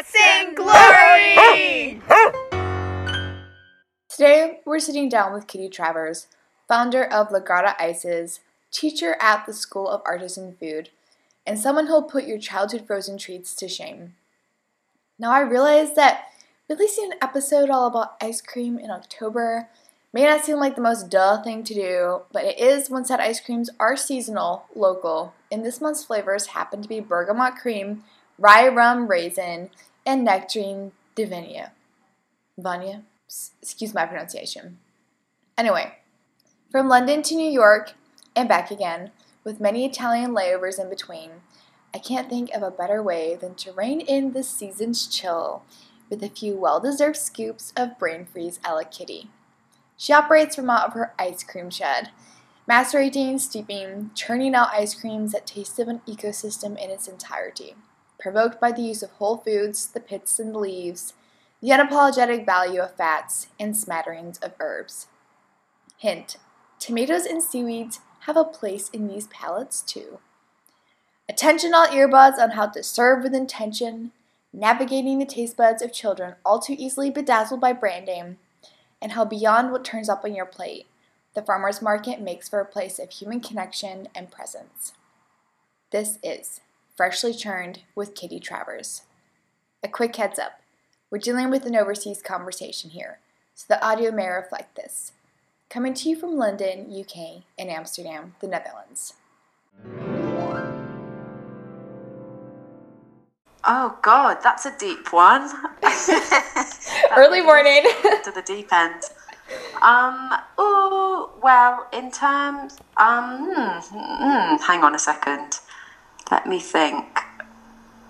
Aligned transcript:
Guts 0.00 0.16
and 0.18 0.56
Glory! 0.56 2.00
Today, 4.08 4.60
we're 4.64 4.78
sitting 4.78 5.10
down 5.10 5.34
with 5.34 5.46
Kitty 5.46 5.68
Travers, 5.68 6.26
founder 6.66 7.04
of 7.04 7.30
La 7.30 7.40
Grotta 7.40 7.74
Ices, 7.78 8.40
teacher 8.70 9.18
at 9.20 9.44
the 9.44 9.52
School 9.52 9.86
of 9.86 10.00
Artisan 10.06 10.56
Food, 10.58 10.88
and 11.46 11.58
someone 11.58 11.86
who'll 11.86 12.02
put 12.02 12.24
your 12.24 12.38
childhood 12.38 12.86
frozen 12.86 13.18
treats 13.18 13.54
to 13.56 13.68
shame. 13.68 14.14
Now, 15.18 15.32
I 15.32 15.40
realize 15.40 15.94
that 15.96 16.28
releasing 16.66 17.12
an 17.12 17.18
episode 17.20 17.68
all 17.68 17.86
about 17.86 18.16
ice 18.22 18.40
cream 18.40 18.78
in 18.78 18.90
October 18.90 19.68
may 20.14 20.24
not 20.24 20.46
seem 20.46 20.56
like 20.56 20.76
the 20.76 20.80
most 20.80 21.10
duh 21.10 21.42
thing 21.42 21.62
to 21.64 21.74
do, 21.74 22.22
but 22.32 22.44
it 22.44 22.58
is 22.58 22.88
once 22.88 23.08
that 23.08 23.20
ice 23.20 23.38
creams 23.40 23.68
are 23.78 23.98
seasonal, 23.98 24.64
local, 24.74 25.34
and 25.52 25.62
this 25.62 25.78
month's 25.78 26.04
flavors 26.04 26.46
happen 26.46 26.80
to 26.80 26.88
be 26.88 27.00
bergamot 27.00 27.56
cream, 27.56 28.02
rye 28.38 28.66
rum 28.66 29.06
raisin, 29.06 29.68
and 30.06 30.24
nectarine 30.24 30.92
Divinia. 31.16 31.70
Vanya? 32.58 33.02
Excuse 33.62 33.94
my 33.94 34.06
pronunciation. 34.06 34.78
Anyway, 35.56 35.96
from 36.70 36.88
London 36.88 37.22
to 37.22 37.34
New 37.34 37.50
York 37.50 37.94
and 38.34 38.48
back 38.48 38.70
again, 38.70 39.10
with 39.44 39.60
many 39.60 39.84
Italian 39.84 40.32
layovers 40.32 40.78
in 40.78 40.88
between, 40.88 41.30
I 41.94 41.98
can't 41.98 42.28
think 42.28 42.50
of 42.52 42.62
a 42.62 42.70
better 42.70 43.02
way 43.02 43.36
than 43.36 43.54
to 43.56 43.72
rein 43.72 44.00
in 44.00 44.32
this 44.32 44.48
season's 44.48 45.06
chill 45.06 45.64
with 46.08 46.22
a 46.22 46.28
few 46.28 46.56
well 46.56 46.80
deserved 46.80 47.16
scoops 47.16 47.72
of 47.76 47.98
brain 47.98 48.26
freeze 48.26 48.60
a 48.64 48.74
la 48.74 48.82
Kitty. 48.82 49.30
She 49.96 50.12
operates 50.12 50.56
from 50.56 50.70
out 50.70 50.88
of 50.88 50.92
her 50.94 51.14
ice 51.18 51.42
cream 51.42 51.70
shed, 51.70 52.10
macerating, 52.66 53.38
steeping, 53.38 54.10
churning 54.14 54.54
out 54.54 54.70
ice 54.72 54.94
creams 54.94 55.32
that 55.32 55.46
taste 55.46 55.78
of 55.78 55.88
an 55.88 56.00
ecosystem 56.06 56.82
in 56.82 56.90
its 56.90 57.08
entirety, 57.08 57.74
provoked 58.20 58.60
by 58.60 58.72
the 58.72 58.82
use 58.82 59.02
of 59.02 59.10
whole 59.12 59.36
foods, 59.36 59.88
the 59.88 60.00
pits 60.00 60.38
and 60.38 60.54
the 60.54 60.58
leaves, 60.58 61.14
the 61.60 61.70
unapologetic 61.70 62.46
value 62.46 62.80
of 62.80 62.94
fats, 62.94 63.48
and 63.58 63.76
smatterings 63.76 64.38
of 64.38 64.54
herbs. 64.60 65.06
Hint 65.98 66.36
tomatoes 66.78 67.26
and 67.26 67.42
seaweeds 67.42 68.00
have 68.20 68.36
a 68.36 68.44
place 68.44 68.88
in 68.88 69.06
these 69.06 69.26
palates 69.28 69.82
too. 69.82 70.18
Attention 71.28 71.74
all 71.74 71.86
earbuds 71.86 72.38
on 72.38 72.50
how 72.52 72.66
to 72.66 72.82
serve 72.82 73.22
with 73.22 73.34
intention, 73.34 74.12
navigating 74.52 75.18
the 75.18 75.26
taste 75.26 75.56
buds 75.56 75.82
of 75.82 75.92
children 75.92 76.34
all 76.44 76.58
too 76.58 76.74
easily 76.78 77.10
bedazzled 77.10 77.60
by 77.60 77.72
branding, 77.72 78.36
and 79.00 79.12
how 79.12 79.24
beyond 79.24 79.70
what 79.70 79.84
turns 79.84 80.08
up 80.08 80.24
on 80.24 80.34
your 80.34 80.46
plate, 80.46 80.86
the 81.34 81.42
farmer's 81.42 81.80
market 81.80 82.20
makes 82.20 82.48
for 82.48 82.60
a 82.60 82.64
place 82.64 82.98
of 82.98 83.10
human 83.10 83.40
connection 83.40 84.08
and 84.14 84.30
presence. 84.30 84.92
This 85.90 86.18
is 86.22 86.60
Freshly 87.00 87.32
Churned 87.32 87.80
with 87.94 88.14
Kitty 88.14 88.38
Travers. 88.38 89.04
A 89.82 89.88
quick 89.88 90.16
heads 90.16 90.38
up 90.38 90.60
we're 91.10 91.16
dealing 91.16 91.48
with 91.48 91.64
an 91.64 91.74
overseas 91.74 92.20
conversation 92.20 92.90
here, 92.90 93.20
so 93.54 93.64
the 93.70 93.82
audio 93.82 94.10
may 94.10 94.28
reflect 94.28 94.76
this. 94.76 95.12
Coming 95.70 95.94
to 95.94 96.10
you 96.10 96.14
from 96.14 96.36
London, 96.36 96.94
UK, 96.94 97.44
and 97.58 97.70
Amsterdam, 97.70 98.34
the 98.40 98.48
Netherlands. 98.48 99.14
Oh 103.64 103.98
God, 104.02 104.36
that's 104.42 104.66
a 104.66 104.76
deep 104.78 105.10
one. 105.10 105.50
Early 107.16 107.40
morning. 107.40 107.82
to 108.24 108.30
the 108.30 108.42
deep 108.44 108.70
end. 108.74 109.04
Um. 109.80 110.34
Oh 110.58 111.32
well, 111.42 111.86
in 111.94 112.10
terms. 112.10 112.76
Um. 112.98 113.48
Hmm, 113.50 113.78
hmm, 113.90 114.62
hang 114.62 114.84
on 114.84 114.94
a 114.94 114.98
second. 114.98 115.60
Let 116.30 116.46
me 116.46 116.60
think. 116.60 117.20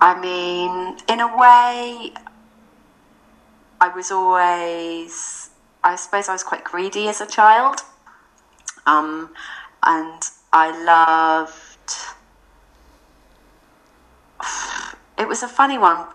I 0.00 0.18
mean, 0.20 0.98
in 1.08 1.20
a 1.20 1.26
way, 1.26 2.12
I 3.80 3.88
was 3.88 4.10
always, 4.10 5.50
I 5.82 5.96
suppose 5.96 6.28
I 6.28 6.32
was 6.32 6.42
quite 6.42 6.64
greedy 6.64 7.08
as 7.08 7.20
a 7.20 7.26
child. 7.26 7.80
Um, 8.86 9.30
and 9.82 10.22
I 10.52 10.84
loved, 10.84 11.94
it 15.18 15.26
was 15.26 15.42
a 15.42 15.48
funny 15.48 15.78
one. 15.78 16.06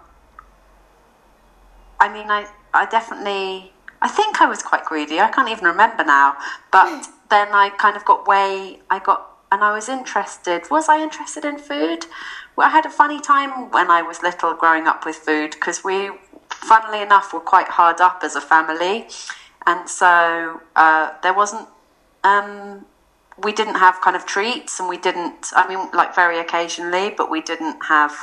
I 2.00 2.12
mean, 2.14 2.30
I, 2.30 2.48
I 2.74 2.86
definitely, 2.86 3.72
I 4.02 4.10
think 4.10 4.42
I 4.42 4.46
was 4.46 4.62
quite 4.62 4.86
greedy. 4.86 5.20
I 5.20 5.30
can't 5.32 5.50
even 5.50 5.66
remember 5.66 6.04
now. 6.04 6.38
But 6.72 7.08
then 7.30 7.48
I 7.52 7.70
kind 7.70 7.98
of 7.98 8.06
got 8.06 8.28
way, 8.28 8.80
I 8.92 9.00
got, 9.00 9.35
and 9.56 9.64
I 9.64 9.74
was 9.74 9.88
interested. 9.90 10.70
Was 10.70 10.90
I 10.90 11.02
interested 11.02 11.46
in 11.46 11.58
food? 11.58 12.06
Well, 12.56 12.68
I 12.68 12.72
had 12.72 12.86
a 12.86 12.90
funny 12.90 13.22
time 13.22 13.72
when 13.72 13.90
I 13.90 14.02
was 14.02 14.22
little 14.22 14.54
growing 14.54 14.86
up 14.86 15.06
with 15.06 15.16
food 15.16 15.52
because 15.52 15.84
we 15.84 16.12
funnily 16.50 17.02
enough, 17.02 17.34
were 17.34 17.40
quite 17.40 17.70
hard 17.70 18.02
up 18.02 18.22
as 18.24 18.36
a 18.36 18.42
family. 18.42 19.08
And 19.66 19.90
so 19.90 20.62
uh, 20.76 21.12
there 21.24 21.34
wasn't, 21.34 21.68
um, 22.24 22.86
we 23.44 23.52
didn't 23.52 23.76
have 23.76 24.02
kind 24.02 24.16
of 24.16 24.26
treats 24.26 24.80
and 24.80 24.90
we 24.90 24.98
didn't, 24.98 25.52
I 25.56 25.68
mean, 25.68 25.90
like 25.94 26.16
very 26.16 26.40
occasionally, 26.40 27.14
but 27.16 27.30
we 27.30 27.42
didn't 27.42 27.86
have 27.86 28.14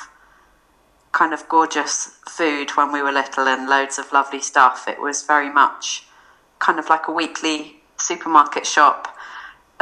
kind 1.12 1.32
of 1.34 1.48
gorgeous 1.48 2.18
food 2.28 2.70
when 2.70 2.92
we 2.92 3.02
were 3.02 3.12
little 3.12 3.46
and 3.46 3.68
loads 3.68 3.98
of 3.98 4.12
lovely 4.12 4.40
stuff. 4.40 4.88
It 4.88 5.00
was 5.00 5.22
very 5.22 5.50
much 5.50 6.04
kind 6.58 6.78
of 6.78 6.88
like 6.88 7.08
a 7.08 7.12
weekly 7.12 7.76
supermarket 7.96 8.66
shop 8.66 9.16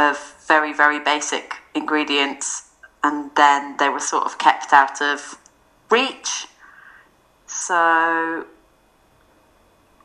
of 0.01 0.35
very, 0.47 0.73
very 0.73 0.99
basic 0.99 1.57
ingredients. 1.75 2.71
And 3.03 3.31
then 3.37 3.77
they 3.79 3.89
were 3.89 4.01
sort 4.01 4.25
of 4.25 4.39
kept 4.39 4.73
out 4.73 5.01
of 5.01 5.39
reach 5.91 6.47
so 7.51 8.47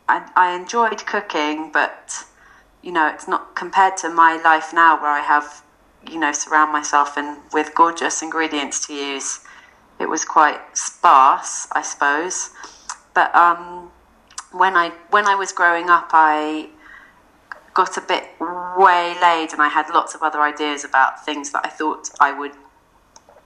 I, 0.09 0.29
I 0.35 0.55
enjoyed 0.55 1.05
cooking, 1.05 1.71
but 1.71 2.25
you 2.81 2.91
know, 2.91 3.07
it's 3.07 3.27
not 3.27 3.55
compared 3.55 3.97
to 3.97 4.09
my 4.09 4.41
life 4.43 4.73
now 4.73 4.99
where 4.99 5.11
I 5.11 5.21
have, 5.21 5.63
you 6.09 6.19
know, 6.19 6.31
surround 6.31 6.71
myself 6.71 7.17
in 7.17 7.37
with 7.53 7.73
gorgeous 7.73 8.21
ingredients 8.21 8.85
to 8.87 8.93
use. 8.93 9.39
It 9.99 10.09
was 10.09 10.25
quite 10.25 10.59
sparse, 10.77 11.67
I 11.71 11.81
suppose. 11.81 12.49
But 13.13 13.33
um, 13.35 13.91
when 14.51 14.75
I 14.75 14.89
when 15.11 15.27
I 15.27 15.35
was 15.35 15.51
growing 15.51 15.89
up, 15.89 16.09
I 16.11 16.69
got 17.75 17.97
a 17.97 18.01
bit 18.01 18.23
waylaid, 18.39 19.53
and 19.53 19.61
I 19.61 19.69
had 19.69 19.89
lots 19.89 20.15
of 20.15 20.23
other 20.23 20.41
ideas 20.41 20.83
about 20.83 21.23
things 21.23 21.51
that 21.51 21.63
I 21.63 21.69
thought 21.69 22.09
I 22.19 22.31
would 22.37 22.53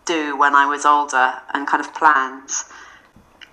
do 0.06 0.38
when 0.38 0.56
I 0.56 0.66
was 0.66 0.86
older, 0.86 1.34
and 1.54 1.68
kind 1.68 1.84
of 1.84 1.94
plans 1.94 2.64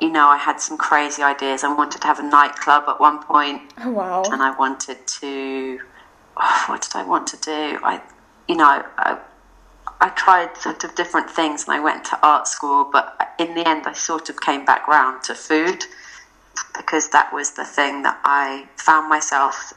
you 0.00 0.10
know, 0.10 0.28
I 0.28 0.36
had 0.36 0.60
some 0.60 0.76
crazy 0.76 1.22
ideas. 1.22 1.64
I 1.64 1.72
wanted 1.72 2.00
to 2.02 2.06
have 2.06 2.18
a 2.18 2.22
nightclub 2.22 2.84
at 2.88 3.00
one 3.00 3.22
point. 3.22 3.62
Oh, 3.82 3.90
wow. 3.90 4.22
And 4.30 4.42
I 4.42 4.56
wanted 4.56 5.06
to, 5.06 5.80
oh, 6.36 6.64
what 6.66 6.82
did 6.82 6.94
I 6.94 7.04
want 7.04 7.26
to 7.28 7.36
do? 7.38 7.78
I, 7.82 8.02
you 8.46 8.56
know, 8.56 8.84
I, 8.98 9.18
I 10.00 10.08
tried 10.10 10.56
sort 10.58 10.84
of 10.84 10.94
different 10.94 11.30
things 11.30 11.64
and 11.64 11.72
I 11.72 11.80
went 11.80 12.04
to 12.06 12.18
art 12.22 12.46
school, 12.46 12.88
but 12.92 13.34
in 13.38 13.54
the 13.54 13.66
end, 13.66 13.86
I 13.86 13.92
sort 13.92 14.28
of 14.28 14.40
came 14.40 14.64
back 14.64 14.86
round 14.86 15.22
to 15.24 15.34
food 15.34 15.84
because 16.76 17.08
that 17.10 17.32
was 17.32 17.52
the 17.52 17.64
thing 17.64 18.02
that 18.02 18.20
I 18.24 18.68
found 18.76 19.08
myself 19.08 19.72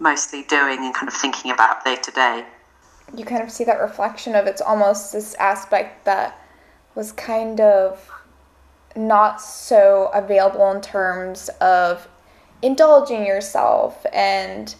mostly 0.00 0.42
doing 0.42 0.78
and 0.80 0.94
kind 0.94 1.08
of 1.08 1.14
thinking 1.14 1.50
about 1.50 1.84
day 1.84 1.96
to 1.96 2.10
day. 2.10 2.44
You 3.14 3.24
kind 3.24 3.42
of 3.42 3.50
see 3.50 3.64
that 3.64 3.80
reflection 3.80 4.34
of 4.34 4.46
it's 4.46 4.60
almost 4.60 5.12
this 5.12 5.34
aspect 5.34 6.04
that 6.06 6.40
was 6.94 7.12
kind 7.12 7.60
of 7.60 8.10
not 8.96 9.40
so 9.40 10.10
available 10.12 10.70
in 10.72 10.80
terms 10.80 11.48
of 11.60 12.08
indulging 12.62 13.24
yourself 13.24 14.04
and 14.12 14.74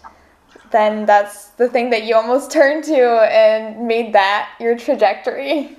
then 0.71 1.05
that's 1.05 1.47
the 1.51 1.67
thing 1.67 1.89
that 1.89 2.03
you 2.03 2.15
almost 2.15 2.51
turned 2.59 2.83
to 2.83 3.01
and 3.31 3.87
made 3.87 4.13
that 4.13 4.49
your 4.59 4.77
trajectory 4.77 5.77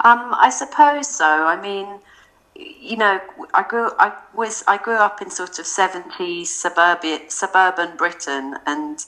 um, 0.00 0.34
i 0.38 0.50
suppose 0.50 1.06
so 1.06 1.24
i 1.24 1.60
mean 1.60 2.00
you 2.54 2.96
know 2.96 3.20
i 3.54 3.62
grew 3.62 3.90
i 3.98 4.12
was 4.34 4.62
i 4.68 4.76
grew 4.76 4.96
up 4.96 5.22
in 5.22 5.30
sort 5.30 5.58
of 5.58 5.64
70s 5.64 6.46
suburban 6.46 7.20
suburban 7.28 7.96
britain 7.96 8.56
and 8.66 9.06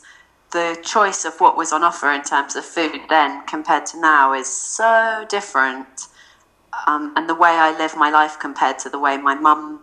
the 0.53 0.79
choice 0.85 1.25
of 1.25 1.41
what 1.41 1.57
was 1.57 1.73
on 1.73 1.83
offer 1.83 2.11
in 2.13 2.23
terms 2.23 2.57
of 2.57 2.65
food 2.65 3.01
then 3.09 3.45
compared 3.47 3.85
to 3.87 4.01
now 4.01 4.33
is 4.33 4.47
so 4.47 5.27
different 5.29 6.07
um, 6.87 7.13
and 7.17 7.29
the 7.29 7.35
way 7.35 7.51
I 7.51 7.77
live 7.77 7.97
my 7.97 8.11
life 8.11 8.39
compared 8.39 8.79
to 8.81 8.89
the 8.89 8.99
way 8.99 9.17
my 9.17 9.35
mum 9.35 9.81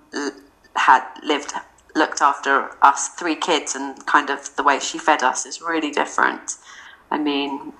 had 0.75 1.03
lived, 1.24 1.53
looked 1.95 2.21
after 2.21 2.71
us 2.83 3.09
three 3.09 3.35
kids, 3.35 3.75
and 3.75 4.06
kind 4.06 4.30
of 4.30 4.56
the 4.56 4.63
way 4.63 4.80
she 4.80 4.97
fed 4.97 5.24
us 5.24 5.45
is 5.45 5.62
really 5.62 5.91
different. 5.91 6.57
I 7.09 7.18
mean, 7.18 7.74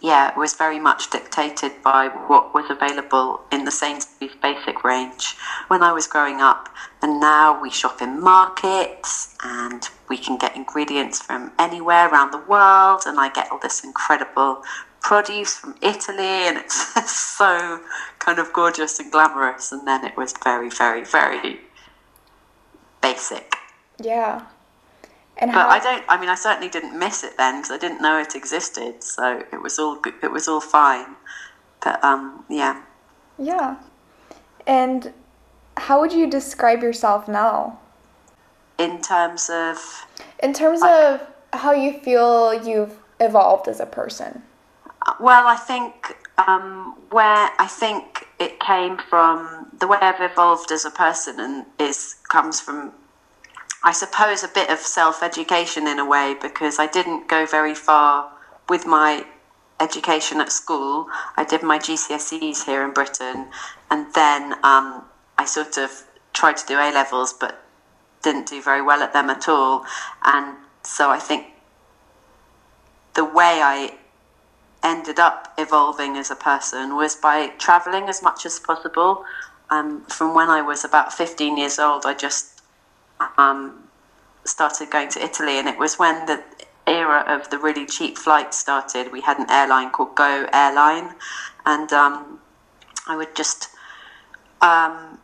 yeah, 0.00 0.30
it 0.30 0.36
was 0.36 0.54
very 0.54 0.78
much 0.78 1.10
dictated 1.10 1.82
by 1.82 2.08
what 2.28 2.54
was 2.54 2.70
available 2.70 3.40
in 3.50 3.64
the 3.64 3.70
Sainsbury's 3.70 4.36
basic 4.40 4.84
range 4.84 5.34
when 5.66 5.82
I 5.82 5.92
was 5.92 6.06
growing 6.06 6.40
up. 6.40 6.68
And 7.02 7.20
now 7.20 7.60
we 7.60 7.70
shop 7.70 8.00
in 8.00 8.20
markets 8.20 9.34
and 9.42 9.88
we 10.08 10.16
can 10.16 10.38
get 10.38 10.54
ingredients 10.54 11.20
from 11.20 11.52
anywhere 11.58 12.08
around 12.08 12.30
the 12.30 12.38
world. 12.38 13.02
And 13.06 13.18
I 13.18 13.28
get 13.30 13.50
all 13.50 13.58
this 13.58 13.82
incredible 13.82 14.62
produce 15.00 15.56
from 15.56 15.74
Italy, 15.80 16.46
and 16.48 16.58
it's 16.58 17.10
so 17.36 17.80
kind 18.18 18.38
of 18.38 18.52
gorgeous 18.52 19.00
and 19.00 19.10
glamorous. 19.10 19.72
And 19.72 19.86
then 19.86 20.04
it 20.04 20.16
was 20.16 20.32
very, 20.44 20.70
very, 20.70 21.04
very 21.04 21.60
basic. 23.02 23.54
Yeah. 24.00 24.42
And 25.38 25.52
But 25.52 25.62
how, 25.62 25.68
I 25.68 25.78
don't. 25.78 26.04
I 26.08 26.18
mean, 26.20 26.28
I 26.28 26.34
certainly 26.34 26.68
didn't 26.68 26.98
miss 26.98 27.22
it 27.22 27.36
then 27.36 27.60
because 27.60 27.70
I 27.70 27.78
didn't 27.78 28.02
know 28.02 28.18
it 28.18 28.34
existed. 28.34 29.02
So 29.02 29.42
it 29.52 29.62
was 29.62 29.78
all 29.78 29.96
good. 29.96 30.14
It 30.22 30.32
was 30.32 30.48
all 30.48 30.60
fine. 30.60 31.14
But 31.82 32.02
um, 32.02 32.44
yeah. 32.48 32.82
Yeah. 33.38 33.76
And 34.66 35.12
how 35.76 36.00
would 36.00 36.12
you 36.12 36.28
describe 36.28 36.82
yourself 36.82 37.28
now? 37.28 37.78
In 38.78 39.00
terms 39.00 39.48
of 39.50 40.06
In 40.42 40.52
terms 40.52 40.80
of 40.82 41.26
how 41.52 41.72
you 41.72 41.98
feel 42.00 42.52
you've 42.52 42.96
evolved 43.20 43.68
as 43.68 43.80
a 43.80 43.86
person. 43.86 44.42
Well, 45.20 45.46
I 45.46 45.56
think 45.56 46.16
um, 46.46 46.96
where 47.10 47.50
I 47.58 47.66
think 47.66 48.26
it 48.38 48.60
came 48.60 48.98
from 48.98 49.68
the 49.78 49.86
way 49.86 49.98
I've 50.00 50.20
evolved 50.20 50.70
as 50.72 50.84
a 50.84 50.90
person 50.90 51.40
and 51.40 51.66
is 51.78 52.16
comes 52.28 52.60
from 52.60 52.92
I 53.82 53.92
suppose 53.92 54.42
a 54.42 54.48
bit 54.48 54.70
of 54.70 54.78
self 54.78 55.22
education 55.22 55.86
in 55.86 55.98
a 55.98 56.04
way 56.04 56.34
because 56.40 56.78
I 56.78 56.86
didn't 56.86 57.28
go 57.28 57.46
very 57.46 57.74
far 57.74 58.30
with 58.68 58.86
my 58.86 59.24
education 59.80 60.40
at 60.40 60.50
school. 60.50 61.06
I 61.36 61.44
did 61.44 61.62
my 61.62 61.78
GCSEs 61.78 62.64
here 62.64 62.84
in 62.84 62.92
Britain 62.92 63.48
and 63.90 64.12
then 64.14 64.54
um, 64.64 65.04
I 65.38 65.44
sort 65.44 65.78
of 65.78 66.04
tried 66.32 66.56
to 66.56 66.66
do 66.66 66.74
A 66.74 66.90
levels 66.92 67.32
but 67.32 67.62
didn't 68.22 68.48
do 68.48 68.60
very 68.60 68.82
well 68.82 69.02
at 69.02 69.12
them 69.12 69.30
at 69.30 69.48
all. 69.48 69.84
And 70.24 70.56
so 70.82 71.10
I 71.10 71.18
think 71.18 71.46
the 73.14 73.24
way 73.24 73.60
I 73.62 73.96
ended 74.82 75.18
up 75.18 75.54
evolving 75.58 76.16
as 76.16 76.30
a 76.30 76.36
person 76.36 76.96
was 76.96 77.14
by 77.14 77.48
traveling 77.58 78.08
as 78.08 78.22
much 78.22 78.44
as 78.44 78.58
possible. 78.58 79.24
Um, 79.70 80.04
from 80.06 80.34
when 80.34 80.48
I 80.48 80.62
was 80.62 80.84
about 80.84 81.12
15 81.12 81.56
years 81.56 81.78
old, 81.78 82.06
I 82.06 82.14
just 82.14 82.57
um, 83.36 83.84
started 84.44 84.90
going 84.90 85.08
to 85.10 85.24
Italy, 85.24 85.58
and 85.58 85.68
it 85.68 85.78
was 85.78 85.98
when 85.98 86.26
the 86.26 86.42
era 86.86 87.24
of 87.26 87.50
the 87.50 87.58
really 87.58 87.86
cheap 87.86 88.16
flights 88.16 88.56
started. 88.56 89.12
We 89.12 89.20
had 89.20 89.38
an 89.38 89.50
airline 89.50 89.90
called 89.90 90.14
Go 90.14 90.48
Airline, 90.52 91.14
and 91.66 91.92
um, 91.92 92.40
I 93.06 93.16
would 93.16 93.34
just. 93.34 93.68
Um, 94.60 95.18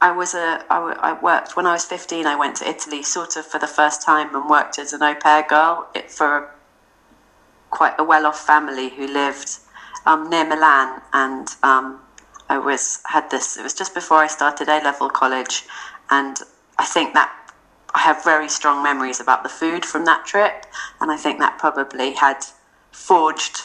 I 0.00 0.12
was 0.12 0.34
a 0.34 0.64
I, 0.70 0.76
w- 0.76 0.96
I 1.00 1.12
worked 1.20 1.56
when 1.56 1.66
I 1.66 1.72
was 1.72 1.84
15 1.84 2.24
I 2.24 2.36
went 2.36 2.54
to 2.56 2.68
Italy 2.68 3.02
sort 3.02 3.36
of 3.36 3.44
for 3.44 3.58
the 3.58 3.66
first 3.66 4.00
time 4.00 4.32
and 4.32 4.48
worked 4.48 4.78
as 4.78 4.92
an 4.92 5.02
au 5.02 5.14
pair 5.16 5.42
girl 5.42 5.88
for 6.06 6.50
quite 7.70 7.94
a 7.98 8.04
well-off 8.04 8.38
family 8.38 8.90
who 8.90 9.06
lived 9.06 9.58
um, 10.06 10.30
near 10.30 10.46
Milan, 10.46 11.02
and 11.12 11.48
um, 11.62 12.00
I 12.48 12.58
was 12.58 13.00
had 13.06 13.30
this. 13.30 13.56
It 13.56 13.62
was 13.62 13.74
just 13.74 13.94
before 13.94 14.18
I 14.18 14.26
started 14.26 14.68
A 14.68 14.82
level 14.82 15.10
college, 15.10 15.64
and 16.10 16.38
I 16.78 16.84
think 16.84 17.14
that 17.14 17.32
I 17.94 18.00
have 18.00 18.22
very 18.22 18.48
strong 18.48 18.82
memories 18.82 19.20
about 19.20 19.42
the 19.42 19.48
food 19.48 19.84
from 19.84 20.04
that 20.04 20.26
trip, 20.26 20.66
and 21.00 21.10
I 21.10 21.16
think 21.16 21.38
that 21.38 21.58
probably 21.58 22.12
had 22.12 22.44
forged, 22.92 23.62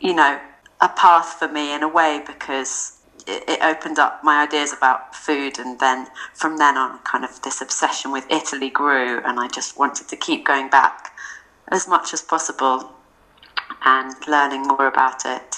you 0.00 0.14
know, 0.14 0.40
a 0.80 0.88
path 0.88 1.34
for 1.38 1.48
me 1.48 1.74
in 1.74 1.82
a 1.82 1.88
way 1.88 2.22
because. 2.26 2.92
It, 3.28 3.42
it 3.48 3.60
opened 3.60 3.98
up 3.98 4.22
my 4.22 4.44
ideas 4.44 4.72
about 4.72 5.12
food, 5.12 5.58
and 5.58 5.80
then 5.80 6.06
from 6.32 6.58
then 6.58 6.76
on, 6.76 6.98
kind 7.00 7.24
of 7.24 7.42
this 7.42 7.60
obsession 7.60 8.12
with 8.12 8.24
Italy 8.30 8.70
grew, 8.70 9.18
and 9.24 9.40
I 9.40 9.48
just 9.48 9.76
wanted 9.76 10.06
to 10.08 10.16
keep 10.16 10.44
going 10.46 10.68
back 10.70 11.12
as 11.66 11.88
much 11.88 12.14
as 12.14 12.22
possible 12.22 12.92
and 13.84 14.14
learning 14.28 14.62
more 14.68 14.86
about 14.86 15.24
it. 15.26 15.56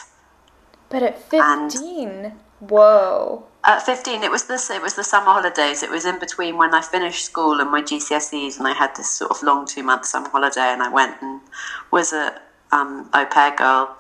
But 0.89 1.03
at 1.03 1.21
And- 1.33 1.71
15, 1.71 2.33
whoa. 2.61 3.48
At 3.65 3.83
15, 3.83 4.23
it 4.23 4.31
was 4.31 4.45
this. 4.45 4.71
It 4.71 4.81
was 4.81 4.95
the 4.95 5.05
summer 5.05 5.33
holidays. 5.33 5.83
It 5.83 5.91
was 5.91 6.05
in 6.05 6.19
between 6.19 6.57
when 6.57 6.75
I 6.75 6.81
finished 6.81 7.25
school 7.25 7.61
and 7.61 7.71
my 7.71 7.83
GCSEs, 7.83 8.59
and 8.59 8.67
I 8.67 8.73
had 8.73 8.95
this 8.97 9.11
sort 9.11 9.31
of 9.31 9.43
long 9.43 9.67
two 9.67 9.83
month 9.83 10.07
summer 10.07 10.29
holiday, 10.29 10.73
and 10.73 10.83
I 10.83 10.89
went 10.89 11.21
and 11.21 11.41
was 11.91 12.13
a 12.13 12.41
um, 12.73 13.11
au 13.13 13.27
pair 13.27 13.55
girl 13.55 13.97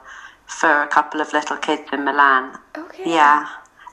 for 0.47 0.83
a 0.83 0.89
couple 0.89 1.21
of 1.21 1.33
little 1.33 1.57
kids 1.57 1.83
in 1.93 2.05
Milan. 2.05 2.59
Okay. 2.77 3.11
Yeah, 3.11 3.47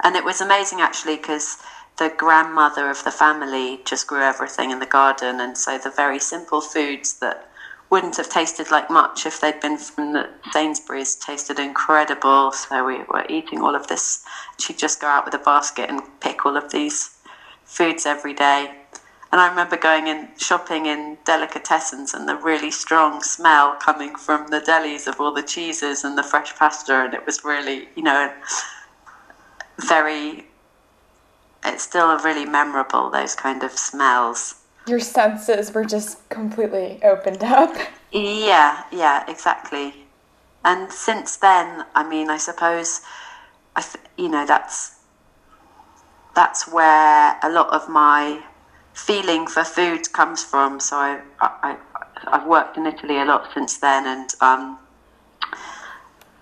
and 0.03 0.15
it 0.15 0.23
was 0.23 0.39
amazing 0.39 0.81
actually 0.81 1.17
because 1.17 1.57
the 1.97 2.13
grandmother 2.15 2.89
of 2.89 3.03
the 3.03 3.11
family 3.11 3.81
just 3.85 4.07
grew 4.07 4.21
everything 4.21 4.71
in 4.71 4.79
the 4.79 4.85
garden, 4.85 5.39
and 5.39 5.57
so 5.57 5.77
the 5.77 5.89
very 5.89 6.19
simple 6.19 6.61
foods 6.61 7.15
that 7.19 7.49
wouldn't 7.89 8.17
have 8.17 8.29
tasted 8.29 8.71
like 8.71 8.89
much 8.89 9.25
if 9.25 9.39
they'd 9.39 9.59
been 9.59 9.77
from 9.77 10.13
the 10.13 10.29
Sainsbury's 10.51 11.15
tasted 11.15 11.59
incredible. 11.59 12.51
So 12.51 12.85
we 12.85 13.03
were 13.03 13.25
eating 13.29 13.61
all 13.61 13.75
of 13.75 13.87
this. 13.87 14.23
She'd 14.59 14.77
just 14.77 14.99
go 14.99 15.07
out 15.07 15.25
with 15.25 15.33
a 15.33 15.39
basket 15.39 15.89
and 15.89 16.01
pick 16.19 16.45
all 16.45 16.57
of 16.57 16.71
these 16.71 17.15
foods 17.63 18.05
every 18.05 18.33
day. 18.33 18.73
And 19.31 19.41
I 19.41 19.49
remember 19.49 19.75
going 19.75 20.07
in 20.07 20.29
shopping 20.37 20.85
in 20.85 21.17
delicatessens 21.25 22.13
and 22.13 22.27
the 22.27 22.35
really 22.35 22.71
strong 22.71 23.21
smell 23.21 23.75
coming 23.81 24.15
from 24.15 24.47
the 24.47 24.61
delis 24.61 25.07
of 25.07 25.19
all 25.19 25.33
the 25.33 25.43
cheeses 25.43 26.03
and 26.03 26.17
the 26.17 26.23
fresh 26.23 26.55
pasta, 26.55 27.03
and 27.03 27.13
it 27.13 27.25
was 27.25 27.43
really, 27.43 27.89
you 27.95 28.03
know, 28.03 28.31
very. 29.79 30.47
It's 31.65 31.83
still 31.83 32.17
really 32.19 32.45
memorable 32.45 33.09
those 33.09 33.35
kind 33.35 33.63
of 33.63 33.71
smells. 33.71 34.61
Your 34.87 34.99
senses 34.99 35.73
were 35.73 35.85
just 35.85 36.27
completely 36.29 36.99
opened 37.03 37.43
up. 37.43 37.75
Yeah, 38.11 38.83
yeah, 38.91 39.23
exactly. 39.27 40.05
And 40.63 40.91
since 40.91 41.37
then, 41.37 41.85
I 41.95 42.07
mean, 42.07 42.29
I 42.29 42.37
suppose, 42.37 43.01
I 43.75 43.81
th- 43.81 44.05
you 44.17 44.29
know, 44.29 44.45
that's 44.45 44.95
that's 46.35 46.67
where 46.67 47.37
a 47.41 47.49
lot 47.49 47.69
of 47.69 47.89
my 47.89 48.43
feeling 48.93 49.47
for 49.47 49.63
food 49.63 50.11
comes 50.13 50.43
from. 50.43 50.79
So 50.79 50.97
I, 50.97 51.21
I, 51.41 51.77
I've 52.27 52.45
worked 52.45 52.77
in 52.77 52.85
Italy 52.85 53.19
a 53.19 53.25
lot 53.25 53.49
since 53.53 53.77
then, 53.77 54.05
and 54.05 54.29
um, 54.41 54.79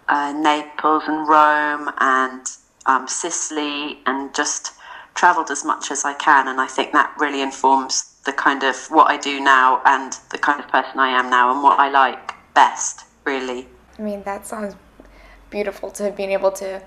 uh, 0.07 0.33
Naples 0.33 1.03
and 1.07 1.27
Rome 1.27 1.89
and 1.99 2.45
um, 2.85 3.07
Sicily, 3.07 3.99
and 4.05 4.33
just 4.35 4.73
travelled 5.15 5.49
as 5.49 5.63
much 5.63 5.91
as 5.91 6.03
I 6.05 6.13
can. 6.13 6.47
And 6.47 6.59
I 6.59 6.67
think 6.67 6.91
that 6.91 7.13
really 7.17 7.41
informs 7.41 8.12
the 8.25 8.33
kind 8.33 8.63
of 8.63 8.75
what 8.89 9.09
I 9.09 9.17
do 9.17 9.39
now 9.39 9.81
and 9.85 10.13
the 10.31 10.37
kind 10.37 10.59
of 10.59 10.67
person 10.67 10.99
I 10.99 11.09
am 11.09 11.29
now 11.29 11.51
and 11.51 11.61
what 11.61 11.79
I 11.79 11.89
like 11.89 12.33
best, 12.53 13.05
really. 13.25 13.67
I 13.97 14.01
mean, 14.01 14.23
that 14.23 14.45
sounds 14.45 14.75
beautiful 15.49 15.91
to 15.91 16.03
have 16.03 16.15
been 16.15 16.31
able 16.31 16.51
to 16.53 16.81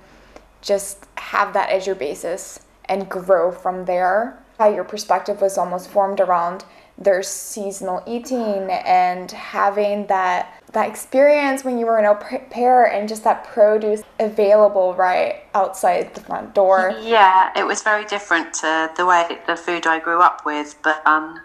just 0.63 1.07
have 1.17 1.53
that 1.53 1.71
as 1.71 1.87
your 1.87 1.95
basis 1.95 2.61
and 2.87 3.09
grow 3.09 3.53
from 3.53 3.85
there. 3.85 4.43
How 4.59 4.69
your 4.73 4.85
perspective 4.85 5.41
was 5.41 5.59
almost 5.59 5.91
formed 5.91 6.21
around 6.21 6.65
their 6.99 7.23
seasonal 7.23 8.03
eating 8.07 8.71
and 8.71 9.31
having 9.31 10.07
that 10.07 10.56
that 10.73 10.89
experience 10.89 11.65
when 11.65 11.79
you 11.79 11.87
were 11.87 11.99
an 11.99 12.05
au 12.05 12.15
pair 12.15 12.85
and 12.85 13.09
just 13.09 13.25
that 13.25 13.45
produce 13.45 14.03
available 14.19 14.95
right 14.95 15.45
outside 15.55 16.15
the 16.15 16.21
front 16.21 16.55
door. 16.55 16.95
Yeah, 17.01 17.51
it 17.57 17.65
was 17.65 17.83
very 17.83 18.05
different 18.05 18.53
to 18.55 18.91
the 18.97 19.07
way 19.07 19.39
the 19.47 19.57
food 19.57 19.87
I 19.87 20.01
grew 20.01 20.21
up 20.21 20.45
with, 20.45 20.77
but 20.83 21.07
um, 21.07 21.41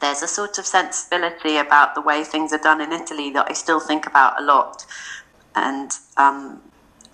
there's 0.00 0.22
a 0.22 0.28
sort 0.28 0.58
of 0.58 0.66
sensibility 0.66 1.56
about 1.56 1.94
the 1.94 2.00
way 2.00 2.24
things 2.24 2.52
are 2.52 2.58
done 2.58 2.80
in 2.80 2.92
Italy 2.92 3.30
that 3.30 3.46
I 3.48 3.52
still 3.52 3.80
think 3.80 4.06
about 4.06 4.40
a 4.40 4.44
lot, 4.44 4.84
and 5.54 5.90
um, 6.16 6.60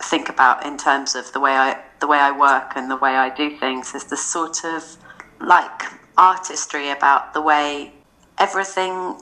think 0.02 0.28
about 0.28 0.66
in 0.66 0.76
terms 0.76 1.14
of 1.14 1.32
the 1.32 1.40
way 1.40 1.52
I 1.52 1.80
the 2.00 2.06
way 2.06 2.18
I 2.18 2.32
work 2.36 2.72
and 2.76 2.90
the 2.90 2.96
way 2.96 3.16
I 3.16 3.34
do 3.34 3.56
things. 3.56 3.94
is 3.94 4.04
this 4.04 4.24
sort 4.24 4.64
of 4.64 4.96
like 5.40 5.82
artistry 6.16 6.90
about 6.90 7.34
the 7.34 7.40
way 7.40 7.92
everything, 8.38 9.16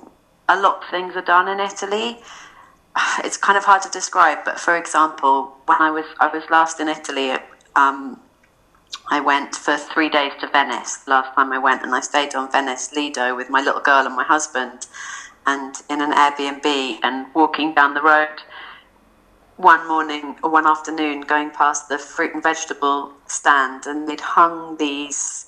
a 0.48 0.60
lot 0.60 0.82
of 0.82 0.90
things 0.90 1.14
are 1.16 1.22
done 1.22 1.48
in 1.48 1.60
Italy 1.60 2.18
it's 3.24 3.36
kind 3.36 3.56
of 3.56 3.64
hard 3.64 3.82
to 3.82 3.90
describe, 3.90 4.38
but 4.44 4.58
for 4.58 4.76
example, 4.76 5.56
when 5.66 5.80
I 5.80 5.90
was 5.90 6.04
I 6.20 6.28
was 6.28 6.44
last 6.50 6.80
in 6.80 6.88
Italy, 6.88 7.32
um, 7.76 8.20
I 9.10 9.20
went 9.20 9.54
for 9.54 9.76
three 9.76 10.08
days 10.08 10.32
to 10.40 10.48
Venice. 10.48 11.06
Last 11.06 11.34
time 11.34 11.52
I 11.52 11.58
went, 11.58 11.82
and 11.82 11.94
I 11.94 12.00
stayed 12.00 12.34
on 12.34 12.50
Venice 12.50 12.92
Lido 12.92 13.34
with 13.34 13.50
my 13.50 13.60
little 13.62 13.80
girl 13.80 14.06
and 14.06 14.14
my 14.14 14.24
husband, 14.24 14.86
and 15.46 15.74
in 15.88 16.00
an 16.00 16.12
Airbnb. 16.12 16.98
And 17.02 17.26
walking 17.34 17.74
down 17.74 17.94
the 17.94 18.02
road 18.02 18.42
one 19.56 19.86
morning 19.86 20.36
or 20.42 20.50
one 20.50 20.66
afternoon, 20.66 21.22
going 21.22 21.50
past 21.50 21.88
the 21.88 21.98
fruit 21.98 22.34
and 22.34 22.42
vegetable 22.42 23.12
stand, 23.26 23.86
and 23.86 24.08
they'd 24.08 24.20
hung 24.20 24.76
these 24.76 25.46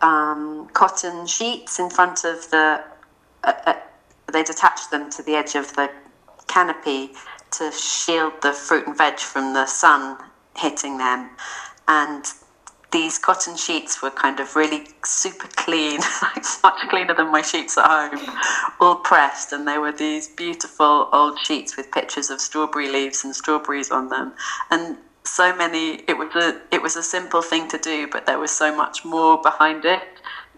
um, 0.00 0.68
cotton 0.72 1.26
sheets 1.26 1.78
in 1.78 1.90
front 1.90 2.24
of 2.24 2.50
the. 2.50 2.82
Uh, 3.44 3.52
uh, 3.66 3.74
they'd 4.32 4.50
attached 4.50 4.90
them 4.90 5.10
to 5.10 5.22
the 5.22 5.34
edge 5.34 5.54
of 5.54 5.74
the 5.76 5.90
canopy 6.46 7.12
to 7.52 7.70
shield 7.72 8.32
the 8.42 8.52
fruit 8.52 8.86
and 8.86 8.96
veg 8.96 9.18
from 9.18 9.54
the 9.54 9.66
sun 9.66 10.18
hitting 10.56 10.98
them. 10.98 11.30
And 11.86 12.24
these 12.94 13.18
cotton 13.18 13.56
sheets 13.56 14.00
were 14.00 14.10
kind 14.10 14.38
of 14.38 14.54
really 14.54 14.86
super 15.04 15.48
clean, 15.56 16.00
like 16.22 16.44
much 16.62 16.88
cleaner 16.88 17.12
than 17.12 17.30
my 17.32 17.42
sheets 17.42 17.76
at 17.76 17.86
home, 17.86 18.24
all 18.80 18.94
pressed, 18.94 19.52
and 19.52 19.66
they 19.66 19.78
were 19.78 19.90
these 19.90 20.28
beautiful 20.28 21.08
old 21.12 21.38
sheets 21.40 21.76
with 21.76 21.90
pictures 21.90 22.30
of 22.30 22.40
strawberry 22.40 22.88
leaves 22.88 23.24
and 23.24 23.34
strawberries 23.34 23.90
on 23.90 24.10
them, 24.10 24.32
and 24.70 24.96
so 25.24 25.54
many. 25.56 26.04
It 26.06 26.16
was 26.16 26.34
a 26.36 26.60
it 26.70 26.82
was 26.82 26.94
a 26.94 27.02
simple 27.02 27.42
thing 27.42 27.66
to 27.68 27.78
do, 27.78 28.06
but 28.06 28.26
there 28.26 28.38
was 28.38 28.52
so 28.52 28.74
much 28.74 29.04
more 29.04 29.42
behind 29.42 29.84
it. 29.84 30.02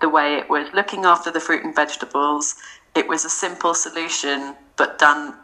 The 0.02 0.10
way 0.10 0.34
it 0.34 0.50
was 0.50 0.68
looking 0.74 1.06
after 1.06 1.30
the 1.30 1.40
fruit 1.40 1.64
and 1.64 1.74
vegetables, 1.74 2.56
it 2.96 3.08
was 3.08 3.24
a 3.24 3.30
simple 3.30 3.74
solution, 3.74 4.54
but 4.76 4.98
done 4.98 5.34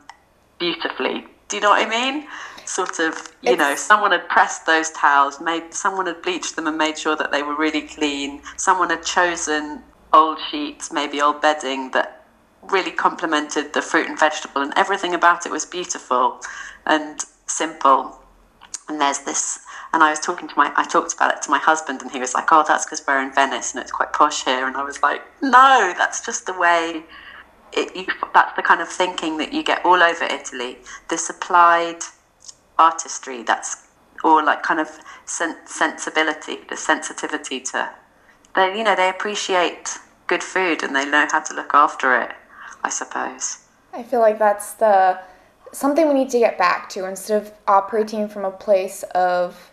beautifully. 0.59 1.27
Do 1.49 1.57
you 1.57 1.63
know 1.63 1.71
what 1.71 1.87
I 1.87 1.89
mean? 1.89 2.27
sort 2.65 2.99
of, 2.99 3.15
you 3.43 3.53
it's, 3.53 3.59
know, 3.59 3.75
someone 3.75 4.13
had 4.13 4.29
pressed 4.29 4.67
those 4.67 4.91
towels, 4.91 5.41
made 5.41 5.75
someone 5.75 6.07
had 6.07 6.23
bleached 6.23 6.57
them 6.57 6.67
and 6.67 6.77
made 6.79 6.99
sure 6.99 7.17
that 7.17 7.31
they 7.31 7.43
were 7.43 7.57
really 7.57 7.83
clean. 7.83 8.41
Someone 8.57 8.91
had 8.91 9.05
chosen 9.05 9.83
old 10.13 10.39
sheets, 10.51 10.93
maybe 10.93 11.21
old 11.21 11.41
bedding 11.41 11.91
that 11.93 12.25
really 12.63 12.91
complemented 12.91 13.73
the 13.73 13.83
fruit 13.83 14.09
and 14.09 14.19
vegetable, 14.19 14.63
and 14.63 14.73
everything 14.77 15.15
about 15.15 15.47
it 15.47 15.53
was 15.53 15.65
beautiful 15.65 16.41
and 16.87 17.21
simple. 17.47 18.19
And 18.89 19.01
there's 19.01 19.21
this, 19.21 19.61
and 19.93 20.03
I 20.03 20.11
was 20.11 20.21
talking 20.21 20.49
to 20.49 20.55
my, 20.57 20.73
I 20.77 20.85
talked 20.85 21.15
about 21.15 21.35
it 21.35 21.43
to 21.43 21.51
my 21.51 21.59
husband, 21.59 22.03
and 22.03 22.11
he 22.11 22.21
was 22.21 22.35
like, 22.35 22.53
"Oh, 22.53 22.65
that's 22.67 22.85
because 22.85 23.03
we're 23.07 23.23
in 23.23 23.33
Venice 23.33 23.75
and 23.75 23.83
it's 23.83 23.93
quite 23.93 24.13
posh 24.13 24.45
here." 24.45 24.67
And 24.67 24.77
I 24.77 24.83
was 24.83 25.03
like, 25.03 25.23
"No, 25.41 25.93
that's 25.97 26.25
just 26.25 26.47
the 26.47 26.53
way." 26.53 27.05
It, 27.73 27.97
you, 27.97 28.07
that's 28.35 28.55
the 28.55 28.63
kind 28.63 28.81
of 28.81 28.89
thinking 28.89 29.39
that 29.39 29.53
you 29.53 29.63
get 29.63 29.85
all 29.85 30.03
over 30.03 30.25
Italy. 30.25 30.79
This 31.09 31.31
applied 31.31 32.01
artistry 32.79 33.43
that's 33.43 33.89
or 34.25 34.43
like 34.43 34.63
kind 34.63 34.81
of 34.81 34.89
sen- 35.25 35.67
sensibility 35.67 36.59
the 36.69 36.77
sensitivity 36.77 37.61
to 37.61 37.91
they 38.55 38.77
you 38.77 38.85
know 38.85 38.95
they 38.95 39.09
appreciate 39.09 39.99
good 40.27 40.43
food 40.43 40.83
and 40.83 40.95
they 40.95 41.05
know 41.05 41.27
how 41.31 41.41
to 41.41 41.55
look 41.55 41.75
after 41.75 42.21
it 42.21 42.33
i 42.85 42.89
suppose 42.89 43.59
i 43.93 44.03
feel 44.03 44.21
like 44.21 44.39
that's 44.39 44.75
the 44.75 45.19
something 45.73 46.09
we 46.09 46.15
need 46.15 46.31
to 46.31 46.39
get 46.39 46.57
back 46.59 46.89
to 46.89 47.07
instead 47.07 47.41
of 47.43 47.53
operating 47.67 48.29
from 48.29 48.45
a 48.45 48.51
place 48.51 49.03
of 49.15 49.71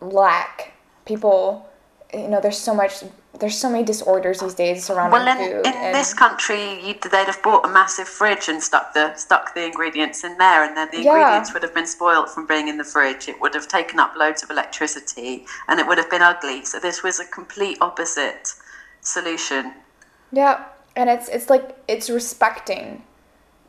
lack 0.00 0.72
people 1.04 1.68
you 2.12 2.28
know 2.28 2.40
there's 2.40 2.58
so 2.58 2.74
much 2.74 3.04
there's 3.38 3.56
so 3.56 3.70
many 3.70 3.84
disorders 3.84 4.40
these 4.40 4.54
days 4.54 4.84
surrounding 4.84 5.12
well, 5.12 5.28
in, 5.28 5.38
food. 5.38 5.66
in 5.66 5.72
and 5.72 5.94
this 5.94 6.12
country, 6.12 6.84
you, 6.84 6.94
they'd 6.94 7.26
have 7.26 7.42
bought 7.42 7.64
a 7.64 7.68
massive 7.68 8.08
fridge 8.08 8.48
and 8.48 8.62
stuck 8.62 8.92
the 8.92 9.14
stuck 9.14 9.54
the 9.54 9.64
ingredients 9.64 10.24
in 10.24 10.36
there, 10.38 10.64
and 10.64 10.76
then 10.76 10.88
the 10.90 11.02
yeah. 11.02 11.14
ingredients 11.14 11.54
would 11.54 11.62
have 11.62 11.74
been 11.74 11.86
spoilt 11.86 12.28
from 12.28 12.46
being 12.46 12.68
in 12.68 12.76
the 12.76 12.84
fridge. 12.84 13.28
It 13.28 13.40
would 13.40 13.54
have 13.54 13.68
taken 13.68 14.00
up 14.00 14.14
loads 14.16 14.42
of 14.42 14.50
electricity, 14.50 15.46
and 15.68 15.78
it 15.78 15.86
would 15.86 15.98
have 15.98 16.10
been 16.10 16.22
ugly. 16.22 16.64
So 16.64 16.80
this 16.80 17.02
was 17.02 17.20
a 17.20 17.24
complete 17.24 17.78
opposite 17.80 18.54
solution. 19.00 19.74
Yeah, 20.32 20.64
and 20.96 21.08
it's 21.08 21.28
it's 21.28 21.48
like 21.48 21.78
it's 21.86 22.10
respecting 22.10 23.04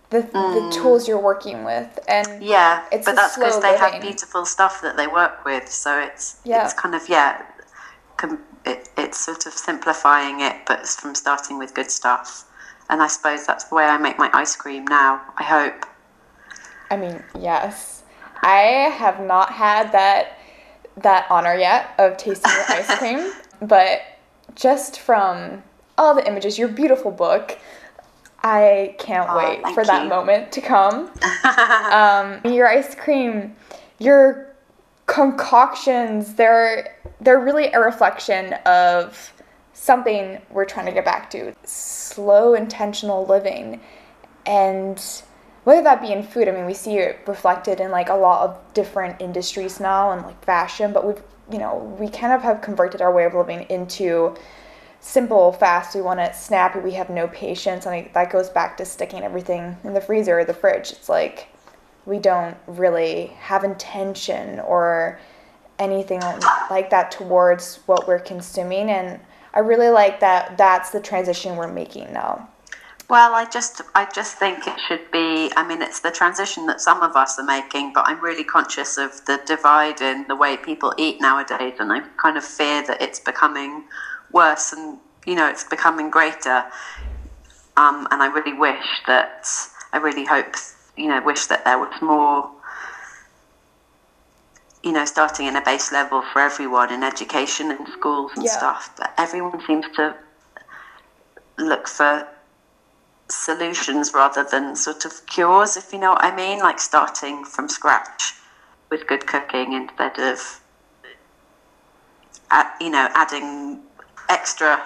the, 0.09 0.23
mm. 0.23 0.31
the 0.71 0.75
tools 0.75 1.07
you're 1.07 1.21
working 1.21 1.63
with 1.63 1.97
and 2.09 2.43
yeah 2.43 2.85
it's 2.91 3.05
but 3.05 3.15
that's 3.15 3.37
because 3.37 3.61
they 3.61 3.71
living. 3.71 3.93
have 3.93 4.01
beautiful 4.01 4.45
stuff 4.45 4.81
that 4.81 4.97
they 4.97 5.07
work 5.07 5.45
with 5.45 5.69
so 5.69 5.99
it's 5.99 6.41
yeah. 6.43 6.65
it's 6.65 6.73
kind 6.73 6.93
of 6.93 7.07
yeah 7.07 7.41
com- 8.17 8.43
it, 8.65 8.89
it's 8.97 9.19
sort 9.19 9.45
of 9.45 9.53
simplifying 9.53 10.41
it, 10.41 10.55
but 10.67 10.87
from 10.87 11.15
starting 11.15 11.57
with 11.57 11.73
good 11.73 11.91
stuff. 11.91 12.45
And 12.89 13.01
I 13.01 13.07
suppose 13.07 13.45
that's 13.45 13.65
the 13.65 13.75
way 13.75 13.85
I 13.85 13.97
make 13.97 14.17
my 14.17 14.29
ice 14.33 14.55
cream 14.55 14.85
now. 14.85 15.21
I 15.37 15.43
hope. 15.43 15.85
I 16.89 16.97
mean, 16.97 17.23
yes. 17.39 18.03
I 18.41 18.91
have 18.97 19.21
not 19.21 19.51
had 19.51 19.91
that 19.93 20.37
that 20.97 21.25
honor 21.29 21.55
yet 21.55 21.93
of 21.97 22.17
tasting 22.17 22.51
your 22.51 22.65
ice 22.67 22.95
cream, 22.97 23.31
but 23.61 24.01
just 24.55 24.99
from 24.99 25.63
all 25.97 26.13
the 26.13 26.27
images, 26.27 26.57
your 26.59 26.67
beautiful 26.67 27.11
book, 27.11 27.57
I 28.43 28.95
can't 28.99 29.29
oh, 29.29 29.37
wait 29.37 29.73
for 29.73 29.85
that 29.85 30.07
moment 30.07 30.51
to 30.53 30.61
come. 30.61 31.11
um, 31.91 32.41
your 32.53 32.67
ice 32.67 32.95
cream, 32.95 33.55
your 33.99 34.53
concoctions, 35.05 36.33
they're 36.33 36.97
they're 37.21 37.39
really 37.39 37.71
a 37.71 37.79
reflection 37.79 38.53
of 38.65 39.33
something 39.73 40.41
we're 40.49 40.65
trying 40.65 40.85
to 40.85 40.91
get 40.91 41.05
back 41.05 41.29
to 41.31 41.55
slow 41.63 42.53
intentional 42.53 43.25
living. 43.25 43.79
And 44.45 45.01
whether 45.63 45.83
that 45.83 46.01
be 46.01 46.11
in 46.11 46.23
food 46.23 46.47
i 46.47 46.51
mean 46.51 46.65
we 46.65 46.73
see 46.73 46.97
it 46.97 47.19
reflected 47.27 47.79
in 47.79 47.91
like 47.91 48.09
a 48.09 48.15
lot 48.15 48.49
of 48.49 48.73
different 48.73 49.21
industries 49.21 49.79
now 49.79 50.11
and 50.11 50.23
like 50.23 50.43
fashion 50.43 50.91
but 50.91 51.05
we've 51.05 51.21
you 51.51 51.59
know 51.59 51.95
we 51.99 52.07
kind 52.09 52.33
of 52.33 52.41
have 52.41 52.61
converted 52.61 52.99
our 52.99 53.13
way 53.13 53.25
of 53.25 53.35
living 53.35 53.61
into 53.69 54.35
simple 55.01 55.51
fast 55.51 55.95
we 55.95 56.01
want 56.01 56.19
it 56.19 56.35
snappy 56.35 56.79
we 56.79 56.93
have 56.93 57.09
no 57.09 57.27
patience 57.27 57.85
and 57.85 58.09
that 58.13 58.31
goes 58.31 58.49
back 58.49 58.77
to 58.77 58.85
sticking 58.85 59.23
everything 59.23 59.75
in 59.83 59.93
the 59.93 60.01
freezer 60.01 60.39
or 60.39 60.45
the 60.45 60.53
fridge. 60.53 60.91
It's 60.91 61.09
like 61.09 61.47
we 62.05 62.19
don't 62.19 62.57
really 62.67 63.27
have 63.39 63.63
intention 63.63 64.59
or 64.59 65.19
anything 65.81 66.21
like 66.69 66.89
that 66.91 67.11
towards 67.11 67.79
what 67.87 68.07
we're 68.07 68.19
consuming 68.19 68.89
and 68.89 69.19
i 69.53 69.59
really 69.59 69.89
like 69.89 70.19
that 70.19 70.57
that's 70.57 70.91
the 70.91 70.99
transition 70.99 71.55
we're 71.55 71.71
making 71.71 72.11
now. 72.13 72.47
Well 73.09 73.33
i 73.33 73.45
just 73.45 73.81
i 73.95 74.07
just 74.13 74.37
think 74.37 74.67
it 74.67 74.79
should 74.87 75.11
be 75.11 75.51
i 75.57 75.67
mean 75.67 75.81
it's 75.81 75.99
the 75.99 76.11
transition 76.11 76.65
that 76.67 76.79
some 76.79 77.01
of 77.01 77.15
us 77.15 77.37
are 77.39 77.45
making 77.45 77.91
but 77.93 78.07
i'm 78.07 78.21
really 78.23 78.45
conscious 78.45 78.97
of 78.97 79.25
the 79.25 79.41
divide 79.45 79.99
in 80.01 80.25
the 80.27 80.35
way 80.35 80.55
people 80.55 80.93
eat 80.97 81.19
nowadays 81.19 81.73
and 81.79 81.91
i 81.91 81.99
kind 82.21 82.37
of 82.37 82.45
fear 82.45 82.85
that 82.87 83.01
it's 83.01 83.19
becoming 83.19 83.83
worse 84.31 84.71
and 84.71 84.99
you 85.25 85.35
know 85.35 85.47
it's 85.47 85.63
becoming 85.65 86.09
greater. 86.09 86.63
Um, 87.77 88.07
and 88.11 88.21
i 88.21 88.27
really 88.27 88.53
wish 88.53 88.87
that 89.07 89.47
i 89.91 89.97
really 89.97 90.25
hope 90.25 90.55
you 90.95 91.07
know 91.07 91.21
wish 91.21 91.47
that 91.47 91.65
there 91.65 91.79
was 91.79 91.93
more 92.01 92.49
you 94.83 94.91
know, 94.91 95.05
starting 95.05 95.45
in 95.45 95.55
a 95.55 95.61
base 95.61 95.91
level 95.91 96.23
for 96.33 96.39
everyone 96.41 96.91
in 96.91 97.03
education 97.03 97.71
and 97.71 97.87
schools 97.89 98.31
and 98.35 98.45
yeah. 98.45 98.51
stuff. 98.51 98.93
But 98.97 99.13
everyone 99.17 99.61
seems 99.65 99.85
to 99.95 100.15
look 101.57 101.87
for 101.87 102.27
solutions 103.29 104.11
rather 104.13 104.43
than 104.43 104.75
sort 104.75 105.05
of 105.05 105.25
cures, 105.27 105.77
if 105.77 105.93
you 105.93 105.99
know 105.99 106.11
what 106.11 106.23
I 106.23 106.35
mean, 106.35 106.59
like 106.59 106.79
starting 106.79 107.45
from 107.45 107.69
scratch 107.69 108.33
with 108.89 109.07
good 109.07 109.25
cooking 109.25 109.73
instead 109.73 110.19
of, 110.19 110.61
uh, 112.49 112.65
you 112.79 112.89
know, 112.89 113.07
adding 113.13 113.81
extra 114.29 114.81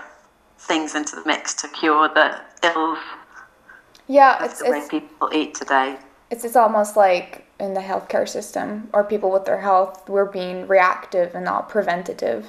things 0.60 0.96
into 0.96 1.16
the 1.16 1.24
mix 1.26 1.54
to 1.56 1.68
cure 1.70 2.08
the 2.10 2.40
ills. 2.64 3.00
Yeah, 4.08 4.44
it's 4.44 4.62
the 4.62 4.70
way 4.70 4.78
it's, 4.80 4.90
people 4.90 5.30
eat 5.34 5.56
today. 5.56 5.98
It's 6.32 6.44
it's 6.44 6.56
almost 6.56 6.98
like 6.98 7.46
in 7.60 7.74
the 7.74 7.82
healthcare 7.82 8.28
system 8.28 8.90
or 8.94 9.04
people 9.04 9.32
with 9.32 9.46
their 9.46 9.62
health 9.62 10.10
we're 10.10 10.26
being 10.26 10.68
reactive 10.68 11.34
and 11.36 11.46
not 11.46 11.70
preventative. 11.70 12.48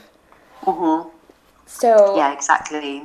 Mm-hmm. 0.62 1.11
so 1.66 2.16
yeah 2.16 2.33
exactly. 2.33 3.02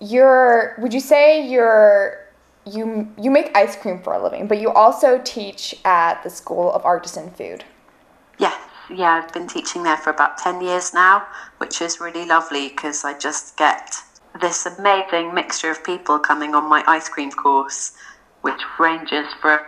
you're 0.00 0.74
would 0.78 0.92
you 0.92 1.00
say 1.00 1.46
you're 1.46 2.26
you 2.66 3.12
you 3.20 3.30
make 3.30 3.54
ice 3.54 3.76
cream 3.76 4.02
for 4.02 4.14
a 4.14 4.22
living 4.22 4.48
but 4.48 4.58
you 4.58 4.70
also 4.70 5.20
teach 5.22 5.74
at 5.84 6.22
the 6.22 6.30
school 6.30 6.72
of 6.72 6.84
artisan 6.84 7.30
food? 7.30 7.64
Yeah 8.38 8.56
yeah 8.90 9.22
i've 9.22 9.32
been 9.32 9.46
teaching 9.46 9.82
there 9.82 9.98
for 9.98 10.10
about 10.10 10.38
10 10.38 10.62
years 10.62 10.94
now 10.94 11.26
which 11.58 11.80
is 11.82 12.00
really 12.00 12.24
lovely 12.24 12.68
because 12.68 13.04
i 13.04 13.16
just 13.16 13.56
get 13.56 13.96
this 14.40 14.66
amazing 14.66 15.34
mixture 15.34 15.70
of 15.70 15.84
people 15.84 16.18
coming 16.18 16.54
on 16.54 16.68
my 16.68 16.82
ice 16.86 17.08
cream 17.08 17.30
course 17.30 17.92
which 18.40 18.60
ranges 18.78 19.26
from 19.40 19.60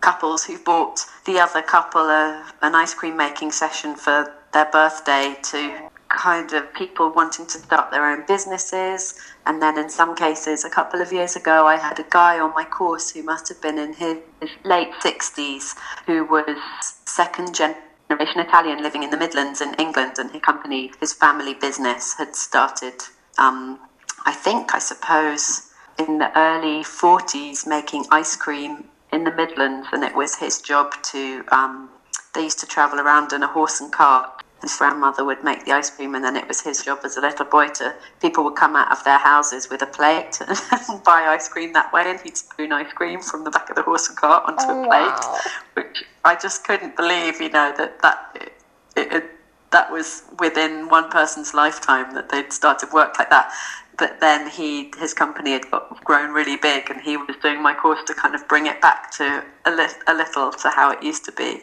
couples 0.00 0.44
who 0.44 0.58
bought 0.58 1.04
the 1.24 1.38
other 1.38 1.62
couple 1.62 2.02
a, 2.02 2.44
an 2.62 2.74
ice 2.74 2.94
cream 2.94 3.16
making 3.16 3.52
session 3.52 3.94
for 3.94 4.34
their 4.52 4.66
birthday 4.66 5.36
to 5.42 5.90
kind 6.08 6.52
of 6.52 6.72
people 6.74 7.10
wanting 7.10 7.46
to 7.46 7.58
start 7.58 7.90
their 7.90 8.10
own 8.10 8.24
businesses. 8.26 9.20
And 9.46 9.60
then 9.60 9.78
in 9.78 9.88
some 9.88 10.16
cases, 10.16 10.64
a 10.64 10.70
couple 10.70 11.00
of 11.00 11.12
years 11.12 11.36
ago, 11.36 11.66
I 11.66 11.76
had 11.76 11.98
a 11.98 12.06
guy 12.08 12.38
on 12.40 12.52
my 12.54 12.64
course 12.64 13.10
who 13.10 13.22
must 13.22 13.48
have 13.48 13.60
been 13.60 13.78
in 13.78 13.92
his, 13.92 14.18
his 14.40 14.50
late 14.64 14.92
60s 15.02 15.74
who 16.06 16.24
was 16.24 16.56
second 17.04 17.54
generation 17.54 18.40
Italian 18.40 18.82
living 18.82 19.02
in 19.02 19.10
the 19.10 19.18
Midlands 19.18 19.60
in 19.60 19.74
England. 19.74 20.14
And 20.18 20.30
his 20.30 20.40
company, 20.40 20.92
his 21.00 21.12
family 21.12 21.54
business, 21.54 22.14
had 22.14 22.34
started, 22.34 22.94
um, 23.36 23.78
I 24.24 24.32
think, 24.32 24.74
I 24.74 24.78
suppose, 24.78 25.70
in 25.98 26.18
the 26.18 26.36
early 26.38 26.82
40s, 26.82 27.66
making 27.66 28.06
ice 28.10 28.36
cream 28.36 28.84
in 29.12 29.24
the 29.24 29.32
Midlands, 29.32 29.88
and 29.92 30.04
it 30.04 30.14
was 30.14 30.36
his 30.36 30.60
job 30.60 30.92
to. 31.04 31.44
Um, 31.52 31.90
they 32.34 32.44
used 32.44 32.58
to 32.60 32.66
travel 32.66 33.00
around 33.00 33.32
in 33.32 33.42
a 33.42 33.46
horse 33.46 33.80
and 33.80 33.90
cart. 33.90 34.42
His 34.60 34.76
grandmother 34.76 35.24
would 35.24 35.44
make 35.44 35.64
the 35.64 35.72
ice 35.72 35.88
cream, 35.88 36.14
and 36.14 36.24
then 36.24 36.36
it 36.36 36.48
was 36.48 36.60
his 36.60 36.84
job 36.84 37.00
as 37.04 37.16
a 37.16 37.20
little 37.20 37.46
boy 37.46 37.68
to. 37.68 37.94
People 38.20 38.44
would 38.44 38.56
come 38.56 38.74
out 38.76 38.90
of 38.90 39.02
their 39.04 39.18
houses 39.18 39.70
with 39.70 39.82
a 39.82 39.86
plate 39.86 40.40
and 40.88 41.02
buy 41.04 41.22
ice 41.22 41.48
cream 41.48 41.72
that 41.72 41.92
way, 41.92 42.02
and 42.06 42.20
he'd 42.20 42.36
spoon 42.36 42.72
ice 42.72 42.92
cream 42.92 43.20
from 43.20 43.44
the 43.44 43.50
back 43.50 43.70
of 43.70 43.76
the 43.76 43.82
horse 43.82 44.08
and 44.08 44.18
cart 44.18 44.44
onto 44.46 44.64
oh, 44.66 44.82
a 44.82 44.86
plate, 44.86 45.00
wow. 45.00 45.40
which 45.74 46.04
I 46.24 46.34
just 46.34 46.64
couldn't 46.64 46.96
believe. 46.96 47.40
You 47.40 47.50
know 47.50 47.72
that 47.76 48.02
that 48.02 48.52
it, 48.96 49.12
it, 49.12 49.24
that 49.70 49.90
was 49.92 50.22
within 50.38 50.88
one 50.88 51.10
person's 51.10 51.54
lifetime 51.54 52.14
that 52.14 52.28
they'd 52.30 52.52
started 52.52 52.92
work 52.92 53.18
like 53.18 53.30
that. 53.30 53.52
But 53.98 54.20
then 54.20 54.48
he, 54.48 54.92
his 54.98 55.12
company 55.12 55.52
had 55.52 55.70
got, 55.70 56.04
grown 56.04 56.32
really 56.32 56.56
big, 56.56 56.88
and 56.88 57.00
he 57.00 57.16
was 57.16 57.36
doing 57.42 57.60
my 57.62 57.74
course 57.74 57.98
to 58.06 58.14
kind 58.14 58.34
of 58.34 58.46
bring 58.46 58.66
it 58.66 58.80
back 58.80 59.10
to 59.16 59.44
a, 59.64 59.70
li- 59.70 60.02
a 60.06 60.14
little 60.14 60.52
to 60.52 60.70
how 60.70 60.92
it 60.92 61.02
used 61.02 61.24
to 61.24 61.32
be. 61.32 61.62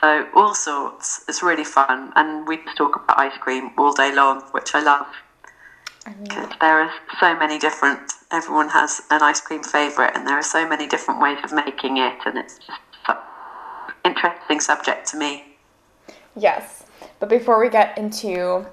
So 0.00 0.26
all 0.34 0.54
sorts. 0.54 1.24
It's 1.28 1.42
really 1.42 1.64
fun, 1.64 2.12
and 2.16 2.46
we 2.46 2.56
just 2.58 2.76
talk 2.76 2.96
about 2.96 3.18
ice 3.18 3.36
cream 3.38 3.70
all 3.78 3.92
day 3.92 4.14
long, 4.14 4.42
which 4.52 4.74
I 4.74 4.82
love. 4.82 5.06
Because 6.22 6.50
there 6.60 6.80
are 6.80 6.92
so 7.20 7.36
many 7.36 7.58
different. 7.58 8.12
Everyone 8.30 8.70
has 8.70 9.02
an 9.10 9.22
ice 9.22 9.40
cream 9.40 9.62
favorite, 9.62 10.12
and 10.14 10.26
there 10.26 10.36
are 10.36 10.42
so 10.42 10.66
many 10.66 10.86
different 10.86 11.20
ways 11.20 11.38
of 11.44 11.52
making 11.52 11.98
it, 11.98 12.18
and 12.24 12.38
it's 12.38 12.58
just 12.58 12.80
an 13.08 13.16
interesting 14.04 14.60
subject 14.60 15.06
to 15.08 15.16
me. 15.16 15.56
Yes. 16.34 16.84
But 17.20 17.28
before 17.28 17.60
we 17.60 17.68
get 17.68 17.98
into 17.98 18.66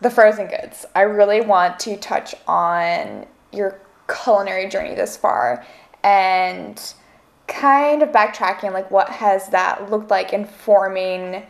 the 0.00 0.10
frozen 0.10 0.46
goods, 0.48 0.86
I 0.94 1.02
really 1.02 1.40
want 1.40 1.78
to 1.80 1.96
touch 1.96 2.34
on 2.46 3.26
your 3.52 3.80
culinary 4.08 4.68
journey 4.68 4.94
this 4.94 5.16
far 5.16 5.64
and 6.02 6.94
kind 7.46 8.02
of 8.02 8.10
backtracking 8.10 8.72
like 8.72 8.90
what 8.90 9.08
has 9.08 9.48
that 9.48 9.90
looked 9.90 10.10
like 10.10 10.32
informing 10.32 11.42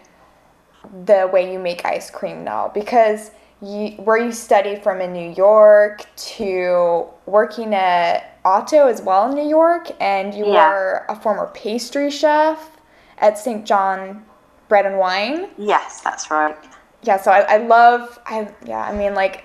the 1.04 1.28
way 1.32 1.52
you 1.52 1.58
make 1.58 1.84
ice 1.84 2.08
cream 2.10 2.44
now 2.44 2.68
because 2.72 3.32
you 3.60 3.90
where 4.04 4.16
you 4.16 4.30
studied 4.30 4.82
from 4.82 5.00
in 5.00 5.12
New 5.12 5.32
York 5.32 6.06
to 6.16 7.04
working 7.26 7.74
at 7.74 8.38
Otto 8.44 8.86
as 8.86 9.02
well 9.02 9.28
in 9.28 9.34
New 9.34 9.48
York 9.48 9.90
and 10.00 10.32
you 10.32 10.46
Yeah. 10.46 10.70
were 10.70 11.04
a 11.08 11.16
former 11.16 11.48
pastry 11.52 12.10
chef 12.10 12.70
at 13.18 13.36
St. 13.36 13.66
John 13.66 14.24
Bread 14.68 14.86
and 14.86 14.98
Wine 14.98 15.48
Yes, 15.58 16.00
that's 16.00 16.30
right. 16.30 16.56
Yeah 17.02 17.16
so 17.18 17.30
I, 17.30 17.40
I 17.40 17.56
love 17.58 18.18
i 18.26 18.48
yeah 18.66 18.82
i 18.82 18.96
mean 18.96 19.14
like 19.14 19.44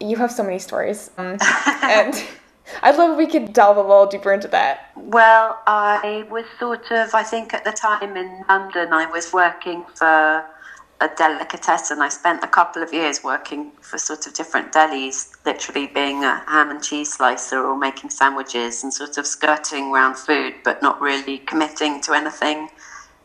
you 0.00 0.16
have 0.16 0.32
so 0.32 0.42
many 0.42 0.58
stories 0.58 1.10
um, 1.18 1.38
and 1.82 2.24
i'd 2.82 2.96
love 2.96 3.12
if 3.12 3.18
we 3.18 3.26
could 3.26 3.52
delve 3.52 3.76
a 3.76 3.82
little 3.82 4.06
deeper 4.06 4.32
into 4.32 4.48
that 4.48 4.80
Well, 4.96 5.60
I 5.66 6.26
was 6.30 6.44
sort 6.58 6.90
of, 6.92 7.14
I 7.14 7.22
think 7.22 7.54
at 7.54 7.64
the 7.64 7.72
time 7.72 8.16
in 8.16 8.44
London, 8.48 8.92
I 8.92 9.06
was 9.06 9.32
working 9.32 9.84
for 9.94 10.44
a 11.00 11.08
delicatessen. 11.16 12.02
I 12.02 12.10
spent 12.10 12.44
a 12.44 12.48
couple 12.48 12.82
of 12.82 12.92
years 12.92 13.24
working 13.24 13.72
for 13.80 13.98
sort 13.98 14.26
of 14.26 14.34
different 14.34 14.72
delis, 14.72 15.30
literally 15.46 15.86
being 15.88 16.24
a 16.24 16.42
ham 16.46 16.70
and 16.70 16.82
cheese 16.82 17.14
slicer 17.14 17.64
or 17.64 17.76
making 17.78 18.10
sandwiches 18.10 18.84
and 18.84 18.92
sort 18.92 19.18
of 19.18 19.26
skirting 19.26 19.92
around 19.92 20.16
food, 20.16 20.54
but 20.64 20.82
not 20.82 21.00
really 21.00 21.38
committing 21.38 22.00
to 22.02 22.12
anything 22.12 22.68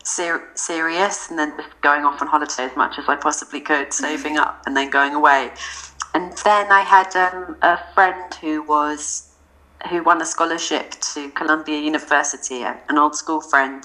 ser- 0.04 0.50
serious 0.56 1.30
and 1.30 1.40
then 1.40 1.54
just 1.58 1.82
going 1.82 2.04
off 2.04 2.22
on 2.22 2.28
holiday 2.28 2.64
as 2.64 2.76
much 2.76 2.98
as 2.98 3.06
I 3.08 3.16
possibly 3.16 3.62
could, 3.62 3.94
saving 3.94 4.38
up 4.38 4.62
and 4.66 4.76
then 4.76 4.90
going 4.90 5.16
away. 5.16 5.52
And 6.14 6.32
then 6.44 6.72
I 6.72 6.82
had 6.82 7.16
um, 7.16 7.58
a 7.62 7.80
friend 7.94 8.34
who 8.36 8.62
was 8.64 9.30
who 9.90 10.02
won 10.02 10.22
a 10.22 10.26
scholarship 10.26 10.92
to 10.92 11.30
Columbia 11.32 11.78
University, 11.78 12.64
an 12.64 12.98
old 12.98 13.16
school 13.16 13.42
friend, 13.42 13.84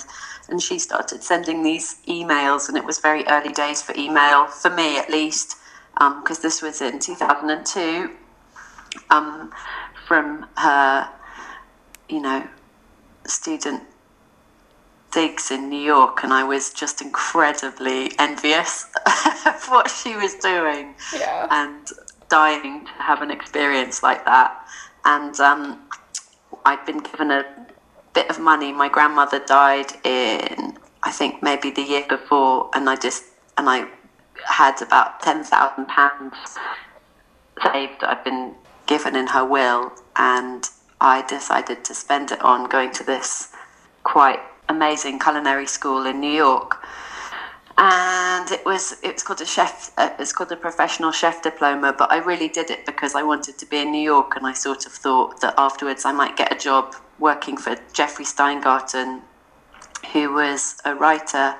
and 0.49 0.63
she 0.63 0.79
started 0.79 1.25
sending 1.25 1.63
these 1.63 1.97
emails, 2.07 2.69
and 2.69 2.77
it 2.77 2.85
was 2.85 2.99
very 2.99 3.25
early 3.27 3.53
days 3.53 3.83
for 3.83 3.95
email, 3.97 4.47
for 4.47 4.71
me 4.71 4.99
at 4.99 5.11
least, 5.11 5.57
because 5.99 6.39
this 6.39 6.63
was 6.63 6.81
in 6.81 7.01
2002, 7.01 8.11
um, 9.11 9.53
from 10.07 10.47
her, 10.57 11.11
you 12.09 12.21
know, 12.21 12.47
student 13.27 13.83
in 15.51 15.69
New 15.69 15.81
York, 15.81 16.23
and 16.23 16.33
I 16.33 16.45
was 16.45 16.71
just 16.71 17.03
incredibly 17.03 18.13
envious 18.21 18.87
of 19.47 19.67
what 19.67 19.91
she 19.91 20.15
was 20.15 20.35
doing 20.37 20.95
yeah 21.13 21.49
and 21.51 21.89
dying 22.29 22.85
to 22.85 22.93
have 23.03 23.21
an 23.21 23.31
experience 23.33 24.01
like 24.03 24.25
that. 24.27 24.65
And 25.05 25.39
um, 25.41 25.81
I'd 26.65 26.85
been 26.87 26.99
given 26.99 27.33
a 27.33 27.45
bit 28.15 28.31
of 28.31 28.39
money. 28.39 28.73
My 28.73 28.89
grandmother 28.89 29.41
died 29.45 29.91
in, 30.05 30.79
I 31.03 31.11
think, 31.11 31.43
maybe 31.43 31.73
the 31.73 31.83
year 31.83 32.05
before, 32.09 32.71
and 32.75 32.89
I 32.89 32.95
just 32.95 33.25
and 33.57 33.69
I 33.69 33.89
had 34.47 34.81
about 34.83 35.21
ten 35.21 35.43
thousand 35.43 35.87
pounds 35.89 36.37
saved. 37.61 38.05
I'd 38.05 38.23
been 38.23 38.55
given 38.87 39.17
in 39.17 39.27
her 39.27 39.45
will, 39.45 39.93
and 40.15 40.65
I 41.01 41.23
decided 41.23 41.85
to 41.87 41.95
spend 41.95 42.31
it 42.31 42.41
on 42.41 42.69
going 42.69 42.93
to 42.93 43.05
this 43.05 43.53
quite 44.05 44.41
amazing 44.69 45.19
culinary 45.19 45.67
school 45.67 46.07
in 46.07 46.21
New 46.21 46.33
York. 46.33 46.85
And 47.77 48.51
it 48.51 48.65
was 48.65 48.97
it 49.03 49.15
was 49.15 49.23
called 49.23 49.41
a 49.41 49.47
chef 49.47 49.93
uh, 49.97 50.11
it's 50.19 50.33
called 50.33 50.51
a 50.51 50.57
professional 50.57 51.13
chef 51.13 51.43
diploma 51.43 51.95
but 51.97 52.11
i 52.11 52.17
really 52.17 52.49
did 52.49 52.71
it 52.71 52.85
because 52.87 53.15
i 53.15 53.23
wanted 53.23 53.57
to 53.59 53.67
be 53.67 53.79
in 53.79 53.93
new 53.93 54.03
york 54.03 54.35
and 54.35 54.45
i 54.45 54.53
sort 54.53 54.85
of 54.85 54.91
thought 54.91 55.41
that 55.41 55.55
afterwards 55.57 56.05
i 56.05 56.11
might 56.11 56.37
get 56.37 56.53
a 56.53 56.59
job 56.59 56.97
working 57.21 57.57
for 57.57 57.77
jeffrey 57.93 58.25
steingarten 58.25 59.23
who 60.13 60.33
was 60.33 60.81
a 60.85 60.93
writer 60.93 61.55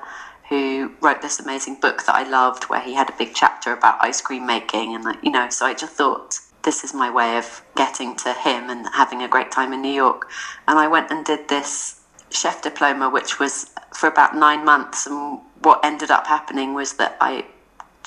who 0.49 0.91
wrote 0.99 1.21
this 1.21 1.39
amazing 1.39 1.75
book 1.79 2.03
that 2.05 2.15
i 2.15 2.29
loved 2.29 2.65
where 2.65 2.81
he 2.81 2.93
had 2.95 3.09
a 3.09 3.13
big 3.17 3.33
chapter 3.33 3.71
about 3.71 3.97
ice 4.01 4.19
cream 4.19 4.45
making 4.45 4.95
and 4.95 5.17
you 5.23 5.31
know 5.31 5.47
so 5.49 5.65
i 5.65 5.73
just 5.73 5.93
thought 5.93 6.39
this 6.63 6.83
is 6.83 6.93
my 6.93 7.09
way 7.09 7.37
of 7.37 7.63
getting 7.77 8.13
to 8.17 8.33
him 8.33 8.69
and 8.69 8.85
having 8.93 9.21
a 9.21 9.27
great 9.27 9.49
time 9.49 9.71
in 9.71 9.81
new 9.81 9.87
york. 9.87 10.29
And 10.67 10.77
i 10.77 10.87
went 10.87 11.09
and 11.11 11.25
did 11.25 11.47
this 11.47 11.98
chef 12.31 12.61
diploma, 12.61 13.09
which 13.09 13.39
was 13.39 13.71
for 13.93 14.07
about 14.07 14.35
nine 14.35 14.63
months. 14.65 15.07
And 15.07 15.39
what 15.61 15.83
ended 15.83 16.11
up 16.11 16.27
happening 16.27 16.73
was 16.73 16.93
that 16.93 17.17
I 17.21 17.45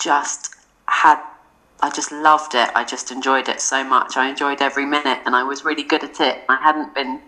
just 0.00 0.54
had, 0.86 1.22
I 1.80 1.90
just 1.90 2.12
loved 2.12 2.54
it. 2.54 2.70
I 2.74 2.84
just 2.84 3.10
enjoyed 3.10 3.48
it 3.48 3.60
so 3.60 3.84
much. 3.84 4.16
I 4.16 4.28
enjoyed 4.28 4.62
every 4.62 4.86
minute 4.86 5.20
and 5.26 5.34
I 5.34 5.42
was 5.42 5.64
really 5.64 5.82
good 5.82 6.04
at 6.04 6.20
it. 6.20 6.42
I 6.48 6.56
hadn't 6.56 6.94
been, 6.94 7.20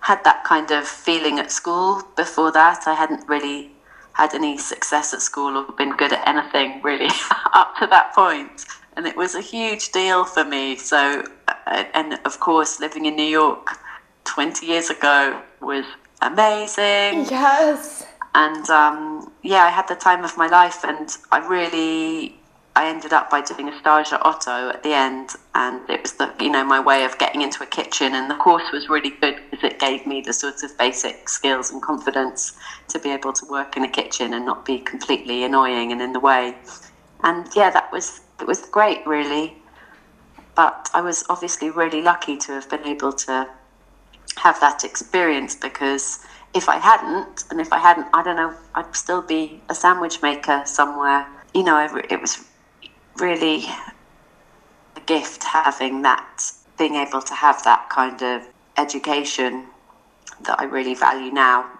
had 0.00 0.22
that 0.24 0.44
kind 0.44 0.70
of 0.70 0.86
feeling 0.86 1.38
at 1.38 1.50
school 1.50 2.02
before 2.16 2.52
that. 2.52 2.86
I 2.86 2.94
hadn't 2.94 3.28
really 3.28 3.70
had 4.12 4.32
any 4.32 4.56
success 4.56 5.12
at 5.12 5.20
school 5.20 5.56
or 5.56 5.72
been 5.72 5.96
good 5.96 6.12
at 6.12 6.26
anything 6.26 6.80
really 6.82 7.08
up 7.52 7.76
to 7.78 7.86
that 7.88 8.12
point. 8.14 8.64
And 8.96 9.06
it 9.06 9.16
was 9.16 9.34
a 9.34 9.40
huge 9.40 9.90
deal 9.90 10.24
for 10.24 10.44
me. 10.44 10.76
So, 10.76 11.24
and 11.66 12.20
of 12.24 12.38
course, 12.38 12.78
living 12.78 13.06
in 13.06 13.16
New 13.16 13.24
York 13.24 13.66
20 14.24 14.66
years 14.66 14.88
ago 14.88 15.42
was 15.60 15.84
amazing. 16.24 17.26
yes 17.30 18.04
And 18.34 18.68
um, 18.68 19.32
yeah, 19.42 19.62
I 19.62 19.70
had 19.70 19.86
the 19.86 19.94
time 19.94 20.24
of 20.24 20.36
my 20.36 20.48
life, 20.48 20.84
and 20.84 21.08
I 21.30 21.38
really. 21.46 22.40
I 22.76 22.88
ended 22.88 23.12
up 23.12 23.30
by 23.30 23.40
doing 23.40 23.68
a 23.68 23.78
stage 23.78 24.12
at 24.12 24.20
Otto 24.26 24.70
at 24.70 24.82
the 24.82 24.92
end, 24.92 25.30
and 25.54 25.88
it 25.88 26.02
was 26.02 26.14
the 26.14 26.34
you 26.40 26.50
know 26.50 26.64
my 26.64 26.80
way 26.80 27.04
of 27.04 27.16
getting 27.18 27.42
into 27.42 27.62
a 27.62 27.66
kitchen, 27.66 28.14
and 28.14 28.28
the 28.28 28.34
course 28.34 28.64
was 28.72 28.88
really 28.88 29.10
good 29.10 29.36
because 29.50 29.64
it 29.70 29.78
gave 29.78 30.04
me 30.04 30.20
the 30.20 30.32
sort 30.32 30.64
of 30.64 30.76
basic 30.76 31.28
skills 31.28 31.70
and 31.70 31.80
confidence 31.80 32.56
to 32.88 32.98
be 32.98 33.10
able 33.10 33.32
to 33.32 33.46
work 33.48 33.76
in 33.76 33.84
a 33.84 33.88
kitchen 33.88 34.34
and 34.34 34.44
not 34.44 34.64
be 34.64 34.78
completely 34.80 35.44
annoying 35.44 35.92
and 35.92 36.02
in 36.02 36.12
the 36.12 36.18
way. 36.18 36.56
And 37.22 37.46
yeah, 37.54 37.70
that 37.70 37.92
was 37.92 38.22
it 38.40 38.48
was 38.48 38.62
great, 38.62 39.06
really. 39.06 39.56
But 40.56 40.90
I 40.92 41.00
was 41.00 41.24
obviously 41.28 41.70
really 41.70 42.02
lucky 42.02 42.36
to 42.38 42.52
have 42.52 42.68
been 42.68 42.84
able 42.84 43.12
to 43.12 43.48
have 44.36 44.60
that 44.60 44.84
experience 44.84 45.54
because 45.54 46.20
if 46.54 46.68
I 46.68 46.78
hadn't, 46.78 47.44
and 47.50 47.60
if 47.60 47.72
I 47.72 47.78
hadn't, 47.78 48.06
I 48.14 48.22
don't 48.22 48.36
know, 48.36 48.54
I'd 48.74 48.94
still 48.94 49.22
be 49.22 49.60
a 49.68 49.74
sandwich 49.74 50.22
maker 50.22 50.62
somewhere. 50.64 51.26
You 51.52 51.64
know, 51.64 51.78
it 52.10 52.20
was 52.20 52.44
really 53.16 53.64
a 54.96 55.00
gift 55.06 55.44
having 55.44 56.02
that, 56.02 56.52
being 56.78 56.94
able 56.94 57.22
to 57.22 57.34
have 57.34 57.62
that 57.64 57.90
kind 57.90 58.22
of 58.22 58.42
education 58.76 59.66
that 60.42 60.60
I 60.60 60.64
really 60.64 60.94
value 60.94 61.32
now. 61.32 61.70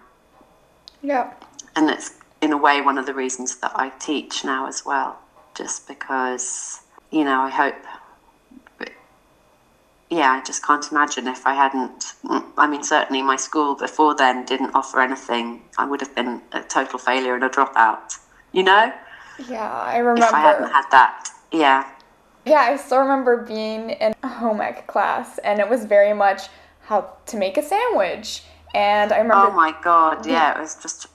yeah 1.01 1.33
And 1.75 1.89
it's 1.89 2.13
in 2.41 2.51
a 2.51 2.57
way 2.57 2.81
one 2.81 2.97
of 2.97 3.05
the 3.05 3.13
reasons 3.13 3.57
that 3.57 3.71
I 3.75 3.89
teach 3.99 4.43
now 4.43 4.67
as 4.67 4.85
well, 4.85 5.19
just 5.55 5.87
because, 5.87 6.81
you 7.11 7.23
know, 7.23 7.41
I 7.41 7.49
hope 7.49 7.75
yeah, 10.09 10.31
I 10.31 10.43
just 10.43 10.63
can't 10.65 10.89
imagine 10.91 11.27
if 11.27 11.45
I 11.47 11.53
hadn't. 11.53 12.13
Mm, 12.23 12.45
I 12.57 12.67
mean, 12.67 12.83
certainly 12.83 13.21
my 13.21 13.35
school 13.35 13.75
before 13.75 14.15
then 14.15 14.45
didn't 14.45 14.71
offer 14.75 15.01
anything. 15.01 15.63
I 15.77 15.85
would 15.85 16.01
have 16.01 16.15
been 16.15 16.41
a 16.51 16.61
total 16.61 16.99
failure 16.99 17.35
and 17.35 17.43
a 17.43 17.49
dropout. 17.49 18.17
You 18.51 18.63
know, 18.63 18.93
yeah 19.49 19.69
i 19.69 19.97
remember. 19.97 20.25
if 20.25 20.33
I 20.33 20.39
hadn't 20.39 20.71
had 20.71 20.85
that. 20.91 21.29
Yeah, 21.51 21.89
yeah 22.45 22.59
i 22.59 22.75
still 22.75 22.99
remember 22.99 23.37
being 23.37 23.91
in 23.91 24.13
a 24.23 24.27
home 24.27 24.61
ec 24.61 24.87
class 24.87 25.37
and 25.39 25.59
it 25.59 25.69
was 25.69 25.85
very 25.85 26.13
much 26.13 26.43
how 26.81 27.13
to 27.25 27.37
make 27.37 27.57
a 27.57 27.63
sandwich 27.63 28.43
and 28.73 29.11
i 29.11 29.17
remember 29.17 29.47
Oh 29.47 29.51
my 29.51 29.73
god, 29.81 30.25
yeah, 30.25 30.57
it 30.57 30.61
was 30.61 30.75
just 30.75 31.07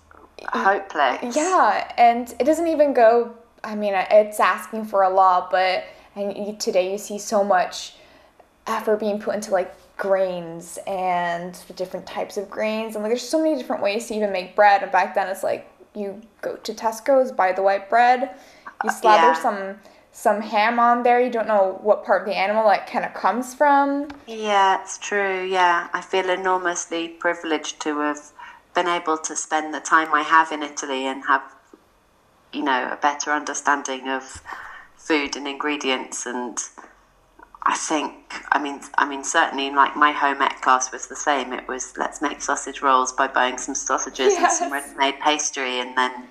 hopeless. 0.48 1.37
Yeah, 1.37 1.92
and 1.96 2.35
it 2.38 2.44
doesn't 2.44 2.68
even 2.68 2.94
go. 2.94 3.35
I 3.62 3.74
mean, 3.74 3.92
it's 3.94 4.40
asking 4.40 4.87
for 4.87 5.03
a 5.03 5.11
lot, 5.11 5.50
but 5.50 5.85
and 6.16 6.59
today 6.59 6.90
you 6.92 6.98
see 6.98 7.18
so 7.18 7.44
much 7.44 7.94
effort 8.70 9.00
being 9.00 9.20
put 9.20 9.35
into 9.35 9.50
like 9.50 9.74
grains 9.96 10.78
and 10.87 11.54
the 11.68 11.74
different 11.74 12.06
types 12.06 12.37
of 12.37 12.48
grains, 12.48 12.94
and 12.94 13.02
like 13.02 13.11
there's 13.11 13.28
so 13.28 13.42
many 13.42 13.56
different 13.56 13.83
ways 13.83 14.06
to 14.09 14.14
even 14.14 14.33
make 14.33 14.56
bread. 14.56 14.83
And 14.83 14.90
back 14.92 15.14
then, 15.14 15.28
it's 15.28 15.42
like 15.42 15.70
you 15.94 16.20
go 16.40 16.56
to 16.56 16.72
Tesco's, 16.72 17.33
buy 17.33 17.52
the 17.52 17.62
white 17.62 17.90
bread, 17.90 18.35
you 18.85 18.90
uh, 18.90 18.92
slather 18.92 19.28
Yeah. 19.28 19.42
some 19.42 19.80
some 20.12 20.40
ham 20.40 20.78
on 20.78 21.02
there. 21.02 21.20
You 21.20 21.30
don't 21.30 21.46
know 21.46 21.78
what 21.83 22.04
part 22.04 22.22
of 22.22 22.26
the 22.28 22.37
animal 22.37 22.68
that 22.68 22.87
kind 22.87 23.04
of 23.04 23.14
comes 23.14 23.54
from. 23.54 24.09
Yeah, 24.26 24.80
it's 24.80 24.98
true. 24.98 25.44
Yeah, 25.44 25.88
I 25.92 26.00
feel 26.00 26.28
enormously 26.30 27.09
privileged 27.09 27.80
to 27.83 27.98
have 28.00 28.33
been 28.74 28.88
able 28.88 29.18
to 29.18 29.37
spend 29.37 29.72
the 29.72 29.80
time 29.80 30.12
I 30.12 30.22
have 30.22 30.50
in 30.52 30.62
Italy 30.62 31.06
and 31.06 31.24
have, 31.26 31.42
you 32.52 32.62
know, 32.62 32.88
a 32.90 32.96
better 32.96 33.30
understanding 33.30 34.09
of 34.09 34.42
food 34.96 35.37
and 35.37 35.46
ingredients. 35.46 36.26
And 36.26 36.59
I 37.62 37.77
think, 37.77 38.14
I 38.53 38.59
mean, 38.62 38.81
I 38.96 39.07
mean, 39.09 39.23
certainly, 39.23 39.70
like 39.70 39.94
my 39.96 40.12
home 40.12 40.40
ec 40.40 40.62
class 40.62 40.90
was 40.92 41.07
the 41.09 41.16
same. 41.16 41.53
It 41.53 41.68
was 41.68 41.92
let's 41.99 42.23
make 42.23 42.40
sausage 42.40 42.81
rolls 42.81 43.12
by 43.12 43.29
buying 43.29 43.59
some 43.59 43.75
sausages 43.75 44.35
and 44.37 44.51
some 44.51 44.73
ready-made 44.73 45.20
pastry, 45.20 45.79
and 45.81 45.96
then 45.96 46.25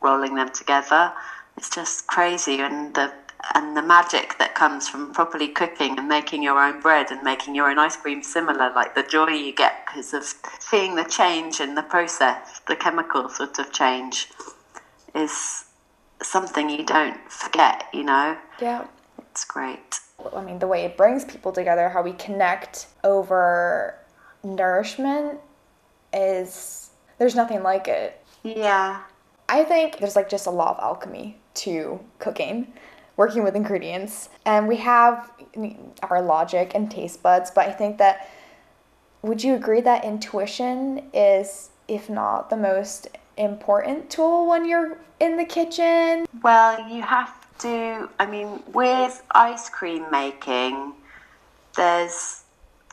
rolling 0.00 0.34
them 0.34 0.50
together. 0.50 1.12
It's 1.56 1.68
just 1.68 2.06
crazy, 2.06 2.60
and 2.60 2.94
the 2.94 3.12
and 3.54 3.76
the 3.76 3.82
magic 3.82 4.38
that 4.38 4.54
comes 4.54 4.88
from 4.88 5.12
properly 5.12 5.48
cooking 5.48 5.98
and 5.98 6.08
making 6.08 6.42
your 6.42 6.58
own 6.58 6.80
bread 6.80 7.10
and 7.10 7.22
making 7.22 7.54
your 7.54 7.70
own 7.70 7.78
ice 7.78 7.96
cream 7.96 8.22
similar, 8.22 8.72
like 8.74 8.94
the 8.94 9.02
joy 9.02 9.28
you 9.28 9.54
get 9.54 9.86
because 9.86 10.12
of 10.12 10.24
seeing 10.58 10.94
the 10.94 11.04
change 11.04 11.60
in 11.60 11.74
the 11.74 11.82
process, 11.82 12.60
the 12.68 12.76
chemical 12.76 13.28
sort 13.28 13.58
of 13.58 13.72
change, 13.72 14.28
is 15.14 15.64
something 16.22 16.68
you 16.68 16.84
don't 16.84 17.18
forget. 17.30 17.84
You 17.94 18.04
know, 18.04 18.36
Yeah. 18.58 18.84
it's 19.30 19.44
great. 19.44 19.99
I 20.34 20.42
mean, 20.42 20.58
the 20.58 20.66
way 20.66 20.84
it 20.84 20.96
brings 20.96 21.24
people 21.24 21.52
together, 21.52 21.88
how 21.88 22.02
we 22.02 22.12
connect 22.12 22.86
over 23.04 23.94
nourishment 24.42 25.38
is 26.12 26.90
there's 27.18 27.34
nothing 27.34 27.62
like 27.62 27.88
it. 27.88 28.24
Yeah, 28.42 29.02
I 29.48 29.64
think 29.64 29.98
there's 29.98 30.16
like 30.16 30.28
just 30.28 30.46
a 30.46 30.50
lot 30.50 30.76
of 30.76 30.82
alchemy 30.82 31.38
to 31.54 32.00
cooking, 32.18 32.72
working 33.16 33.42
with 33.42 33.56
ingredients. 33.56 34.28
And 34.46 34.68
we 34.68 34.76
have 34.76 35.30
our 36.02 36.22
logic 36.22 36.72
and 36.74 36.90
taste 36.90 37.22
buds, 37.22 37.50
but 37.50 37.68
I 37.68 37.72
think 37.72 37.98
that 37.98 38.28
would 39.22 39.42
you 39.42 39.54
agree 39.54 39.80
that 39.82 40.04
intuition 40.04 41.10
is, 41.12 41.70
if 41.88 42.08
not 42.08 42.48
the 42.48 42.56
most 42.56 43.08
important 43.36 44.08
tool 44.08 44.48
when 44.48 44.64
you're 44.66 44.98
in 45.18 45.36
the 45.36 45.44
kitchen? 45.44 46.26
Well, 46.42 46.88
you 46.88 47.02
have 47.02 47.39
to. 47.60 48.08
I 48.18 48.26
mean, 48.26 48.62
with 48.72 49.22
ice 49.30 49.68
cream 49.68 50.06
making, 50.10 50.94
there's 51.76 52.42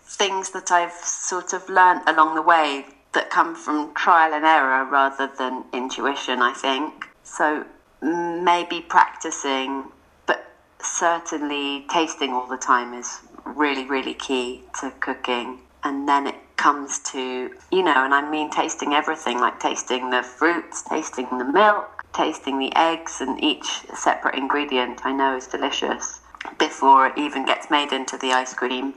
things 0.01 0.51
that 0.51 0.71
I've 0.71 0.93
sort 0.93 1.53
of 1.53 1.67
learnt 1.69 2.07
along 2.07 2.35
the 2.35 2.41
way 2.41 2.85
that 3.13 3.29
come 3.29 3.55
from 3.55 3.93
trial 3.93 4.33
and 4.33 4.45
error 4.45 4.85
rather 4.85 5.29
than 5.37 5.63
intuition, 5.73 6.41
I 6.41 6.53
think. 6.53 7.05
So 7.23 7.65
maybe 8.01 8.81
practicing, 8.81 9.85
but 10.25 10.51
certainly 10.81 11.85
tasting 11.89 12.31
all 12.31 12.47
the 12.47 12.57
time 12.57 12.93
is 12.93 13.19
really, 13.45 13.85
really 13.85 14.13
key 14.13 14.61
to 14.81 14.91
cooking. 14.99 15.59
And 15.83 16.07
then 16.07 16.27
it 16.27 16.35
comes 16.57 16.99
to, 16.99 17.51
you 17.71 17.83
know, 17.83 18.03
and 18.03 18.13
I 18.13 18.29
mean 18.29 18.49
tasting 18.49 18.93
everything 18.93 19.39
like 19.39 19.59
tasting 19.59 20.09
the 20.09 20.23
fruits, 20.23 20.83
tasting 20.83 21.27
the 21.37 21.45
milk, 21.45 21.96
tasting 22.17 22.57
the 22.57 22.75
eggs, 22.75 23.21
and 23.21 23.41
each 23.43 23.67
separate 23.95 24.35
ingredient 24.35 25.05
I 25.05 25.13
know 25.13 25.37
is 25.37 25.45
delicious 25.47 26.19
before 26.57 27.07
it 27.07 27.17
even 27.17 27.45
gets 27.45 27.69
made 27.69 27.91
into 27.93 28.17
the 28.17 28.33
ice 28.33 28.53
cream. 28.53 28.95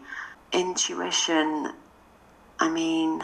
Intuition, 0.52 1.72
I 2.59 2.68
mean, 2.68 3.22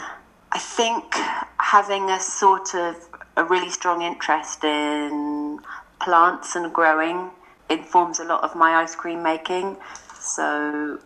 I 0.53 0.59
think 0.59 1.15
having 1.59 2.11
a 2.11 2.21
sort 2.21 2.75
of 2.75 2.97
a 3.37 3.45
really 3.45 3.71
strong 3.71 4.03
interest 4.03 4.65
in 4.65 5.61
plants 6.01 6.55
and 6.57 6.73
growing 6.73 7.31
informs 7.71 8.21
a 8.21 8.25
lot 8.25 8.45
of 8.45 8.55
my 8.55 8.77
ice 8.77 8.95
cream 8.95 9.23
making. 9.23 9.77
So, 10.21 11.01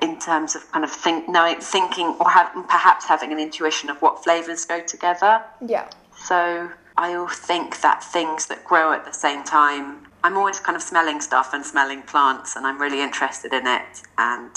in 0.00 0.18
terms 0.18 0.54
of 0.56 0.70
kind 0.72 0.84
of 0.84 0.90
think, 0.90 1.28
knowing, 1.28 1.60
thinking, 1.60 2.16
or 2.20 2.30
have, 2.30 2.52
perhaps 2.68 3.06
having 3.06 3.32
an 3.32 3.38
intuition 3.38 3.90
of 3.90 4.00
what 4.00 4.22
flavors 4.22 4.64
go 4.64 4.80
together. 4.80 5.42
Yeah. 5.66 5.88
So 6.26 6.70
I 6.96 7.26
think 7.30 7.80
that 7.80 8.04
things 8.04 8.46
that 8.46 8.64
grow 8.64 8.92
at 8.92 9.04
the 9.04 9.12
same 9.12 9.44
time, 9.44 10.06
I'm 10.22 10.36
always 10.36 10.60
kind 10.60 10.76
of 10.76 10.82
smelling 10.82 11.20
stuff 11.20 11.54
and 11.54 11.64
smelling 11.64 12.02
plants, 12.02 12.56
and 12.56 12.66
I'm 12.66 12.80
really 12.80 13.00
interested 13.00 13.52
in 13.52 13.66
it 13.66 14.02
and 14.18 14.50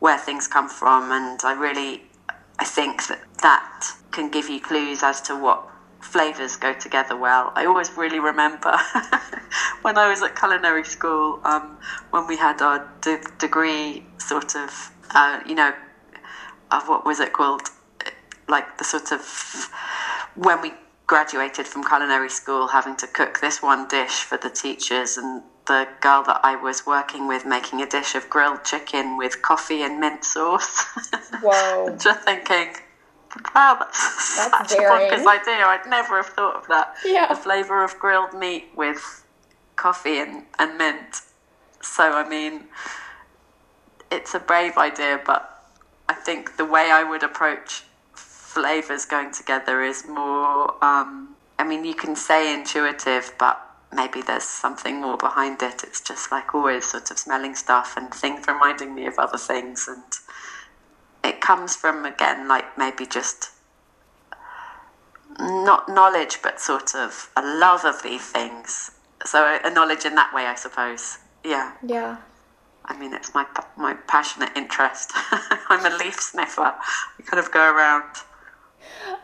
where 0.00 0.18
things 0.18 0.46
come 0.48 0.68
from. 0.68 1.12
And 1.12 1.40
I 1.44 1.52
really, 1.52 2.02
I 2.58 2.64
think 2.64 3.06
that 3.06 3.20
that 3.42 3.86
can 4.10 4.30
give 4.30 4.48
you 4.48 4.60
clues 4.60 5.02
as 5.02 5.20
to 5.22 5.36
what 5.36 5.68
flavors 6.00 6.56
go 6.56 6.72
together 6.72 7.16
well. 7.16 7.52
I 7.54 7.66
always 7.66 7.96
really 7.96 8.20
remember 8.20 8.70
when 9.82 9.96
I 9.98 10.08
was 10.08 10.22
at 10.22 10.36
culinary 10.36 10.84
school, 10.84 11.40
um, 11.44 11.78
when 12.10 12.26
we 12.26 12.36
had 12.36 12.60
our 12.62 12.88
de- 13.00 13.22
degree 13.38 14.04
sort 14.18 14.56
of, 14.56 14.90
uh, 15.10 15.40
you 15.46 15.54
know, 15.54 15.72
of 16.70 16.88
what 16.88 17.04
was 17.04 17.20
it 17.20 17.32
called? 17.32 17.62
Like 18.48 18.78
the 18.78 18.84
sort 18.84 19.12
of 19.12 19.70
when 20.34 20.60
we 20.60 20.72
graduated 21.06 21.66
from 21.66 21.84
culinary 21.84 22.28
school, 22.30 22.68
having 22.68 22.96
to 22.96 23.06
cook 23.06 23.40
this 23.40 23.62
one 23.62 23.86
dish 23.88 24.22
for 24.22 24.36
the 24.38 24.50
teachers, 24.50 25.16
and 25.16 25.42
the 25.66 25.88
girl 26.00 26.22
that 26.24 26.40
I 26.42 26.56
was 26.56 26.86
working 26.86 27.26
with 27.28 27.44
making 27.44 27.80
a 27.82 27.86
dish 27.86 28.14
of 28.14 28.28
grilled 28.30 28.64
chicken 28.64 29.16
with 29.16 29.42
coffee 29.42 29.82
and 29.82 30.00
mint 30.00 30.24
sauce. 30.24 30.84
Whoa. 31.42 31.96
Just 31.96 32.20
thinking, 32.22 32.74
wow, 33.54 33.76
that's, 33.78 34.36
That's 34.36 34.70
such 34.70 34.78
a 34.78 34.80
daring. 34.80 35.10
bonkers 35.10 35.26
idea. 35.26 35.64
I'd 35.66 35.86
never 35.88 36.16
have 36.16 36.26
thought 36.26 36.56
of 36.56 36.66
that. 36.68 36.94
Yeah. 37.04 37.28
The 37.28 37.36
flavour 37.36 37.82
of 37.84 37.98
grilled 37.98 38.34
meat 38.34 38.66
with 38.76 39.24
coffee 39.76 40.18
and, 40.18 40.44
and 40.58 40.78
mint. 40.78 41.20
So, 41.82 42.12
I 42.12 42.28
mean, 42.28 42.64
it's 44.10 44.34
a 44.34 44.40
brave 44.40 44.76
idea, 44.76 45.20
but 45.24 45.64
I 46.08 46.14
think 46.14 46.56
the 46.56 46.64
way 46.64 46.90
I 46.90 47.02
would 47.02 47.22
approach 47.22 47.84
flavors 48.56 49.04
going 49.04 49.30
together 49.32 49.82
is 49.82 50.08
more. 50.08 50.82
Um, 50.82 51.36
I 51.58 51.64
mean, 51.64 51.84
you 51.84 51.94
can 51.94 52.16
say 52.16 52.54
intuitive, 52.54 53.34
but 53.38 53.60
maybe 53.92 54.22
there's 54.22 54.44
something 54.44 54.98
more 55.02 55.18
behind 55.18 55.62
it. 55.62 55.84
It's 55.84 56.00
just 56.00 56.32
like 56.32 56.54
always 56.54 56.86
sort 56.86 57.10
of 57.10 57.18
smelling 57.18 57.54
stuff 57.54 57.98
and 57.98 58.10
things 58.12 58.46
reminding 58.48 58.94
me 58.94 59.04
of 59.06 59.18
other 59.18 59.36
things, 59.36 59.86
and 59.86 60.04
it 61.22 61.42
comes 61.42 61.76
from 61.76 62.06
again 62.06 62.48
like 62.48 62.78
maybe 62.78 63.04
just 63.04 63.50
not 65.38 65.86
knowledge, 65.90 66.38
but 66.42 66.58
sort 66.58 66.94
of 66.94 67.30
a 67.36 67.42
love 67.42 67.84
of 67.84 68.02
these 68.02 68.24
things. 68.24 68.90
So 69.26 69.58
a 69.62 69.70
knowledge 69.70 70.06
in 70.06 70.14
that 70.14 70.32
way, 70.32 70.46
I 70.46 70.54
suppose. 70.54 71.18
Yeah. 71.44 71.72
Yeah. 71.86 72.16
I 72.86 72.98
mean, 72.98 73.12
it's 73.12 73.34
my 73.34 73.44
my 73.76 73.94
passionate 74.06 74.52
interest. 74.56 75.12
I'm 75.68 75.84
a 75.84 75.94
leaf 75.98 76.18
sniffer. 76.20 76.72
I 77.18 77.22
kind 77.26 77.38
of 77.44 77.52
go 77.52 77.60
around 77.60 78.04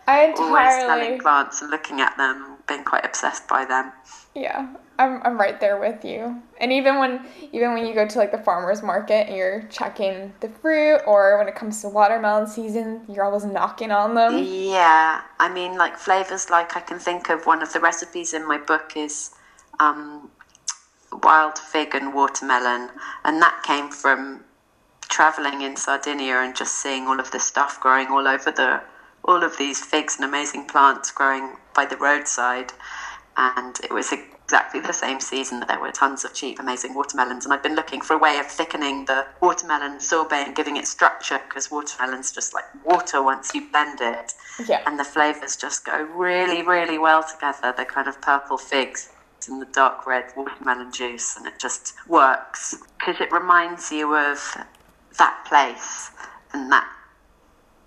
I 0.06 0.26
entirely 0.26 0.50
always 0.50 0.74
smelling 0.74 1.18
plants 1.20 1.62
and 1.62 1.70
looking 1.70 2.00
at 2.00 2.16
them, 2.16 2.56
being 2.68 2.84
quite 2.84 3.04
obsessed 3.04 3.48
by 3.48 3.64
them. 3.64 3.92
Yeah, 4.34 4.74
I'm 4.98 5.20
I'm 5.22 5.38
right 5.38 5.60
there 5.60 5.78
with 5.78 6.04
you. 6.04 6.42
And 6.60 6.72
even 6.72 6.98
when 6.98 7.24
even 7.52 7.74
when 7.74 7.86
you 7.86 7.94
go 7.94 8.06
to 8.06 8.18
like 8.18 8.32
the 8.32 8.38
farmers 8.38 8.82
market 8.82 9.28
and 9.28 9.36
you're 9.36 9.62
checking 9.70 10.32
the 10.40 10.48
fruit, 10.48 11.00
or 11.06 11.38
when 11.38 11.48
it 11.48 11.54
comes 11.54 11.80
to 11.82 11.88
watermelon 11.88 12.46
season, 12.46 13.02
you're 13.08 13.24
always 13.24 13.44
knocking 13.44 13.90
on 13.90 14.14
them. 14.14 14.42
Yeah, 14.44 15.22
I 15.38 15.52
mean, 15.52 15.76
like 15.76 15.96
flavors. 15.96 16.50
Like 16.50 16.76
I 16.76 16.80
can 16.80 16.98
think 16.98 17.28
of 17.28 17.46
one 17.46 17.62
of 17.62 17.72
the 17.72 17.80
recipes 17.80 18.32
in 18.32 18.46
my 18.46 18.58
book 18.58 18.92
is 18.96 19.30
um, 19.80 20.30
wild 21.22 21.58
fig 21.58 21.94
and 21.94 22.14
watermelon, 22.14 22.90
and 23.24 23.40
that 23.42 23.62
came 23.64 23.90
from 23.90 24.44
traveling 25.08 25.60
in 25.60 25.76
Sardinia 25.76 26.36
and 26.36 26.56
just 26.56 26.76
seeing 26.76 27.06
all 27.06 27.20
of 27.20 27.30
this 27.32 27.44
stuff 27.44 27.78
growing 27.80 28.08
all 28.08 28.26
over 28.26 28.50
the 28.50 28.80
all 29.24 29.42
of 29.42 29.56
these 29.58 29.85
figs 29.85 30.16
and 30.16 30.24
amazing 30.24 30.66
plants 30.66 31.11
growing 31.11 31.56
by 31.74 31.87
the 31.87 31.96
roadside. 31.96 32.72
And 33.37 33.78
it 33.82 33.92
was 33.92 34.12
exactly 34.12 34.80
the 34.80 34.92
same 34.92 35.20
season 35.20 35.61
that 35.61 35.68
there 35.68 35.80
were 35.80 35.90
tons 35.90 36.24
of 36.24 36.35
cheap, 36.35 36.58
amazing 36.58 36.94
watermelons. 36.94 37.44
And 37.44 37.54
I've 37.54 37.62
been 37.62 37.74
looking 37.74 38.00
for 38.00 38.14
a 38.14 38.18
way 38.18 38.38
of 38.38 38.46
thickening 38.46 39.06
the 39.06 39.26
watermelon 39.40 40.00
sorbet 40.00 40.44
and 40.46 40.54
giving 40.54 40.76
it 40.76 40.87
structure 40.87 41.40
because 41.48 41.70
watermelon's 41.70 42.32
just 42.32 42.52
like 42.52 42.64
water 42.85 43.22
once 43.22 43.54
you 43.54 43.70
blend 43.70 44.00
it. 44.00 44.35
Yeah. 44.68 44.82
And 44.87 44.98
the 44.98 45.04
flavors 45.04 45.56
just 45.56 45.87
go 45.87 46.02
really, 46.14 46.62
really 46.62 46.98
well 46.98 47.22
together. 47.22 47.72
The 47.74 47.87
kind 47.87 48.08
of 48.08 48.20
purple 48.20 48.58
figs 48.58 49.08
and 49.48 49.61
the 49.61 49.66
dark 49.66 50.06
red 50.06 50.32
watermelon 50.37 50.92
juice, 50.92 51.37
and 51.37 51.46
it 51.46 51.58
just 51.58 51.94
works 52.06 52.76
because 52.98 53.20
it 53.20 53.32
reminds 53.32 53.90
you 53.90 54.14
of 54.14 54.38
that 55.18 55.44
place 55.46 56.11
and 56.52 56.70
that 56.70 56.88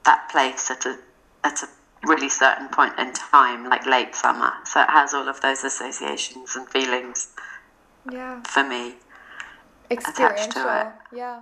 that 0.03 0.29
place 0.29 0.69
at 0.69 0.85
a 0.85 0.97
at 1.45 1.61
a 1.61 1.67
really 2.07 2.27
certain 2.27 2.67
point 2.69 2.93
in 2.97 3.13
time, 3.13 3.69
like 3.69 3.85
late 3.85 4.15
summer. 4.15 4.51
So 4.65 4.81
it 4.81 4.89
has 4.89 5.13
all 5.13 5.29
of 5.29 5.39
those 5.41 5.63
associations 5.63 6.55
and 6.55 6.67
feelings 6.67 7.29
Yeah. 8.09 8.41
for 8.43 8.63
me. 8.63 8.95
Experiential. 9.91 10.61
attached 10.63 11.11
to 11.11 11.15
Yeah. 11.15 11.41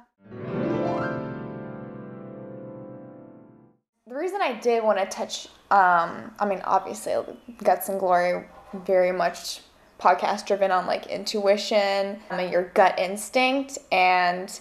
The 4.05 4.15
reason 4.15 4.41
I 4.41 4.53
did 4.53 4.83
want 4.83 4.99
to 4.99 5.05
touch, 5.05 5.47
um, 5.71 6.35
I 6.37 6.45
mean, 6.45 6.61
obviously, 6.65 7.15
Guts 7.63 7.87
and 7.87 7.99
Glory 7.99 8.45
very 8.73 9.13
much 9.13 9.61
podcast 9.99 10.45
driven 10.45 10.69
on 10.71 10.85
like 10.85 11.07
intuition 11.07 12.19
and 12.29 12.51
your 12.51 12.63
gut 12.73 12.99
instinct. 12.99 13.77
And 13.91 14.59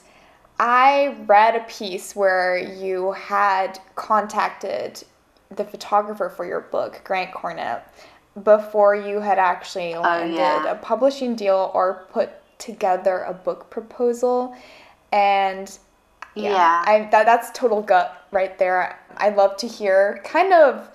I 0.60 1.16
read 1.26 1.56
a 1.56 1.64
piece 1.64 2.14
where 2.14 2.56
you 2.56 3.12
had 3.12 3.80
contacted 3.96 5.02
the 5.56 5.64
photographer 5.64 6.28
for 6.28 6.44
your 6.44 6.60
book, 6.60 7.00
Grant 7.04 7.32
Cornett, 7.32 7.82
before 8.42 8.94
you 8.94 9.20
had 9.20 9.38
actually 9.38 9.94
oh, 9.94 10.00
landed 10.00 10.38
oh, 10.38 10.64
yeah. 10.64 10.70
a 10.70 10.74
publishing 10.76 11.36
deal 11.36 11.70
or 11.74 12.06
put 12.10 12.30
together 12.58 13.22
a 13.22 13.34
book 13.34 13.70
proposal. 13.70 14.54
And 15.12 15.78
yeah, 16.34 16.50
yeah. 16.50 16.84
I 16.86 17.08
that, 17.10 17.26
that's 17.26 17.50
total 17.50 17.82
gut 17.82 18.26
right 18.30 18.58
there. 18.58 18.98
I'd 19.16 19.36
love 19.36 19.56
to 19.58 19.68
hear 19.68 20.20
kind 20.24 20.52
of 20.52 20.88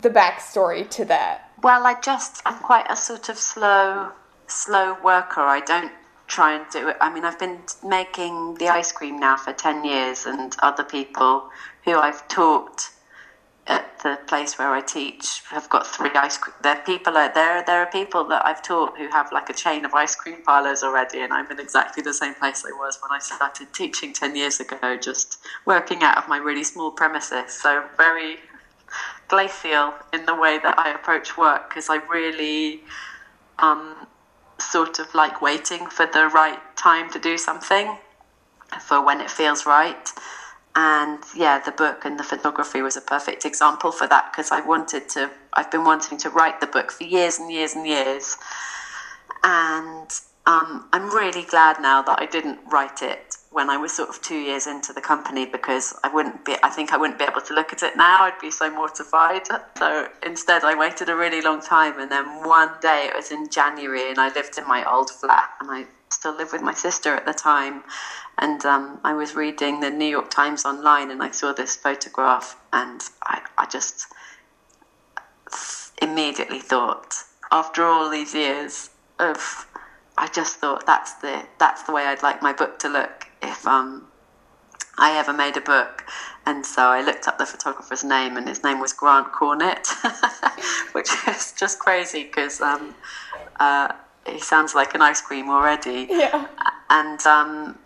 the 0.00 0.10
backstory 0.10 0.88
to 0.90 1.04
that. 1.06 1.50
Well, 1.62 1.86
I 1.86 2.00
just 2.00 2.42
I'm 2.46 2.58
quite 2.58 2.86
a 2.88 2.96
sort 2.96 3.28
of 3.28 3.36
slow 3.36 4.12
slow 4.46 4.96
worker. 5.02 5.40
I 5.40 5.60
don't 5.60 5.92
try 6.26 6.54
and 6.54 6.64
do 6.70 6.88
it. 6.88 6.96
I 7.00 7.12
mean, 7.12 7.24
I've 7.24 7.38
been 7.38 7.58
making 7.84 8.54
the 8.54 8.68
ice 8.68 8.90
cream 8.90 9.20
now 9.20 9.36
for 9.36 9.52
10 9.52 9.84
years, 9.84 10.24
and 10.24 10.56
other 10.60 10.84
people 10.84 11.50
who 11.84 11.92
I've 11.92 12.26
taught 12.28 12.88
at 13.66 13.98
the 14.02 14.18
place 14.26 14.58
where 14.58 14.72
I 14.72 14.80
teach 14.80 15.42
have 15.50 15.68
got 15.68 15.86
three 15.86 16.10
ice 16.14 16.36
cream. 16.36 16.54
There 16.62 16.82
people 16.84 17.16
are 17.16 17.32
there. 17.32 17.62
There 17.64 17.80
are 17.80 17.86
people 17.86 18.24
that 18.24 18.44
I've 18.44 18.62
taught 18.62 18.98
who 18.98 19.08
have 19.10 19.30
like 19.32 19.48
a 19.48 19.52
chain 19.52 19.84
of 19.84 19.94
ice 19.94 20.16
cream 20.16 20.42
parlors 20.42 20.82
already, 20.82 21.20
and 21.20 21.32
I'm 21.32 21.50
in 21.50 21.60
exactly 21.60 22.02
the 22.02 22.12
same 22.12 22.34
place 22.34 22.64
I 22.66 22.72
was 22.72 22.98
when 23.00 23.12
I 23.12 23.20
started 23.20 23.72
teaching 23.72 24.12
ten 24.12 24.34
years 24.34 24.58
ago, 24.58 24.96
just 24.96 25.38
working 25.64 26.02
out 26.02 26.18
of 26.18 26.28
my 26.28 26.38
really 26.38 26.64
small 26.64 26.90
premises. 26.90 27.52
So 27.52 27.84
very 27.96 28.38
glacial 29.28 29.94
in 30.12 30.26
the 30.26 30.34
way 30.34 30.58
that 30.62 30.78
I 30.78 30.90
approach 30.90 31.38
work 31.38 31.68
because 31.68 31.88
I 31.88 31.96
really 32.10 32.82
um, 33.60 33.94
sort 34.58 34.98
of 34.98 35.14
like 35.14 35.40
waiting 35.40 35.86
for 35.86 36.06
the 36.06 36.28
right 36.28 36.58
time 36.76 37.10
to 37.10 37.18
do 37.18 37.38
something, 37.38 37.96
for 38.80 39.04
when 39.04 39.20
it 39.20 39.30
feels 39.30 39.66
right 39.66 40.10
and 40.74 41.18
yeah 41.36 41.58
the 41.58 41.70
book 41.72 42.04
and 42.04 42.18
the 42.18 42.24
photography 42.24 42.80
was 42.80 42.96
a 42.96 43.00
perfect 43.00 43.44
example 43.44 43.92
for 43.92 44.06
that 44.06 44.30
because 44.32 44.50
i 44.50 44.60
wanted 44.60 45.08
to 45.08 45.30
i've 45.54 45.70
been 45.70 45.84
wanting 45.84 46.16
to 46.16 46.30
write 46.30 46.60
the 46.60 46.66
book 46.66 46.90
for 46.90 47.04
years 47.04 47.38
and 47.38 47.50
years 47.50 47.74
and 47.74 47.86
years. 47.86 48.36
And 49.44 50.10
um, 50.46 50.88
i'm 50.92 51.10
really 51.14 51.42
glad 51.42 51.76
now 51.80 52.00
that 52.02 52.18
i 52.20 52.26
didn't 52.26 52.58
write 52.70 53.02
it 53.02 53.36
when 53.50 53.68
i 53.68 53.76
was 53.76 53.92
sort 53.92 54.08
of 54.08 54.22
two 54.22 54.38
years 54.38 54.66
into 54.66 54.92
the 54.92 55.00
company 55.00 55.44
because 55.44 55.94
i 56.04 56.08
wouldn't 56.08 56.44
be 56.44 56.56
i 56.62 56.70
think 56.70 56.92
i 56.92 56.96
wouldn't 56.96 57.18
be 57.18 57.24
able 57.24 57.40
to 57.42 57.54
look 57.54 57.72
at 57.72 57.82
it 57.82 57.96
now. 57.96 58.22
I'd 58.22 58.38
be 58.40 58.50
so 58.50 58.70
mortified. 58.70 59.42
So 59.76 60.08
instead 60.24 60.64
i 60.64 60.74
waited 60.74 61.08
a 61.10 61.16
really 61.16 61.42
long 61.42 61.60
time 61.60 61.98
and 62.00 62.10
then 62.10 62.24
one 62.44 62.70
day 62.80 63.08
it 63.10 63.16
was 63.16 63.30
in 63.30 63.50
january 63.50 64.08
and 64.08 64.18
i 64.18 64.32
lived 64.32 64.56
in 64.56 64.66
my 64.66 64.90
old 64.90 65.10
flat 65.10 65.50
and 65.60 65.70
i 65.70 65.86
still 66.12 66.36
lived 66.36 66.52
with 66.52 66.62
my 66.62 66.74
sister 66.74 67.14
at 67.14 67.26
the 67.26 67.34
time 67.34 67.82
and 68.38 68.64
um, 68.64 69.00
I 69.04 69.14
was 69.14 69.34
reading 69.34 69.80
the 69.80 69.90
New 69.90 70.06
York 70.06 70.30
Times 70.30 70.64
online 70.64 71.10
and 71.10 71.22
I 71.22 71.30
saw 71.30 71.52
this 71.52 71.76
photograph 71.76 72.56
and 72.72 73.00
I, 73.22 73.42
I 73.58 73.66
just 73.66 74.06
immediately 76.00 76.58
thought, 76.58 77.14
after 77.50 77.84
all 77.84 78.10
these 78.10 78.34
years 78.34 78.90
of, 79.18 79.66
I 80.18 80.26
just 80.28 80.56
thought 80.56 80.86
that's 80.86 81.14
the 81.14 81.46
that's 81.58 81.84
the 81.84 81.92
way 81.92 82.06
I'd 82.06 82.22
like 82.22 82.42
my 82.42 82.52
book 82.52 82.78
to 82.80 82.88
look 82.88 83.28
if 83.42 83.66
um, 83.66 84.08
I 84.98 85.16
ever 85.18 85.32
made 85.32 85.56
a 85.56 85.60
book. 85.60 86.04
And 86.44 86.66
so 86.66 86.82
I 86.82 87.02
looked 87.02 87.28
up 87.28 87.38
the 87.38 87.46
photographer's 87.46 88.02
name, 88.02 88.36
and 88.36 88.48
his 88.48 88.64
name 88.64 88.80
was 88.80 88.92
Grant 88.92 89.28
Cornett, 89.32 89.86
which 90.92 91.08
is 91.28 91.52
just 91.52 91.78
crazy 91.78 92.24
because 92.24 92.60
um, 92.60 92.94
uh, 93.60 93.92
he 94.26 94.40
sounds 94.40 94.74
like 94.74 94.94
an 94.94 95.02
ice 95.02 95.20
cream 95.20 95.48
already. 95.48 96.06
Yeah. 96.08 96.46
And 96.90 97.24
um, 97.26 97.78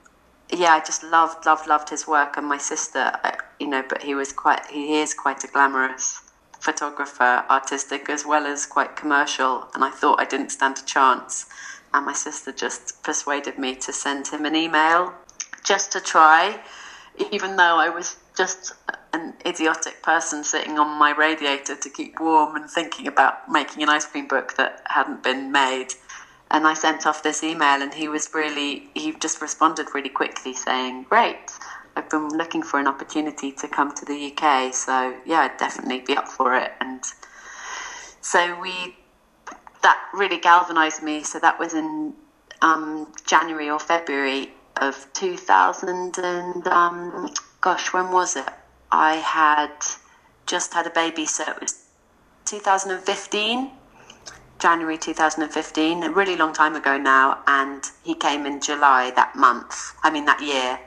yeah, 0.52 0.72
I 0.72 0.80
just 0.80 1.02
loved, 1.02 1.46
loved, 1.46 1.66
loved 1.66 1.90
his 1.90 2.06
work. 2.06 2.36
And 2.36 2.46
my 2.46 2.58
sister, 2.58 3.12
you 3.58 3.68
know, 3.68 3.82
but 3.88 4.02
he 4.02 4.14
was 4.14 4.32
quite, 4.32 4.66
he 4.66 4.98
is 4.98 5.14
quite 5.14 5.44
a 5.44 5.48
glamorous 5.48 6.20
photographer, 6.60 7.44
artistic 7.48 8.08
as 8.08 8.24
well 8.26 8.46
as 8.46 8.66
quite 8.66 8.96
commercial. 8.96 9.68
And 9.74 9.84
I 9.84 9.90
thought 9.90 10.20
I 10.20 10.24
didn't 10.24 10.50
stand 10.50 10.78
a 10.78 10.84
chance. 10.84 11.46
And 11.94 12.04
my 12.04 12.12
sister 12.12 12.52
just 12.52 13.02
persuaded 13.02 13.58
me 13.58 13.74
to 13.76 13.92
send 13.92 14.28
him 14.28 14.44
an 14.44 14.54
email 14.54 15.14
just 15.64 15.92
to 15.92 16.00
try, 16.00 16.60
even 17.32 17.56
though 17.56 17.78
I 17.78 17.88
was 17.88 18.16
just 18.36 18.72
an 19.12 19.34
idiotic 19.46 20.02
person 20.02 20.44
sitting 20.44 20.78
on 20.78 20.98
my 20.98 21.10
radiator 21.10 21.74
to 21.74 21.90
keep 21.90 22.20
warm 22.20 22.54
and 22.56 22.68
thinking 22.68 23.06
about 23.06 23.50
making 23.50 23.82
an 23.82 23.88
ice 23.88 24.04
cream 24.04 24.28
book 24.28 24.56
that 24.56 24.82
hadn't 24.86 25.22
been 25.22 25.50
made 25.50 25.94
and 26.50 26.66
I 26.66 26.74
sent 26.74 27.06
off 27.06 27.22
this 27.22 27.42
email, 27.42 27.82
and 27.82 27.92
he 27.92 28.08
was 28.08 28.30
really, 28.32 28.88
he 28.94 29.12
just 29.12 29.40
responded 29.40 29.88
really 29.94 30.08
quickly 30.08 30.52
saying, 30.54 31.06
Great, 31.08 31.50
I've 31.96 32.08
been 32.08 32.28
looking 32.28 32.62
for 32.62 32.78
an 32.78 32.86
opportunity 32.86 33.50
to 33.52 33.68
come 33.68 33.92
to 33.94 34.04
the 34.04 34.32
UK, 34.32 34.72
so 34.72 35.16
yeah, 35.24 35.40
I'd 35.40 35.56
definitely 35.56 36.00
be 36.00 36.16
up 36.16 36.28
for 36.28 36.54
it. 36.56 36.72
And 36.80 37.02
so 38.20 38.58
we, 38.60 38.94
that 39.82 39.98
really 40.14 40.38
galvanized 40.38 41.02
me. 41.02 41.22
So 41.22 41.38
that 41.40 41.58
was 41.58 41.74
in 41.74 42.14
um, 42.62 43.12
January 43.26 43.68
or 43.70 43.80
February 43.80 44.50
of 44.76 45.06
2000, 45.14 46.18
and 46.18 46.66
um, 46.68 47.32
gosh, 47.60 47.92
when 47.92 48.12
was 48.12 48.36
it? 48.36 48.48
I 48.92 49.16
had 49.16 49.72
just 50.46 50.74
had 50.74 50.86
a 50.86 50.90
baby, 50.90 51.26
so 51.26 51.42
it 51.42 51.60
was 51.60 51.82
2015 52.44 53.70
January 54.58 54.96
2015, 54.96 56.02
a 56.02 56.10
really 56.10 56.34
long 56.34 56.52
time 56.52 56.74
ago 56.74 56.96
now, 56.96 57.38
and 57.46 57.84
he 58.04 58.14
came 58.14 58.46
in 58.46 58.60
July 58.60 59.12
that 59.14 59.36
month, 59.36 59.94
I 60.02 60.10
mean 60.10 60.24
that 60.24 60.42
year, 60.42 60.78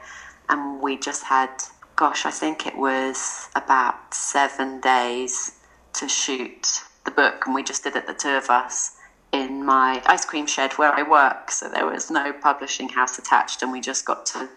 and 0.48 0.80
we 0.82 0.98
just 0.98 1.24
had, 1.24 1.50
gosh, 1.94 2.26
I 2.26 2.32
think 2.32 2.66
it 2.66 2.76
was 2.76 3.48
about 3.54 4.12
seven 4.12 4.80
days 4.80 5.52
to 5.94 6.08
shoot 6.08 6.82
the 7.04 7.12
book, 7.12 7.46
and 7.46 7.54
we 7.54 7.62
just 7.62 7.84
did 7.84 7.94
it, 7.94 8.08
the 8.08 8.14
two 8.14 8.30
of 8.30 8.50
us, 8.50 8.96
in 9.32 9.64
my 9.64 10.02
ice 10.06 10.24
cream 10.24 10.46
shed 10.46 10.72
where 10.72 10.92
I 10.92 11.08
work. 11.08 11.52
So 11.52 11.68
there 11.68 11.86
was 11.86 12.10
no 12.10 12.32
publishing 12.32 12.88
house 12.88 13.18
attached, 13.18 13.62
and 13.62 13.70
we 13.70 13.80
just 13.80 14.04
got 14.04 14.26
to 14.26 14.48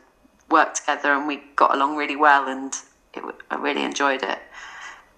work 0.49 0.73
together, 0.73 1.13
and 1.13 1.28
we 1.28 1.43
got 1.56 1.76
along 1.76 1.97
really 1.97 2.15
well, 2.15 2.47
and 2.47 2.73
it, 3.13 3.23
I 3.52 3.56
really 3.58 3.84
enjoyed 3.84 4.23
it, 4.23 4.39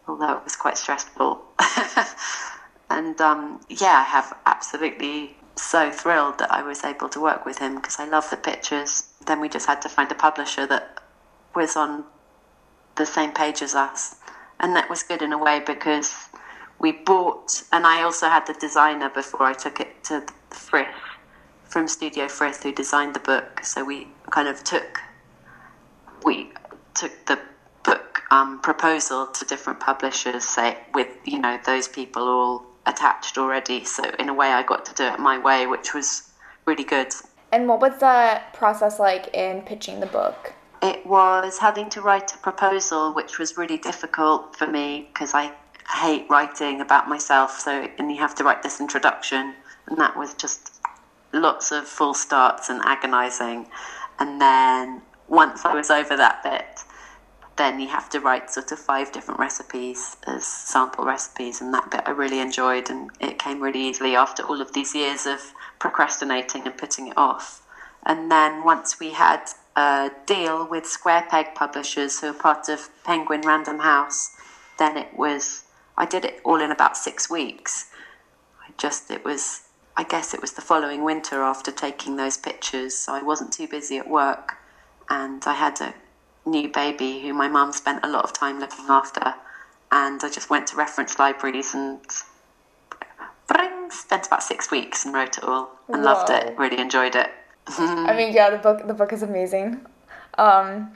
although 0.06 0.38
it 0.38 0.44
was 0.44 0.58
quite 0.58 0.78
stressful. 0.78 1.42
And 2.90 3.20
um, 3.22 3.62
yeah, 3.70 4.04
I 4.06 4.10
have 4.10 4.38
absolutely 4.46 5.36
so 5.56 5.92
thrilled 5.92 6.38
that 6.40 6.52
I 6.52 6.62
was 6.62 6.84
able 6.84 7.10
to 7.10 7.20
work 7.20 7.46
with 7.46 7.60
him 7.60 7.76
because 7.76 8.00
I 8.00 8.08
love 8.08 8.30
the 8.30 8.38
pictures. 8.38 9.04
Then 9.26 9.40
we 9.40 9.50
just 9.50 9.68
had 9.68 9.82
to 9.84 9.90
find 9.90 10.12
a 10.12 10.16
publisher 10.16 10.66
that 10.68 11.02
was 11.56 11.76
on 11.76 12.04
the 12.96 13.06
same 13.06 13.32
page 13.32 13.62
as 13.62 13.74
us. 13.76 14.16
And 14.60 14.76
that 14.76 14.90
was 14.90 15.04
good 15.04 15.22
in 15.22 15.34
a 15.34 15.38
way 15.38 15.62
because 15.66 16.30
we 16.80 16.92
bought, 16.92 17.64
and 17.72 17.86
I 17.86 18.04
also 18.04 18.28
had 18.28 18.46
the 18.48 18.54
designer 18.54 19.10
before 19.10 19.44
I 19.44 19.54
took 19.54 19.80
it 19.80 20.04
to 20.06 20.26
Frith 20.50 20.88
from 21.64 21.88
Studio 21.88 22.28
Frith 22.28 22.64
who 22.64 22.72
designed 22.72 23.16
the 23.16 23.20
book. 23.20 23.62
So 23.64 23.84
we 23.84 24.08
kind 24.30 24.48
of 24.48 24.64
took, 24.64 25.00
we 26.24 26.52
took 26.94 27.26
the 27.26 27.40
book 27.84 28.22
um, 28.32 28.60
proposal 28.62 29.28
to 29.28 29.46
different 29.46 29.80
publishers, 29.80 30.44
say, 30.44 30.78
with, 30.94 31.08
you 31.26 31.40
know, 31.40 31.60
those 31.66 31.88
people 31.88 32.24
all 32.24 32.66
attached 32.86 33.38
already. 33.38 33.84
So 33.84 34.04
in 34.20 34.30
a 34.30 34.34
way, 34.34 34.48
I 34.52 34.64
got 34.64 34.86
to 34.86 34.94
do 34.94 35.04
it 35.06 35.20
my 35.20 35.38
way, 35.38 35.68
which 35.68 35.94
was 35.94 36.32
really 36.66 36.84
good. 36.84 37.14
And 37.52 37.68
what 37.68 37.80
was 37.80 38.00
the 38.00 38.42
process 38.54 39.00
like 39.00 39.34
in 39.34 39.62
pitching 39.62 40.00
the 40.00 40.08
book? 40.08 40.54
It 40.82 41.06
was 41.06 41.58
having 41.60 41.90
to 41.92 42.02
write 42.02 42.34
a 42.34 42.38
proposal, 42.38 43.14
which 43.14 43.40
was 43.40 43.58
really 43.58 43.78
difficult 43.78 44.56
for 44.56 44.68
me 44.68 45.10
because 45.14 45.34
I 45.34 45.52
hate 45.94 46.26
writing 46.30 46.82
about 46.82 47.08
myself. 47.08 47.60
So, 47.60 47.88
and 47.98 48.12
you 48.12 48.18
have 48.18 48.36
to 48.36 48.44
write 48.44 48.62
this 48.64 48.80
introduction, 48.80 49.54
and 49.88 49.98
that 49.98 50.18
was 50.18 50.34
just 50.34 50.82
lots 51.34 51.72
of 51.72 51.88
full 51.88 52.14
starts 52.14 52.70
and 52.70 52.82
agonizing. 52.84 53.68
And 54.20 54.42
then 54.42 55.02
once 55.28 55.66
I 55.66 55.74
was 55.74 55.90
over 55.90 56.16
that 56.18 56.44
bit, 56.44 56.75
then 57.58 57.80
you 57.80 57.88
have 57.88 58.10
to 58.10 58.20
write 58.20 58.52
sort 58.52 58.72
of 58.72 58.80
five 58.80 59.12
different 59.12 59.40
recipes 59.40 60.18
as 60.28 60.46
sample 60.46 61.06
recipes, 61.06 61.62
and 61.62 61.74
that 61.74 61.90
bit 61.90 62.02
I 62.06 62.12
really 62.12 62.40
enjoyed, 62.40 62.90
and 62.90 63.12
it 63.20 63.40
came 63.40 63.62
really 63.62 63.82
easily 63.82 64.16
after 64.16 64.44
all 64.44 64.62
of 64.62 64.74
these 64.74 64.94
years 64.94 65.26
of 65.26 65.54
procrastinating 65.80 66.66
and 66.66 66.78
putting 66.78 67.08
it 67.08 67.18
off. 67.18 67.62
And 68.06 68.30
then 68.32 68.64
once 68.64 69.00
we 69.00 69.12
had 69.12 69.50
a 69.76 70.12
deal 70.26 70.68
with 70.68 70.86
Square 70.86 71.28
Peg 71.30 71.56
Publishers, 71.56 72.20
who 72.20 72.28
are 72.28 72.34
part 72.34 72.70
of 72.70 72.90
Penguin 73.04 73.42
Random 73.42 73.80
House, 73.80 74.36
then 74.78 74.98
it 74.98 75.18
was 75.18 75.64
I 75.98 76.06
did 76.06 76.26
it 76.26 76.42
all 76.44 76.60
in 76.62 76.72
about 76.72 76.98
six 76.98 77.30
weeks. 77.30 77.90
I 78.62 78.72
just 78.78 79.10
it 79.10 79.24
was 79.24 79.62
I 79.98 80.04
guess 80.04 80.34
it 80.34 80.42
was 80.42 80.54
the 80.54 80.62
following 80.62 81.06
winter 81.06 81.42
after 81.42 81.72
taking 81.72 82.18
those 82.18 82.38
pictures, 82.38 82.98
so 82.98 83.14
I 83.14 83.24
wasn't 83.24 83.54
too 83.54 83.68
busy 83.68 83.98
at 83.98 84.10
work, 84.10 84.58
and 85.10 85.42
I 85.46 85.54
had 85.54 85.80
a 85.80 85.94
new 86.46 86.70
baby 86.70 87.20
who 87.22 87.34
my 87.34 87.48
mum 87.48 87.72
spent 87.72 88.04
a 88.04 88.10
lot 88.10 88.24
of 88.24 88.34
time 88.34 88.60
looking 88.60 88.86
after. 88.90 89.34
And 89.92 90.22
I 90.24 90.30
just 90.30 90.50
went 90.50 90.68
to 90.68 90.76
reference 90.76 91.18
libraries 91.20 91.74
and 91.74 92.00
spent 93.92 94.28
about 94.28 94.44
six 94.44 94.72
weeks 94.72 95.06
and 95.06 95.14
wrote 95.14 95.38
it 95.38 95.44
all 95.44 95.72
and 95.88 96.04
Whoa. 96.04 96.14
loved 96.14 96.30
it. 96.30 96.58
Really 96.58 96.80
enjoyed 96.80 97.16
it. 97.16 97.30
I 97.68 98.16
mean, 98.16 98.34
yeah, 98.34 98.50
the 98.50 98.58
book 98.58 98.86
the 98.86 98.94
book 98.94 99.12
is 99.12 99.24
amazing. 99.24 99.82
Um, 100.38 100.92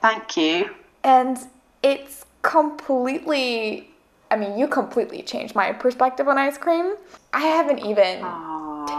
Thank 0.00 0.36
you. 0.36 0.70
And 1.04 1.38
it's 1.82 2.24
completely. 2.42 3.90
I 4.32 4.36
mean, 4.36 4.58
you 4.58 4.68
completely 4.68 5.22
changed 5.22 5.54
my 5.54 5.72
perspective 5.72 6.28
on 6.28 6.38
ice 6.38 6.56
cream. 6.56 6.94
I 7.32 7.40
haven't 7.40 7.80
even 7.80 8.22
Aww. 8.22 8.49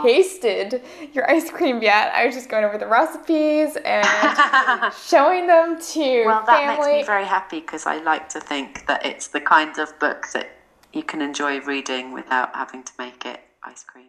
Tasted 0.03 0.81
your 1.13 1.29
ice 1.29 1.49
cream 1.49 1.81
yet. 1.81 2.13
I 2.13 2.25
was 2.25 2.35
just 2.35 2.49
going 2.49 2.63
over 2.63 2.77
the 2.77 2.87
recipes 2.87 3.77
and 3.83 4.93
showing 5.07 5.47
them 5.47 5.79
to 5.79 6.25
well, 6.25 6.43
that 6.45 6.65
family. 6.65 6.93
makes 6.93 7.01
me 7.01 7.05
very 7.05 7.25
happy 7.25 7.59
because 7.59 7.85
I 7.85 7.97
like 8.03 8.29
to 8.29 8.39
think 8.39 8.85
that 8.87 9.05
it's 9.05 9.27
the 9.27 9.41
kind 9.41 9.77
of 9.77 9.97
book 9.99 10.27
that 10.33 10.49
you 10.93 11.03
can 11.03 11.21
enjoy 11.21 11.61
reading 11.61 12.11
without 12.11 12.53
having 12.55 12.83
to 12.83 12.91
make 12.97 13.25
it 13.25 13.39
ice 13.63 13.83
cream. 13.83 14.07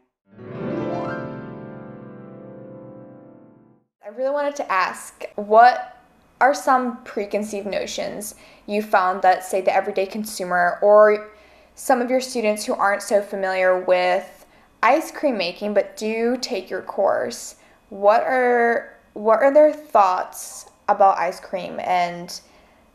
I 4.04 4.08
really 4.08 4.30
wanted 4.30 4.56
to 4.56 4.72
ask 4.72 5.24
what 5.36 5.98
are 6.40 6.54
some 6.54 7.02
preconceived 7.04 7.66
notions 7.66 8.34
you 8.66 8.82
found 8.82 9.22
that, 9.22 9.44
say, 9.44 9.60
the 9.60 9.74
everyday 9.74 10.06
consumer 10.06 10.78
or 10.82 11.30
some 11.76 12.02
of 12.02 12.10
your 12.10 12.20
students 12.20 12.64
who 12.64 12.74
aren't 12.74 13.02
so 13.02 13.22
familiar 13.22 13.80
with 13.80 14.41
ice 14.82 15.10
cream 15.10 15.38
making 15.38 15.74
but 15.74 15.96
do 15.96 16.36
take 16.40 16.68
your 16.68 16.82
course? 16.82 17.56
What 17.88 18.22
are 18.22 18.98
what 19.14 19.42
are 19.42 19.52
their 19.52 19.72
thoughts 19.72 20.70
about 20.88 21.18
ice 21.18 21.40
cream? 21.40 21.78
And 21.80 22.40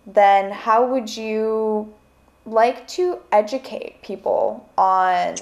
then 0.06 0.52
how 0.52 0.86
would 0.86 1.15
you 1.15 1.93
like 2.45 2.88
to 2.88 3.19
educate 3.32 4.02
people 4.02 4.69
on 4.78 5.36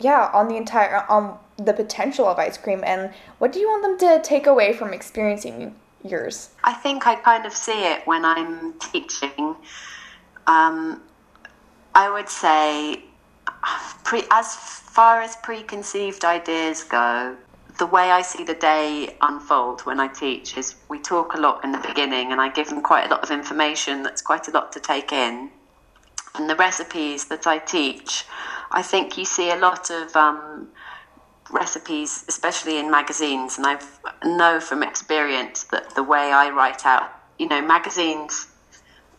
yeah 0.00 0.30
on 0.32 0.48
the 0.48 0.56
entire 0.56 1.04
on 1.08 1.38
the 1.56 1.72
potential 1.72 2.26
of 2.26 2.38
ice 2.38 2.58
cream? 2.58 2.82
And 2.84 3.12
what 3.38 3.52
do 3.52 3.58
you 3.58 3.68
want 3.68 3.82
them 3.82 4.08
to 4.08 4.22
take 4.22 4.46
away 4.46 4.72
from 4.72 4.92
experiencing 4.92 5.74
yours? 6.04 6.50
I 6.64 6.72
think 6.72 7.06
i 7.06 7.14
kind 7.16 7.46
of 7.46 7.52
see 7.52 7.84
it 7.84 8.06
when 8.06 8.24
i'm 8.24 8.74
teaching. 8.74 9.56
Um, 10.46 11.02
i 11.94 12.10
would 12.10 12.28
say 12.28 13.04
pre, 14.04 14.24
as 14.30 14.54
far 14.56 15.20
as 15.20 15.36
preconceived 15.36 16.24
ideas 16.24 16.84
go 16.84 17.36
the 17.80 17.86
way 17.86 18.10
I 18.10 18.20
see 18.20 18.44
the 18.44 18.54
day 18.54 19.16
unfold 19.22 19.80
when 19.86 19.98
I 20.00 20.06
teach 20.06 20.58
is 20.58 20.74
we 20.90 20.98
talk 20.98 21.32
a 21.32 21.40
lot 21.40 21.64
in 21.64 21.72
the 21.72 21.78
beginning 21.78 22.30
and 22.30 22.38
I 22.38 22.50
give 22.50 22.68
them 22.68 22.82
quite 22.82 23.06
a 23.06 23.08
lot 23.08 23.22
of 23.22 23.30
information 23.30 24.02
that's 24.02 24.20
quite 24.20 24.48
a 24.48 24.50
lot 24.50 24.70
to 24.72 24.80
take 24.80 25.12
in. 25.12 25.50
And 26.34 26.48
the 26.48 26.56
recipes 26.56 27.28
that 27.28 27.46
I 27.46 27.56
teach, 27.56 28.26
I 28.70 28.82
think 28.82 29.16
you 29.16 29.24
see 29.24 29.50
a 29.50 29.56
lot 29.56 29.90
of 29.90 30.14
um, 30.14 30.68
recipes, 31.50 32.26
especially 32.28 32.78
in 32.78 32.90
magazines, 32.90 33.56
and 33.56 33.66
I 33.66 33.78
know 34.26 34.60
from 34.60 34.82
experience 34.82 35.64
that 35.72 35.94
the 35.94 36.02
way 36.02 36.32
I 36.32 36.50
write 36.50 36.84
out, 36.84 37.10
you 37.38 37.48
know, 37.48 37.62
magazines, 37.62 38.46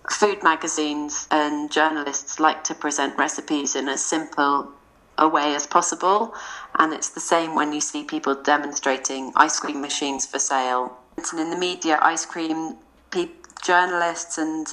food 0.10 0.44
magazines, 0.44 1.28
and 1.32 1.72
journalists 1.72 2.40
like 2.40 2.64
to 2.66 2.74
present 2.74 3.18
recipes 3.18 3.76
in 3.76 3.88
as 3.88 4.04
simple 4.04 4.72
a 5.18 5.28
way 5.28 5.54
as 5.54 5.68
possible, 5.68 6.34
and 6.80 6.94
it's 6.94 7.10
the 7.10 7.20
same 7.20 7.54
when 7.56 7.74
you 7.74 7.82
see 7.82 8.04
people 8.04 8.34
demonstrating 8.36 9.32
ice 9.36 9.60
cream 9.60 9.82
machines 9.82 10.26
for 10.26 10.40
sale. 10.40 10.98
And 11.18 11.40
in 11.40 11.50
the 11.52 11.58
media, 11.58 12.00
ice 12.02 12.26
cream 12.26 12.78
pe- 13.12 13.30
journalists 13.64 14.38
and 14.38 14.68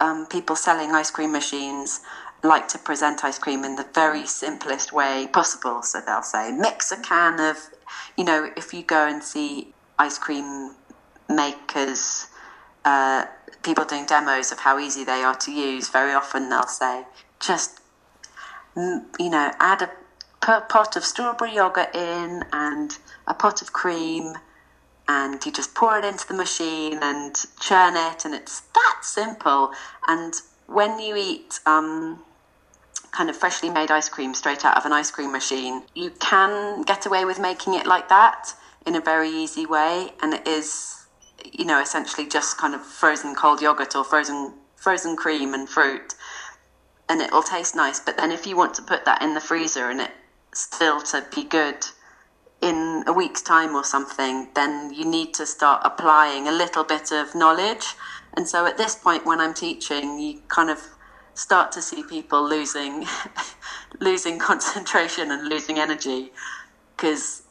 um, 0.00 0.26
people 0.26 0.56
selling 0.56 0.92
ice 0.92 1.10
cream 1.10 1.32
machines 1.32 2.00
like 2.42 2.66
to 2.68 2.78
present 2.78 3.24
ice 3.24 3.38
cream 3.38 3.64
in 3.64 3.76
the 3.76 3.86
very 3.94 4.26
simplest 4.26 4.92
way 4.92 5.28
possible. 5.32 5.82
So 5.82 6.00
they'll 6.00 6.22
say, 6.22 6.50
mix 6.52 6.90
a 6.90 7.00
can 7.00 7.38
of, 7.38 7.56
you 8.16 8.24
know, 8.24 8.50
if 8.56 8.72
you 8.72 8.82
go 8.82 9.06
and 9.06 9.22
see 9.22 9.72
ice 9.98 10.18
cream 10.18 10.74
makers, 11.28 12.26
uh, 12.84 13.26
people 13.62 13.84
doing 13.84 14.06
demos 14.06 14.52
of 14.52 14.60
how 14.60 14.78
easy 14.78 15.04
they 15.04 15.22
are 15.22 15.36
to 15.36 15.52
use, 15.52 15.88
very 15.88 16.12
often 16.12 16.48
they'll 16.48 16.66
say, 16.66 17.04
just, 17.40 17.80
mm, 18.76 19.04
you 19.18 19.30
know, 19.30 19.52
add 19.60 19.82
a 19.82 19.90
pot 20.40 20.96
of 20.96 21.04
strawberry 21.04 21.54
yogurt 21.54 21.94
in 21.94 22.44
and 22.52 22.98
a 23.26 23.34
pot 23.34 23.62
of 23.62 23.72
cream 23.72 24.34
and 25.08 25.44
you 25.44 25.52
just 25.52 25.74
pour 25.74 25.98
it 25.98 26.04
into 26.04 26.26
the 26.26 26.34
machine 26.34 26.98
and 27.02 27.34
churn 27.60 27.94
it, 27.96 28.24
and 28.24 28.34
it's 28.34 28.60
that 28.74 28.98
simple. 29.02 29.72
And 30.06 30.34
when 30.66 30.98
you 30.98 31.16
eat 31.16 31.60
um, 31.66 32.22
kind 33.10 33.28
of 33.28 33.36
freshly 33.36 33.68
made 33.68 33.90
ice 33.90 34.08
cream 34.08 34.34
straight 34.34 34.64
out 34.64 34.76
of 34.76 34.84
an 34.84 34.92
ice 34.92 35.10
cream 35.10 35.32
machine, 35.32 35.82
you 35.94 36.10
can 36.20 36.82
get 36.82 37.04
away 37.06 37.24
with 37.24 37.38
making 37.38 37.74
it 37.74 37.86
like 37.86 38.08
that 38.08 38.54
in 38.86 38.94
a 38.94 39.00
very 39.00 39.28
easy 39.28 39.66
way, 39.66 40.12
and 40.22 40.34
it 40.34 40.46
is, 40.46 41.01
you 41.52 41.64
know, 41.64 41.80
essentially 41.80 42.28
just 42.28 42.58
kind 42.58 42.74
of 42.74 42.84
frozen 42.84 43.34
cold 43.34 43.60
yogurt 43.60 43.94
or 43.96 44.04
frozen 44.04 44.54
frozen 44.76 45.16
cream 45.16 45.54
and 45.54 45.68
fruit, 45.68 46.14
and 47.08 47.20
it 47.20 47.30
will 47.32 47.42
taste 47.42 47.74
nice. 47.74 48.00
But 48.00 48.16
then 48.16 48.32
if 48.32 48.46
you 48.46 48.56
want 48.56 48.74
to 48.74 48.82
put 48.82 49.04
that 49.04 49.22
in 49.22 49.34
the 49.34 49.40
freezer 49.40 49.90
and 49.90 50.00
it 50.00 50.10
still 50.54 51.00
to 51.00 51.24
be 51.34 51.44
good 51.44 51.86
in 52.60 53.02
a 53.06 53.12
week's 53.12 53.42
time 53.42 53.74
or 53.74 53.84
something, 53.84 54.48
then 54.54 54.92
you 54.94 55.04
need 55.04 55.34
to 55.34 55.44
start 55.46 55.82
applying 55.84 56.46
a 56.46 56.52
little 56.52 56.84
bit 56.84 57.10
of 57.10 57.34
knowledge. 57.34 57.94
And 58.34 58.48
so 58.48 58.66
at 58.66 58.78
this 58.78 58.94
point, 58.94 59.26
when 59.26 59.40
I'm 59.40 59.52
teaching, 59.52 60.18
you 60.18 60.40
kind 60.48 60.70
of 60.70 60.80
start 61.34 61.72
to 61.72 61.82
see 61.82 62.04
people 62.04 62.48
losing, 62.48 63.04
losing 64.00 64.38
concentration 64.38 65.30
and 65.32 65.48
losing 65.48 65.78
energy 65.78 66.32
because 66.96 67.41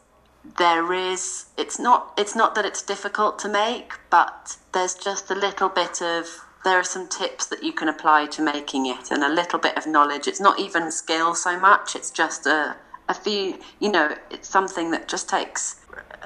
there 0.58 0.92
is 0.94 1.46
it's 1.58 1.78
not 1.78 2.14
it's 2.18 2.36
not 2.36 2.56
that 2.56 2.66
it's 2.66 2.82
difficult 2.82 3.38
to 3.40 3.48
make 3.48 3.94
but 4.10 4.58
there's 4.74 4.96
just 4.96 5.30
a 5.30 5.36
little 5.36 5.70
bit 5.70 6.02
of 6.02 6.26
there 6.64 6.80
are 6.80 6.84
some 6.84 7.08
tips 7.08 7.46
that 7.48 7.64
you 7.64 7.72
can 7.72 7.88
apply 7.88 8.26
to 8.26 8.42
making 8.42 8.86
it 8.86 9.12
and 9.12 9.24
a 9.24 9.30
little 9.30 9.60
bit 9.60 9.78
of 9.78 9.86
knowledge 9.86 10.28
it's 10.28 10.40
not 10.42 10.60
even 10.60 10.92
skill 10.92 11.36
so 11.36 11.60
much 11.60 11.96
it's 11.96 12.10
just 12.10 12.46
a 12.48 12.76
a 13.12 13.14
few, 13.14 13.60
you 13.80 13.92
know, 13.92 14.16
it's 14.32 14.48
something 14.48 14.92
that 14.92 15.08
just 15.08 15.30
takes 15.30 15.82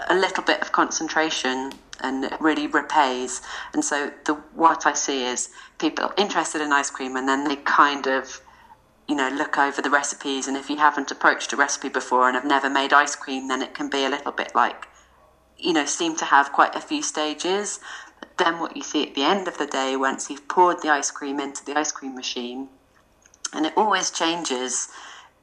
a 0.08 0.16
little 0.16 0.44
bit 0.44 0.62
of 0.62 0.72
concentration 0.72 1.74
and 2.02 2.26
it 2.26 2.40
really 2.40 2.68
repays. 2.68 3.42
And 3.74 3.84
so 3.84 4.12
the 4.26 4.36
what 4.54 4.86
I 4.86 4.94
see 4.94 5.26
is 5.26 5.50
people 5.80 6.14
interested 6.18 6.62
in 6.62 6.72
ice 6.72 6.90
cream 6.90 7.16
and 7.16 7.28
then 7.28 7.48
they 7.48 7.58
kind 7.58 8.08
of 8.08 8.42
you 9.08 9.16
know 9.16 9.30
look 9.30 9.58
over 9.58 9.82
the 9.82 9.90
recipes 9.90 10.48
and 10.48 10.58
if 10.58 10.70
you 10.70 10.78
haven't 10.78 11.12
approached 11.12 11.54
a 11.54 11.56
recipe 11.56 11.90
before 11.90 12.28
and 12.28 12.36
have 12.36 12.46
never 12.46 12.70
made 12.70 12.94
ice 12.94 13.16
cream 13.16 13.48
then 13.48 13.62
it 13.62 13.74
can 13.74 13.90
be 13.90 14.04
a 14.04 14.10
little 14.10 14.32
bit 14.32 14.54
like 14.56 14.88
you 15.58 15.74
know 15.74 15.86
seem 15.86 16.16
to 16.16 16.26
have 16.26 16.52
quite 16.52 16.76
a 16.76 16.82
few 16.82 17.02
stages. 17.02 17.80
But 18.20 18.38
then 18.38 18.60
what 18.60 18.76
you 18.76 18.84
see 18.84 19.06
at 19.08 19.16
the 19.16 19.24
end 19.24 19.48
of 19.48 19.58
the 19.58 19.68
day 19.68 19.96
once 19.96 20.30
you've 20.30 20.48
poured 20.48 20.82
the 20.82 20.90
ice 20.90 21.12
cream 21.12 21.40
into 21.40 21.64
the 21.66 21.78
ice 21.78 21.92
cream 21.92 22.16
machine 22.16 22.70
and 23.54 23.66
it 23.66 23.74
always 23.78 24.10
changes 24.12 24.90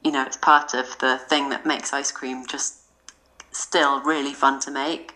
you 0.03 0.11
know, 0.11 0.23
it's 0.23 0.37
part 0.37 0.73
of 0.73 0.97
the 0.99 1.17
thing 1.17 1.49
that 1.49 1.65
makes 1.65 1.93
ice 1.93 2.11
cream 2.11 2.45
just 2.45 2.79
still 3.51 4.01
really 4.01 4.33
fun 4.33 4.59
to 4.59 4.71
make 4.71 5.13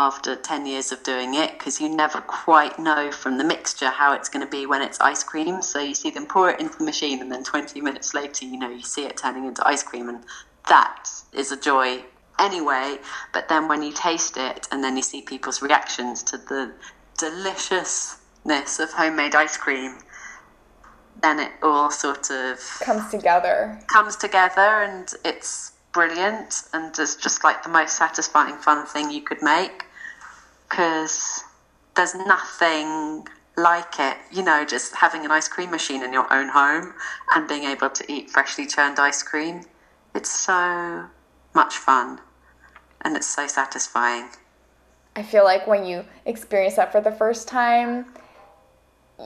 after 0.00 0.34
10 0.34 0.64
years 0.64 0.92
of 0.92 1.02
doing 1.02 1.34
it 1.34 1.52
because 1.58 1.78
you 1.78 1.86
never 1.86 2.22
quite 2.22 2.78
know 2.78 3.12
from 3.12 3.36
the 3.36 3.44
mixture 3.44 3.90
how 3.90 4.14
it's 4.14 4.30
going 4.30 4.44
to 4.44 4.50
be 4.50 4.64
when 4.64 4.80
it's 4.80 4.98
ice 4.98 5.22
cream. 5.22 5.60
So 5.60 5.78
you 5.78 5.94
see 5.94 6.08
them 6.08 6.24
pour 6.24 6.48
it 6.48 6.58
into 6.58 6.78
the 6.78 6.84
machine, 6.84 7.20
and 7.20 7.30
then 7.30 7.44
20 7.44 7.78
minutes 7.88 8.14
later, 8.14 8.46
you 8.46 8.58
know, 8.58 8.70
you 8.70 8.80
see 8.80 9.04
it 9.04 9.18
turning 9.18 9.44
into 9.44 9.66
ice 9.68 9.82
cream, 9.82 10.08
and 10.08 10.24
that 10.70 11.10
is 11.34 11.52
a 11.52 11.60
joy 11.60 12.02
anyway. 12.38 12.96
But 13.34 13.50
then 13.50 13.68
when 13.68 13.82
you 13.82 13.92
taste 13.92 14.38
it 14.38 14.66
and 14.72 14.82
then 14.82 14.96
you 14.96 15.02
see 15.02 15.20
people's 15.20 15.60
reactions 15.60 16.22
to 16.24 16.38
the 16.38 16.72
deliciousness 17.18 18.80
of 18.80 18.92
homemade 18.92 19.34
ice 19.34 19.58
cream, 19.58 19.98
then 21.20 21.40
it 21.40 21.52
all 21.62 21.90
sort 21.90 22.30
of 22.30 22.58
comes 22.80 23.06
together. 23.10 23.78
Comes 23.88 24.16
together, 24.16 24.82
and 24.82 25.12
it's 25.26 25.72
brilliant, 25.92 26.62
and 26.72 26.98
it's 26.98 27.16
just 27.16 27.44
like 27.44 27.62
the 27.64 27.68
most 27.68 27.98
satisfying, 27.98 28.56
fun 28.56 28.86
thing 28.86 29.10
you 29.10 29.20
could 29.20 29.42
make 29.42 29.84
because 30.70 31.44
there's 31.96 32.14
nothing 32.14 33.26
like 33.56 33.98
it. 33.98 34.16
You 34.32 34.42
know, 34.42 34.64
just 34.64 34.94
having 34.96 35.24
an 35.24 35.30
ice 35.30 35.48
cream 35.48 35.70
machine 35.70 36.02
in 36.02 36.12
your 36.12 36.32
own 36.32 36.48
home 36.48 36.94
and 37.34 37.48
being 37.48 37.64
able 37.64 37.90
to 37.90 38.12
eat 38.12 38.30
freshly 38.30 38.66
churned 38.66 38.98
ice 38.98 39.22
cream. 39.22 39.62
It's 40.14 40.30
so 40.30 41.06
much 41.54 41.76
fun 41.76 42.20
and 43.02 43.16
it's 43.16 43.26
so 43.26 43.46
satisfying. 43.46 44.28
I 45.16 45.22
feel 45.22 45.44
like 45.44 45.66
when 45.66 45.84
you 45.84 46.04
experience 46.24 46.76
that 46.76 46.92
for 46.92 47.00
the 47.00 47.10
first 47.10 47.48
time, 47.48 48.06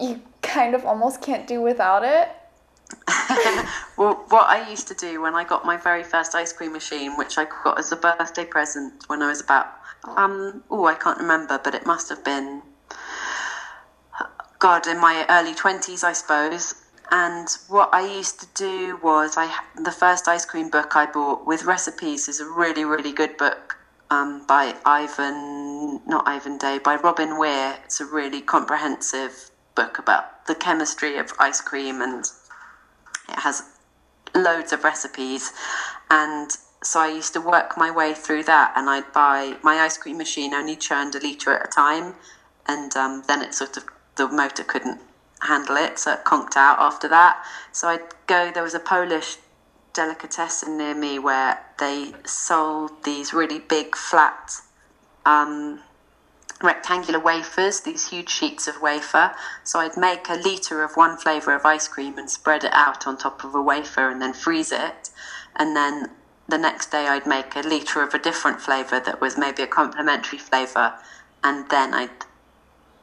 you 0.01 0.21
kind 0.43 0.75
of 0.75 0.85
almost 0.85 1.21
can't 1.21 1.47
do 1.47 1.61
without 1.61 2.05
it. 2.05 2.29
well, 3.97 4.25
what 4.29 4.47
I 4.47 4.67
used 4.71 4.89
to 4.89 4.95
do 4.95 5.21
when 5.21 5.35
I 5.35 5.45
got 5.45 5.65
my 5.65 5.77
very 5.77 6.03
first 6.03 6.35
ice 6.35 6.53
cream 6.53 6.73
machine, 6.73 7.17
which 7.17 7.39
I 7.39 7.45
got 7.45 7.79
as 7.79 7.93
a 7.93 7.97
birthday 7.97 8.45
present 8.45 9.05
when 9.09 9.23
I 9.23 9.29
was 9.29 9.41
about, 9.41 9.67
um, 10.17 10.63
oh, 10.71 10.87
I 10.87 10.95
can't 10.95 11.19
remember, 11.19 11.61
but 11.63 11.75
it 11.75 11.87
must 11.87 12.09
have 12.09 12.25
been 12.25 12.63
God, 14.65 14.87
in 14.87 14.99
my 14.99 15.27
early 15.29 15.55
20s, 15.55 16.03
I 16.03 16.15
suppose. 16.15 16.75
And 17.11 17.47
what 17.69 17.91
I 17.93 18.07
used 18.07 18.41
to 18.41 18.47
do 18.55 18.99
was, 19.03 19.37
I 19.37 19.55
the 19.77 19.93
first 19.93 20.27
ice 20.27 20.47
cream 20.47 20.71
book 20.71 20.97
I 20.97 21.05
bought 21.05 21.47
with 21.47 21.65
recipes 21.65 22.29
is 22.29 22.41
a 22.41 22.47
really, 22.49 22.87
really 22.87 23.13
good 23.13 23.37
book 23.37 23.77
um, 24.11 24.47
by 24.47 24.75
Ivan, 24.87 26.01
not 26.07 26.27
Ivan 26.27 26.57
Day, 26.57 26.79
by 26.79 26.97
Robin 26.97 27.39
Weir. 27.39 27.77
It's 27.85 28.01
a 28.01 28.07
really 28.07 28.41
comprehensive 28.41 29.51
book 29.75 29.99
about 29.99 30.47
the 30.47 30.55
chemistry 30.55 31.19
of 31.19 31.31
ice 31.39 31.61
cream 31.61 32.01
and 32.01 32.25
it 33.29 33.41
has 33.41 33.65
loads 34.35 34.73
of 34.73 34.83
recipes. 34.83 35.53
And 36.09 36.51
so 36.85 37.01
I 37.01 37.09
used 37.09 37.33
to 37.33 37.41
work 37.41 37.79
my 37.79 37.91
way 37.91 38.13
through 38.13 38.45
that 38.45 38.75
and 38.77 38.91
I'd 38.91 39.11
buy 39.13 39.57
my 39.63 39.77
ice 39.77 39.97
cream 39.97 40.19
machine 40.19 40.53
only 40.53 40.77
churned 40.77 41.15
a 41.15 41.19
litre 41.19 41.57
at 41.57 41.67
a 41.67 41.71
time. 41.71 42.15
And 42.67 42.95
um, 42.95 43.23
then 43.27 43.43
it 43.43 43.55
sort 43.55 43.77
of, 43.79 43.85
the 44.17 44.29
motor 44.29 44.65
couldn't 44.65 45.01
handle 45.41 45.77
it, 45.77 45.99
so 45.99 46.13
it 46.13 46.25
conked 46.25 46.57
out 46.57 46.79
after 46.79 47.09
that. 47.09 47.43
So 47.73 47.89
I'd 47.89 48.03
go, 48.27 48.51
there 48.53 48.63
was 48.63 48.75
a 48.75 48.81
Polish 48.81 49.39
delicatessen 49.95 50.77
near 50.77 50.95
me 50.95 51.19
where 51.19 51.59
they 51.79 52.13
sold 52.27 53.05
these 53.05 53.33
really 53.33 53.61
big 53.61 53.97
flat 53.97 54.53
um, 55.25 55.81
rectangular 56.63 57.21
wafers, 57.21 57.81
these 57.81 58.11
huge 58.11 58.29
sheets 58.29 58.69
of 58.69 58.83
wafer. 58.83 59.33
So 59.63 59.79
I'd 59.79 59.97
make 59.97 60.29
a 60.29 60.35
litre 60.35 60.83
of 60.85 60.97
one 60.97 61.17
flavour 61.17 61.55
of 61.55 61.65
ice 61.65 61.89
cream 61.89 62.19
and 62.19 62.29
spread 62.31 62.65
it 62.65 62.73
out 62.75 63.07
on 63.07 63.17
top 63.17 63.43
of 63.43 63.55
a 63.55 63.63
wafer 63.63 64.11
and 64.11 64.21
then 64.21 64.35
freeze 64.35 64.73
it. 64.73 65.11
And 65.57 65.75
then 65.77 66.11
the 66.49 66.59
next 66.59 66.91
day 66.91 67.07
I'd 67.07 67.27
make 67.27 67.57
a 67.57 67.61
litre 67.61 68.03
of 68.03 68.15
a 68.15 68.19
different 68.19 68.61
flavour 68.61 69.01
that 69.01 69.21
was 69.21 69.39
maybe 69.39 69.63
a 69.63 69.67
complementary 69.67 70.39
flavour. 70.39 70.95
And 71.43 71.69
then 71.71 71.95
I'd 71.95 72.11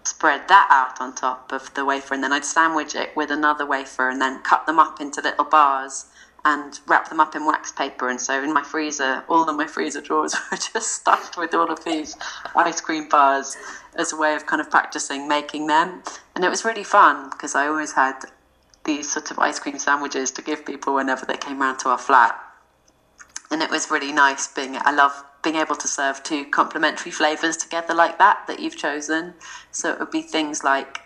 spread 0.04 0.48
that 0.48 0.68
out 0.72 1.02
on 1.02 1.16
top 1.16 1.52
of 1.52 1.74
the 1.74 1.86
wafer 1.86 2.14
and 2.14 2.24
then 2.24 2.34
I'd 2.34 2.46
sandwich 2.46 2.96
it 2.96 3.16
with 3.16 3.32
another 3.32 3.66
wafer 3.66 4.10
and 4.10 4.22
then 4.22 4.42
cut 4.42 4.66
them 4.66 4.80
up 4.80 5.00
into 5.00 5.22
little 5.22 5.46
bars 5.46 6.06
and 6.44 6.80
wrap 6.88 7.10
them 7.10 7.20
up 7.20 7.36
in 7.36 7.46
wax 7.46 7.72
paper. 7.72 8.10
And 8.10 8.20
so 8.20 8.44
in 8.44 8.54
my 8.54 8.64
freezer, 8.64 9.24
all 9.30 9.48
of 9.48 9.56
my 9.56 9.68
freezer 9.68 10.02
drawers 10.02 10.36
were 10.52 10.58
just 10.58 10.94
stuffed 10.94 11.38
with 11.38 11.54
all 11.54 11.72
of 11.72 11.84
these 11.84 12.18
ice 12.56 12.82
cream 12.82 13.10
bars 13.10 13.56
as 13.96 14.12
a 14.14 14.18
way 14.18 14.36
of 14.36 14.46
kind 14.46 14.62
of 14.62 14.70
practicing 14.70 15.28
making 15.28 15.68
them. 15.68 16.04
And 16.36 16.44
it 16.44 16.50
was 16.50 16.66
really 16.66 16.84
fun 16.84 17.30
because 17.30 17.56
I 17.56 17.68
always 17.68 17.94
had 17.94 18.22
these 18.84 19.12
sort 19.12 19.30
of 19.30 19.38
ice 19.38 19.60
cream 19.60 19.78
sandwiches 19.78 20.32
to 20.32 20.42
give 20.42 20.66
people 20.66 20.96
whenever 20.96 21.26
they 21.26 21.38
came 21.38 21.62
round 21.62 21.80
to 21.80 21.90
our 21.90 22.00
flat. 22.00 22.40
And 23.52 23.62
it 23.62 23.70
was 23.70 23.92
really 23.92 24.14
nice 24.14 24.48
being, 24.48 24.78
I 24.78 24.92
love 24.92 25.24
being 25.44 25.58
able 25.58 25.76
to 25.76 25.88
serve 25.88 26.24
two 26.24 26.46
complementary 26.46 27.12
flavors 27.12 27.58
together 27.58 27.94
like 27.94 28.18
that 28.18 28.46
that 28.48 28.60
you've 28.60 28.78
chosen. 28.78 29.34
So 29.72 29.92
it 29.92 30.00
would 30.00 30.12
be 30.12 30.22
things 30.22 30.64
like, 30.64 31.02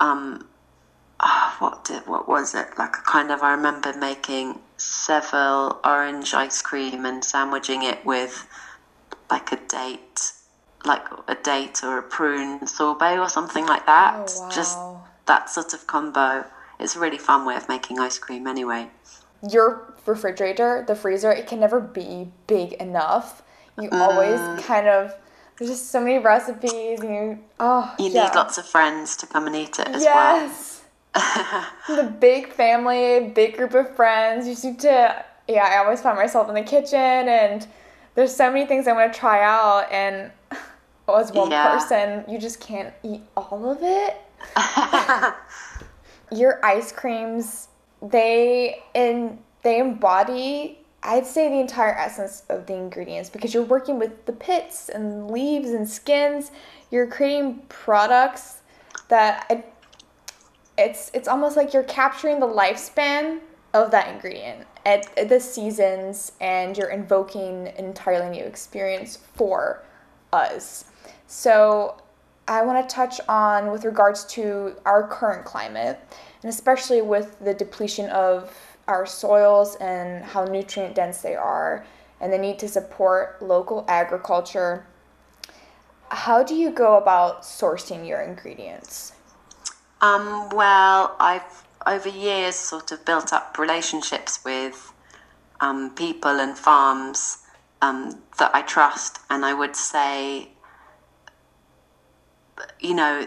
um, 0.00 0.48
oh, 1.20 1.56
what 1.58 1.84
did 1.84 2.06
what 2.06 2.28
was 2.28 2.54
it 2.54 2.66
like? 2.78 2.96
A 2.96 3.02
kind 3.02 3.30
of 3.30 3.42
I 3.42 3.52
remember 3.52 3.92
making 3.96 4.58
Seville 4.76 5.80
orange 5.84 6.34
ice 6.34 6.60
cream 6.62 7.06
and 7.06 7.24
sandwiching 7.24 7.82
it 7.82 8.04
with 8.04 8.46
like 9.30 9.52
a 9.52 9.56
date, 9.68 10.32
like 10.84 11.06
a 11.28 11.34
date 11.36 11.82
or 11.84 11.98
a 11.98 12.02
prune 12.02 12.66
sorbet 12.66 13.18
or 13.18 13.28
something 13.28 13.66
like 13.66 13.86
that. 13.86 14.32
Oh, 14.36 14.40
wow. 14.40 14.50
Just 14.50 14.78
that 15.26 15.50
sort 15.50 15.72
of 15.72 15.86
combo. 15.86 16.44
It's 16.80 16.96
a 16.96 17.00
really 17.00 17.18
fun 17.18 17.46
way 17.46 17.54
of 17.56 17.68
making 17.68 18.00
ice 18.00 18.18
cream, 18.18 18.46
anyway. 18.46 18.88
Your 19.50 19.94
refrigerator, 20.06 20.84
the 20.86 20.94
freezer, 20.94 21.30
it 21.32 21.46
can 21.46 21.60
never 21.60 21.80
be 21.80 22.28
big 22.46 22.74
enough. 22.74 23.42
You 23.78 23.88
always 23.92 24.40
Mm. 24.40 24.62
kind 24.62 24.88
of 24.88 25.14
there's 25.58 25.70
just 25.70 25.90
so 25.90 26.00
many 26.00 26.18
recipes 26.18 27.00
and 27.00 27.14
you 27.14 27.38
oh 27.60 27.94
You 27.98 28.08
yeah. 28.10 28.24
need 28.24 28.34
lots 28.34 28.58
of 28.58 28.66
friends 28.66 29.16
to 29.18 29.26
come 29.26 29.46
and 29.46 29.54
eat 29.56 29.78
it 29.78 29.88
as 29.88 30.04
well. 30.04 30.36
yes. 30.36 30.82
the 31.86 32.12
big 32.18 32.52
family, 32.52 33.30
big 33.34 33.56
group 33.56 33.72
of 33.74 33.94
friends. 33.94 34.48
You 34.48 34.70
need 34.70 34.80
to 34.80 35.24
yeah, 35.46 35.64
I 35.64 35.76
always 35.78 36.00
find 36.00 36.16
myself 36.16 36.48
in 36.48 36.54
the 36.54 36.62
kitchen 36.62 36.98
and 36.98 37.66
there's 38.14 38.34
so 38.34 38.50
many 38.50 38.66
things 38.66 38.86
I 38.88 38.92
want 38.92 39.12
to 39.12 39.18
try 39.18 39.42
out 39.44 39.90
and 39.92 40.30
as 41.08 41.32
one 41.32 41.50
Yeah. 41.50 41.70
person, 41.70 42.24
you 42.28 42.38
just 42.38 42.60
can't 42.60 42.92
eat 43.02 43.20
all 43.36 43.70
of 43.70 43.78
it. 43.82 44.16
your 46.32 46.64
ice 46.64 46.90
creams 46.92 47.68
they 48.10 48.82
in 48.94 49.38
they 49.62 49.78
embody 49.78 50.78
i'd 51.04 51.26
say 51.26 51.48
the 51.48 51.60
entire 51.60 51.94
essence 51.94 52.42
of 52.48 52.66
the 52.66 52.74
ingredients 52.74 53.30
because 53.30 53.54
you're 53.54 53.62
working 53.62 53.98
with 53.98 54.24
the 54.26 54.32
pits 54.32 54.88
and 54.88 55.30
leaves 55.30 55.70
and 55.70 55.88
skins. 55.88 56.50
You're 56.90 57.06
creating 57.06 57.62
products 57.68 58.60
that 59.08 59.46
I, 59.50 59.64
it's 60.76 61.10
it's 61.14 61.28
almost 61.28 61.56
like 61.56 61.72
you're 61.72 61.82
capturing 61.84 62.40
the 62.40 62.46
lifespan 62.46 63.40
of 63.72 63.90
that 63.90 64.08
ingredient 64.08 64.66
at, 64.86 65.06
at 65.18 65.28
the 65.28 65.40
seasons 65.40 66.32
and 66.40 66.76
you're 66.76 66.90
invoking 66.90 67.68
an 67.68 67.86
entirely 67.86 68.30
new 68.30 68.44
experience 68.44 69.18
for 69.34 69.82
us. 70.32 70.84
So 71.26 71.96
I 72.46 72.62
want 72.62 72.86
to 72.86 72.94
touch 72.94 73.20
on 73.28 73.70
with 73.70 73.84
regards 73.84 74.24
to 74.26 74.76
our 74.84 75.08
current 75.08 75.44
climate, 75.44 75.98
and 76.42 76.50
especially 76.50 77.00
with 77.00 77.38
the 77.40 77.54
depletion 77.54 78.10
of 78.10 78.54
our 78.86 79.06
soils 79.06 79.76
and 79.76 80.24
how 80.24 80.44
nutrient 80.44 80.94
dense 80.94 81.22
they 81.22 81.34
are, 81.34 81.86
and 82.20 82.32
the 82.32 82.38
need 82.38 82.58
to 82.58 82.68
support 82.68 83.40
local 83.40 83.84
agriculture. 83.88 84.86
How 86.10 86.42
do 86.42 86.54
you 86.54 86.70
go 86.70 86.98
about 86.98 87.42
sourcing 87.42 88.06
your 88.06 88.20
ingredients? 88.20 89.12
Um, 90.02 90.50
well, 90.50 91.16
I've 91.18 91.64
over 91.86 92.08
years 92.08 92.56
sort 92.56 92.92
of 92.92 93.04
built 93.04 93.32
up 93.32 93.58
relationships 93.58 94.44
with 94.44 94.92
um, 95.60 95.94
people 95.94 96.40
and 96.40 96.56
farms 96.56 97.38
um, 97.80 98.22
that 98.38 98.54
I 98.54 98.62
trust, 98.62 99.18
and 99.30 99.44
I 99.44 99.54
would 99.54 99.76
say, 99.76 100.50
you 102.80 102.94
know, 102.94 103.26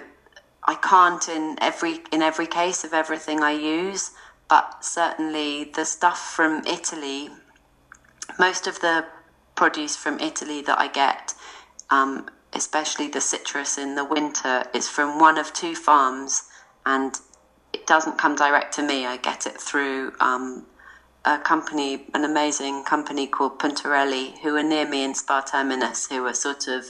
I 0.63 0.75
can't 0.75 1.27
in 1.29 1.57
every 1.61 2.01
in 2.11 2.21
every 2.21 2.47
case 2.47 2.83
of 2.83 2.93
everything 2.93 3.41
I 3.41 3.51
use, 3.51 4.11
but 4.49 4.83
certainly 4.83 5.65
the 5.65 5.85
stuff 5.85 6.19
from 6.19 6.63
Italy, 6.65 7.29
most 8.37 8.67
of 8.67 8.81
the 8.81 9.05
produce 9.55 9.95
from 9.95 10.19
Italy 10.19 10.61
that 10.61 10.77
I 10.79 10.87
get, 10.87 11.33
um, 11.89 12.29
especially 12.53 13.07
the 13.07 13.21
citrus 13.21 13.77
in 13.77 13.95
the 13.95 14.05
winter, 14.05 14.63
is 14.73 14.89
from 14.89 15.19
one 15.19 15.37
of 15.37 15.53
two 15.53 15.75
farms, 15.75 16.43
and 16.85 17.15
it 17.73 17.87
doesn't 17.87 18.17
come 18.17 18.35
direct 18.35 18.73
to 18.75 18.83
me. 18.83 19.05
I 19.05 19.17
get 19.17 19.45
it 19.45 19.59
through 19.59 20.13
um, 20.19 20.65
a 21.25 21.37
company, 21.37 22.05
an 22.13 22.23
amazing 22.23 22.83
company 22.83 23.27
called 23.27 23.59
Puntarelli, 23.59 24.39
who 24.39 24.55
are 24.55 24.63
near 24.63 24.87
me 24.87 25.03
in 25.03 25.13
Spa 25.13 25.41
Terminus, 25.41 26.07
who 26.07 26.25
are 26.25 26.33
sort 26.33 26.67
of 26.67 26.85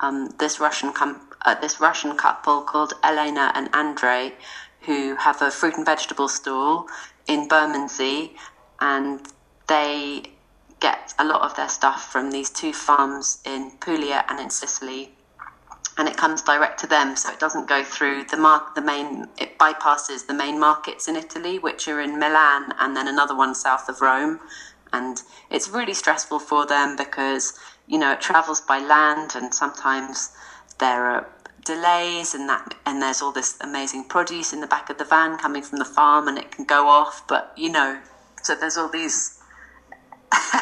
um, 0.00 0.34
this 0.38 0.60
Russian 0.60 0.92
com- 0.92 1.29
uh, 1.42 1.54
this 1.60 1.80
Russian 1.80 2.16
couple 2.16 2.62
called 2.62 2.94
Elena 3.02 3.52
and 3.54 3.68
Andrei, 3.74 4.34
who 4.82 5.16
have 5.16 5.42
a 5.42 5.50
fruit 5.50 5.76
and 5.76 5.86
vegetable 5.86 6.28
stall 6.28 6.86
in 7.26 7.48
Bermondsey, 7.48 8.36
and 8.80 9.20
they 9.68 10.22
get 10.80 11.14
a 11.18 11.24
lot 11.24 11.42
of 11.42 11.54
their 11.56 11.68
stuff 11.68 12.10
from 12.10 12.30
these 12.30 12.50
two 12.50 12.72
farms 12.72 13.38
in 13.44 13.72
Puglia 13.80 14.24
and 14.28 14.40
in 14.40 14.50
Sicily, 14.50 15.12
and 15.98 16.08
it 16.08 16.16
comes 16.16 16.40
direct 16.40 16.80
to 16.80 16.86
them, 16.86 17.14
so 17.14 17.30
it 17.30 17.38
doesn't 17.38 17.68
go 17.68 17.84
through 17.84 18.24
the 18.24 18.36
mark. 18.36 18.74
The 18.74 18.80
main 18.80 19.28
it 19.38 19.58
bypasses 19.58 20.26
the 20.26 20.34
main 20.34 20.58
markets 20.58 21.08
in 21.08 21.16
Italy, 21.16 21.58
which 21.58 21.86
are 21.88 22.00
in 22.00 22.18
Milan, 22.18 22.72
and 22.78 22.96
then 22.96 23.06
another 23.06 23.36
one 23.36 23.54
south 23.54 23.88
of 23.88 24.00
Rome, 24.00 24.40
and 24.92 25.22
it's 25.50 25.68
really 25.68 25.94
stressful 25.94 26.38
for 26.38 26.64
them 26.66 26.96
because 26.96 27.58
you 27.86 27.98
know 27.98 28.12
it 28.12 28.20
travels 28.20 28.62
by 28.62 28.78
land, 28.78 29.32
and 29.34 29.54
sometimes 29.54 30.30
there 30.80 31.06
are 31.06 31.28
delays 31.64 32.34
and 32.34 32.48
that 32.48 32.74
and 32.86 33.02
there's 33.02 33.20
all 33.20 33.32
this 33.32 33.56
amazing 33.60 34.04
produce 34.04 34.52
in 34.52 34.60
the 34.60 34.66
back 34.66 34.88
of 34.90 34.98
the 34.98 35.04
van 35.04 35.36
coming 35.38 35.62
from 35.62 35.78
the 35.78 35.84
farm 35.84 36.26
and 36.26 36.38
it 36.38 36.50
can 36.50 36.64
go 36.64 36.88
off 36.88 37.22
but 37.28 37.52
you 37.56 37.70
know 37.70 38.00
so 38.42 38.54
there's 38.54 38.78
all 38.78 38.88
these 38.88 39.38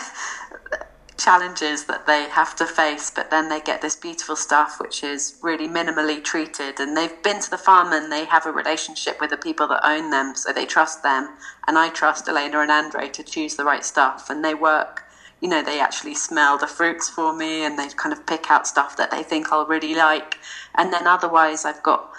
challenges 1.17 1.85
that 1.87 2.07
they 2.07 2.29
have 2.29 2.55
to 2.57 2.67
face 2.67 3.11
but 3.11 3.31
then 3.31 3.49
they 3.49 3.61
get 3.61 3.83
this 3.83 3.97
beautiful 3.97 4.37
stuff 4.37 4.81
which 4.81 5.03
is 5.03 5.37
really 5.43 5.69
minimally 5.69 6.23
treated 6.23 6.79
and 6.81 6.97
they've 6.97 7.23
been 7.23 7.41
to 7.41 7.51
the 7.51 7.59
farm 7.59 7.93
and 7.93 8.11
they 8.11 8.25
have 8.25 8.47
a 8.47 8.53
relationship 8.53 9.21
with 9.21 9.31
the 9.31 9.37
people 9.37 9.67
that 9.67 9.81
own 9.85 10.11
them 10.11 10.35
so 10.35 10.53
they 10.53 10.65
trust 10.65 11.03
them. 11.03 11.37
And 11.67 11.77
I 11.77 11.91
trust 11.91 12.29
Elena 12.29 12.61
and 12.61 12.71
Andre 12.71 13.09
to 13.11 13.23
choose 13.23 13.57
the 13.57 13.65
right 13.65 13.85
stuff 13.85 14.31
and 14.31 14.45
they 14.45 14.55
work 14.55 15.05
you 15.41 15.49
know 15.49 15.63
they 15.63 15.81
actually 15.81 16.15
smell 16.15 16.59
the 16.59 16.67
fruits 16.67 17.09
for 17.09 17.35
me 17.35 17.65
and 17.65 17.79
they 17.79 17.89
kind 17.89 18.13
of 18.13 18.27
pick 18.27 18.51
out 18.51 18.67
stuff 18.67 18.97
that 18.97 19.11
they 19.11 19.23
think 19.23 19.53
I'll 19.53 19.67
really 19.67 19.95
like 19.95 20.39
and 20.75 20.93
then 20.93 21.07
otherwise 21.07 21.65
I've 21.65 21.83
got 21.83 22.11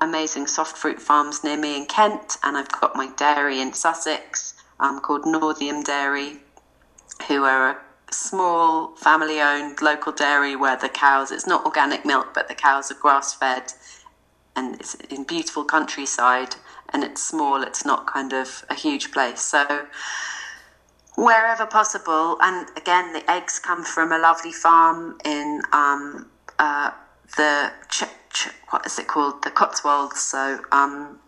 amazing 0.00 0.46
soft 0.46 0.76
fruit 0.76 1.00
farms 1.00 1.44
near 1.44 1.58
me 1.58 1.76
in 1.76 1.86
Kent 1.86 2.38
and 2.42 2.56
I've 2.56 2.72
got 2.80 2.96
my 2.96 3.10
dairy 3.16 3.60
in 3.60 3.72
Sussex 3.72 4.54
um, 4.80 5.00
called 5.00 5.24
Northiam 5.24 5.84
Dairy 5.84 6.38
who 7.28 7.44
are 7.44 7.70
a 7.70 8.12
small 8.12 8.94
family 8.96 9.40
owned 9.40 9.82
local 9.82 10.12
dairy 10.12 10.56
where 10.56 10.76
the 10.76 10.88
cows 10.88 11.30
it's 11.30 11.46
not 11.46 11.64
organic 11.64 12.06
milk 12.06 12.32
but 12.34 12.48
the 12.48 12.54
cows 12.54 12.90
are 12.90 12.94
grass 12.94 13.34
fed 13.34 13.72
and 14.56 14.74
it's 14.80 14.94
in 14.94 15.24
beautiful 15.24 15.64
countryside, 15.64 16.56
and 16.88 17.04
it's 17.04 17.22
small. 17.22 17.62
It's 17.62 17.84
not 17.84 18.06
kind 18.06 18.32
of 18.32 18.64
a 18.70 18.74
huge 18.74 19.12
place. 19.12 19.42
So 19.42 19.86
wherever 21.16 21.66
possible, 21.66 22.38
and 22.40 22.68
again, 22.76 23.12
the 23.12 23.28
eggs 23.30 23.58
come 23.58 23.84
from 23.84 24.12
a 24.12 24.18
lovely 24.18 24.52
farm 24.52 25.18
in 25.24 25.62
um, 25.72 26.30
uh, 26.58 26.92
the 27.36 27.72
ch- 27.88 28.04
ch- 28.32 28.50
what 28.70 28.86
is 28.86 28.98
it 28.98 29.08
called, 29.08 29.42
the 29.42 29.50
Cotswolds. 29.50 30.20
So 30.20 30.60
um, 30.72 31.18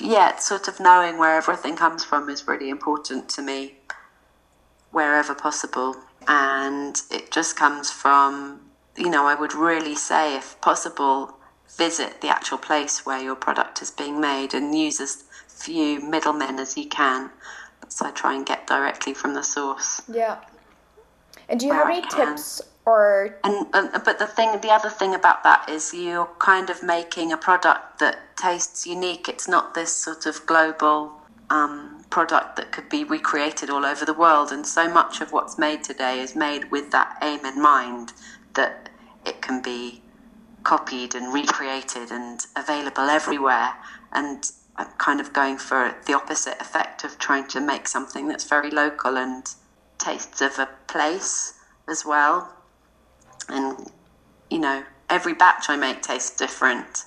yeah, 0.00 0.36
sort 0.38 0.68
of 0.68 0.80
knowing 0.80 1.18
where 1.18 1.36
everything 1.36 1.76
comes 1.76 2.04
from 2.04 2.28
is 2.30 2.48
really 2.48 2.70
important 2.70 3.28
to 3.30 3.42
me, 3.42 3.74
wherever 4.92 5.34
possible, 5.34 5.96
and 6.28 7.00
it 7.10 7.30
just 7.32 7.56
comes 7.56 7.90
from 7.90 8.60
you 8.96 9.10
know 9.10 9.26
I 9.26 9.34
would 9.34 9.54
really 9.54 9.96
say 9.96 10.36
if 10.36 10.60
possible 10.60 11.36
visit 11.76 12.20
the 12.22 12.28
actual 12.28 12.58
place 12.58 13.04
where 13.04 13.20
your 13.22 13.34
product 13.34 13.82
is 13.82 13.90
being 13.90 14.20
made 14.20 14.54
and 14.54 14.74
use 14.78 15.00
as 15.00 15.24
few 15.48 16.00
middlemen 16.00 16.58
as 16.58 16.76
you 16.76 16.86
can. 16.86 17.30
So 17.88 18.06
I 18.06 18.10
try 18.10 18.34
and 18.34 18.44
get 18.44 18.66
directly 18.66 19.14
from 19.14 19.34
the 19.34 19.42
source. 19.42 20.02
Yeah. 20.08 20.38
And 21.48 21.60
do 21.60 21.66
you 21.66 21.72
have 21.72 21.86
I 21.86 21.98
any 21.98 22.02
can. 22.02 22.36
tips 22.36 22.62
or 22.84 23.38
And, 23.44 23.66
and 23.74 23.90
but 24.04 24.18
the 24.18 24.26
thing, 24.26 24.60
the 24.60 24.70
other 24.70 24.90
thing 24.90 25.14
about 25.14 25.42
that 25.42 25.68
is 25.68 25.92
you're 25.92 26.28
kind 26.38 26.70
of 26.70 26.82
making 26.82 27.32
a 27.32 27.36
product 27.36 27.98
that 27.98 28.36
tastes 28.36 28.86
unique. 28.86 29.28
It's 29.28 29.48
not 29.48 29.74
this 29.74 29.92
sort 29.92 30.26
of 30.26 30.46
global 30.46 31.12
um, 31.50 32.04
product 32.10 32.56
that 32.56 32.72
could 32.72 32.88
be 32.88 33.04
recreated 33.04 33.70
all 33.70 33.84
over 33.84 34.04
the 34.04 34.14
world. 34.14 34.52
And 34.52 34.66
so 34.66 34.88
much 34.88 35.20
of 35.20 35.32
what's 35.32 35.58
made 35.58 35.82
today 35.82 36.20
is 36.20 36.36
made 36.36 36.70
with 36.70 36.90
that 36.92 37.18
aim 37.22 37.44
in 37.44 37.60
mind 37.60 38.12
that 38.54 38.88
it 39.24 39.42
can 39.42 39.60
be 39.62 40.02
copied 40.62 41.14
and 41.14 41.32
recreated 41.32 42.10
and 42.10 42.44
available 42.56 43.04
everywhere. 43.04 43.74
And 44.12 44.50
kind 44.84 45.20
of 45.20 45.32
going 45.32 45.58
for 45.58 45.94
the 46.06 46.12
opposite 46.12 46.60
effect 46.60 47.02
of 47.04 47.18
trying 47.18 47.46
to 47.48 47.60
make 47.60 47.88
something 47.88 48.28
that's 48.28 48.44
very 48.44 48.70
local 48.70 49.16
and 49.16 49.46
tastes 49.98 50.40
of 50.40 50.58
a 50.58 50.68
place 50.86 51.54
as 51.88 52.04
well. 52.04 52.52
And, 53.48 53.90
you 54.50 54.58
know, 54.58 54.84
every 55.08 55.34
batch 55.34 55.68
I 55.68 55.76
make 55.76 56.02
tastes 56.02 56.36
different. 56.36 57.04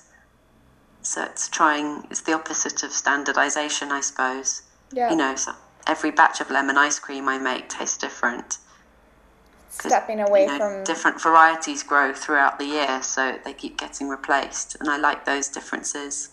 So 1.02 1.22
it's 1.22 1.48
trying, 1.48 2.06
it's 2.10 2.22
the 2.22 2.32
opposite 2.32 2.82
of 2.82 2.92
standardization, 2.92 3.90
I 3.92 4.00
suppose. 4.00 4.62
yeah, 4.92 5.10
You 5.10 5.16
know, 5.16 5.36
so 5.36 5.52
every 5.86 6.10
batch 6.10 6.40
of 6.40 6.50
lemon 6.50 6.76
ice 6.76 6.98
cream 6.98 7.28
I 7.28 7.38
make 7.38 7.68
tastes 7.68 7.96
different. 7.96 8.58
stepping 9.70 10.20
away 10.20 10.42
you 10.42 10.46
know, 10.48 10.58
from 10.58 10.84
different 10.84 11.22
varieties 11.22 11.82
grow 11.82 12.12
throughout 12.12 12.58
the 12.58 12.66
year, 12.66 13.02
so 13.02 13.38
they 13.44 13.52
keep 13.54 13.78
getting 13.78 14.08
replaced. 14.08 14.76
And 14.80 14.90
I 14.90 14.96
like 14.96 15.24
those 15.24 15.48
differences. 15.48 16.30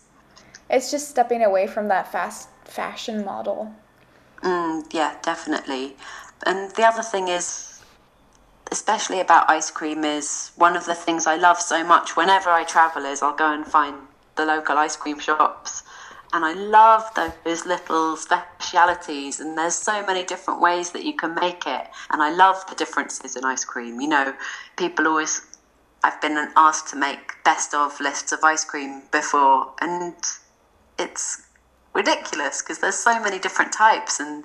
It's 0.70 0.92
just 0.92 1.10
stepping 1.10 1.44
away 1.44 1.68
from 1.68 1.88
that 1.88 2.12
fast 2.12 2.50
fashion 2.66 3.24
model. 3.24 3.74
Mm, 4.42 4.86
yeah, 4.94 5.16
definitely. 5.22 5.96
And 6.46 6.72
the 6.76 6.84
other 6.84 7.04
thing 7.04 7.28
is, 7.28 7.82
especially 8.72 9.20
about 9.20 9.50
ice 9.50 9.72
cream, 9.72 10.04
is 10.04 10.52
one 10.56 10.76
of 10.76 10.86
the 10.86 10.96
things 10.96 11.26
I 11.26 11.36
love 11.36 11.60
so 11.60 11.84
much 11.84 12.16
whenever 12.16 12.50
I 12.50 12.64
travel 12.64 13.06
is 13.06 13.22
I'll 13.22 13.36
go 13.36 13.52
and 13.52 13.66
find 13.66 13.96
the 14.36 14.46
local 14.46 14.78
ice 14.78 14.96
cream 14.96 15.20
shops. 15.20 15.84
And 16.34 16.44
I 16.44 16.54
love 16.54 17.10
those 17.46 17.66
little 17.66 18.18
specialities, 18.18 19.40
and 19.40 19.58
there's 19.58 19.76
so 19.76 20.06
many 20.06 20.26
different 20.26 20.60
ways 20.60 20.92
that 20.92 21.06
you 21.06 21.14
can 21.14 21.34
make 21.36 21.66
it. 21.66 21.88
And 22.12 22.22
I 22.22 22.32
love 22.32 22.66
the 22.70 22.76
differences 22.76 23.38
in 23.38 23.46
ice 23.46 23.64
cream. 23.64 24.02
You 24.02 24.10
know, 24.10 24.34
people 24.76 25.08
always, 25.08 25.42
I've 26.04 26.20
been 26.22 26.52
asked 26.58 26.90
to 26.90 26.98
make 26.98 27.32
best 27.46 27.74
of 27.74 28.00
lists 28.02 28.34
of 28.34 28.44
ice 28.44 28.66
cream 28.66 29.04
before, 29.10 29.72
and 29.80 30.16
it's 31.00 31.44
ridiculous 31.94 32.62
because 32.62 32.80
there's 32.80 32.96
so 32.96 33.20
many 33.22 33.40
different 33.40 33.74
types 33.74 34.20
and 34.20 34.44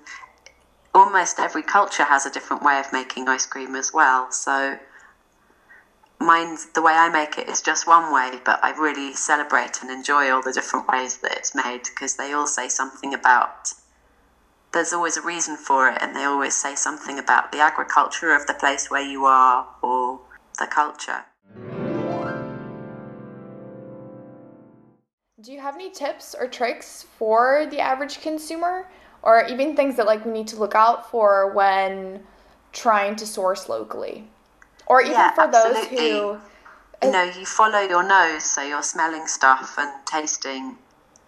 almost 0.95 1.39
every 1.39 1.63
culture 1.63 2.05
has 2.05 2.27
a 2.27 2.31
different 2.31 2.63
way 2.63 2.79
of 2.79 2.93
making 2.93 3.29
ice 3.29 3.47
cream 3.47 3.75
as 3.75 3.93
well. 3.93 4.31
So 4.31 4.79
the 6.75 6.83
way 6.83 6.93
i 6.93 7.09
make 7.09 7.37
it 7.39 7.49
is 7.49 7.61
just 7.61 7.87
one 7.87 8.13
way 8.13 8.39
but 8.45 8.63
i 8.63 8.71
really 8.79 9.13
celebrate 9.13 9.83
and 9.83 9.91
enjoy 9.91 10.31
all 10.31 10.43
the 10.43 10.53
different 10.53 10.87
ways 10.89 11.19
that 11.19 11.33
it's 11.33 11.55
made 11.55 11.83
because 11.85 12.17
they 12.17 12.33
all 12.33 12.47
say 12.47 12.69
something 12.69 13.13
about 13.13 13.71
there's 14.73 14.93
always 14.93 15.17
a 15.17 15.23
reason 15.23 15.57
for 15.57 15.89
it 15.91 15.99
and 16.01 16.15
they 16.15 16.25
always 16.25 16.55
say 16.55 16.75
something 16.75 17.19
about 17.19 17.53
the 17.53 17.59
agriculture 17.59 18.35
of 18.35 18.47
the 18.47 18.55
place 18.55 18.91
where 18.91 19.07
you 19.07 19.25
are 19.25 19.67
or 19.83 20.21
the 20.59 20.67
culture 20.67 21.25
Do 25.43 25.51
you 25.51 25.61
have 25.61 25.75
any 25.75 25.91
tips 25.91 26.37
or 26.39 26.47
tricks 26.47 27.05
for 27.19 27.67
the 27.69 27.81
average 27.81 28.21
consumer 28.21 28.87
or 29.23 29.45
even 29.47 29.75
things 29.75 29.97
that 29.97 30.07
like 30.07 30.25
we 30.25 30.31
need 30.31 30.47
to 30.49 30.57
look 30.57 30.77
out 30.77 31.11
for 31.11 31.53
when 31.53 32.23
trying 32.73 33.17
to 33.17 33.27
source 33.27 33.69
locally? 33.69 34.29
Or 34.87 35.01
even 35.01 35.15
Yeah, 35.15 35.33
for 35.33 35.51
those 35.51 35.87
who 35.87 36.39
you 37.03 37.11
know, 37.11 37.25
you 37.25 37.45
follow 37.45 37.81
your 37.81 38.05
nose, 38.05 38.45
so 38.45 38.63
you're 38.63 38.85
smelling 38.85 39.27
stuff 39.27 39.75
and 39.77 39.91
tasting, 40.07 40.79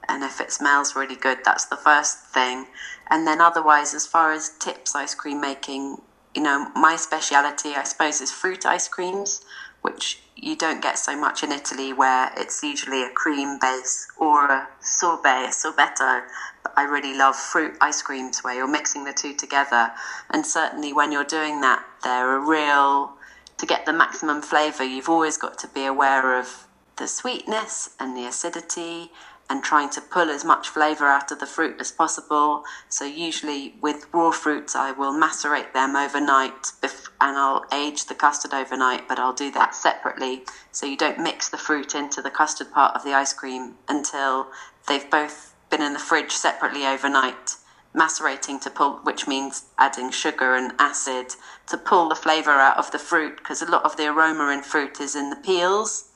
and 0.09 0.23
if 0.23 0.41
it 0.41 0.53
smells 0.53 0.95
really 0.95 1.17
good, 1.17 1.39
that's 1.45 1.65
the 1.65 1.77
first 1.77 2.21
thing. 2.27 2.67
And 3.11 3.27
then 3.27 3.41
otherwise, 3.41 3.95
as 3.95 4.07
far 4.07 4.31
as 4.31 4.51
tips 4.61 4.95
ice 4.95 5.17
cream 5.17 5.41
making, 5.41 6.01
you 6.37 6.43
know, 6.43 6.71
my 6.77 6.95
speciality, 6.95 7.75
I 7.75 7.83
suppose, 7.83 8.21
is 8.21 8.31
fruit 8.31 8.65
ice 8.65 8.87
creams, 8.87 9.43
which 9.85 10.18
you 10.35 10.57
don't 10.57 10.82
get 10.82 10.99
so 10.99 11.14
much 11.16 11.43
in 11.43 11.53
Italy, 11.53 11.93
where 11.93 12.32
it's 12.37 12.62
usually 12.62 13.03
a 13.03 13.11
cream 13.11 13.59
base 13.61 14.09
or 14.18 14.51
a 14.51 14.68
sorbet, 14.80 15.45
a 15.45 15.49
sorbetto. 15.49 16.22
But 16.62 16.72
I 16.76 16.85
really 16.85 17.16
love 17.16 17.37
fruit 17.37 17.76
ice 17.80 18.01
creams 18.01 18.41
where 18.41 18.55
you're 18.55 18.66
mixing 18.66 19.05
the 19.05 19.12
two 19.12 19.35
together. 19.35 19.93
And 20.30 20.47
certainly 20.47 20.93
when 20.93 21.12
you're 21.12 21.22
doing 21.22 21.61
that, 21.61 21.85
they're 22.03 22.37
a 22.37 22.41
real 22.41 23.14
to 23.59 23.66
get 23.66 23.87
the 23.87 23.93
maximum 23.93 24.43
flavor, 24.43 24.85
you've 24.85 25.09
always 25.09 25.37
got 25.37 25.59
to 25.59 25.68
be 25.68 25.85
aware 25.85 26.39
of 26.39 26.66
the 26.97 27.07
sweetness 27.07 27.91
and 27.99 28.16
the 28.16 28.26
acidity 28.26 29.11
and 29.49 29.63
trying 29.63 29.91
to 29.91 30.01
pull 30.01 30.31
as 30.31 30.45
much 30.45 30.69
flavor 30.69 31.07
out 31.07 31.31
of 31.31 31.41
the 31.41 31.47
fruit 31.47 31.77
as 31.81 31.93
possible. 31.93 32.65
So, 32.89 33.05
usually 33.05 33.75
with 33.81 34.07
raw 34.13 34.31
fruits, 34.31 34.75
I 34.75 34.93
will 34.93 35.13
macerate 35.13 35.73
them 35.73 35.97
overnight 35.97 36.73
and 36.83 37.37
I'll 37.39 37.65
age 37.73 38.07
the 38.07 38.15
custard 38.15 38.55
overnight, 38.55 39.09
but 39.09 39.19
I'll 39.19 39.35
do 39.35 39.51
that 39.53 39.75
separately. 39.75 40.45
So, 40.73 40.87
you 40.87 40.97
don't 40.97 41.19
mix 41.19 41.49
the 41.49 41.59
fruit 41.59 41.95
into 41.95 42.23
the 42.23 42.31
custard 42.31 42.73
part 42.73 42.95
of 42.95 43.05
the 43.05 43.13
ice 43.13 43.33
cream 43.33 43.75
until 43.89 44.49
they've 44.89 45.11
both 45.11 45.55
been 45.71 45.83
in 45.83 45.93
the 45.93 45.99
fridge 45.99 46.33
separately 46.33 46.87
overnight 46.87 47.57
macerating 47.95 48.59
to 48.59 48.71
pull, 48.71 48.99
which 49.05 49.29
means 49.29 49.67
adding 49.79 50.11
sugar 50.11 50.55
and 50.57 50.73
acid 50.79 51.35
to 51.69 51.79
pull 51.79 52.09
the 52.09 52.15
flavor 52.15 52.51
out 52.51 52.77
of 52.77 52.91
the 52.91 52.99
fruit 52.99 53.37
because 53.37 53.63
a 53.63 53.71
lot 53.71 53.85
of 53.85 53.97
the 53.97 54.07
aroma 54.07 54.49
in 54.49 54.63
fruit 54.63 55.01
is 55.01 55.15
in 55.15 55.31
the 55.31 55.37
peels. 55.37 56.11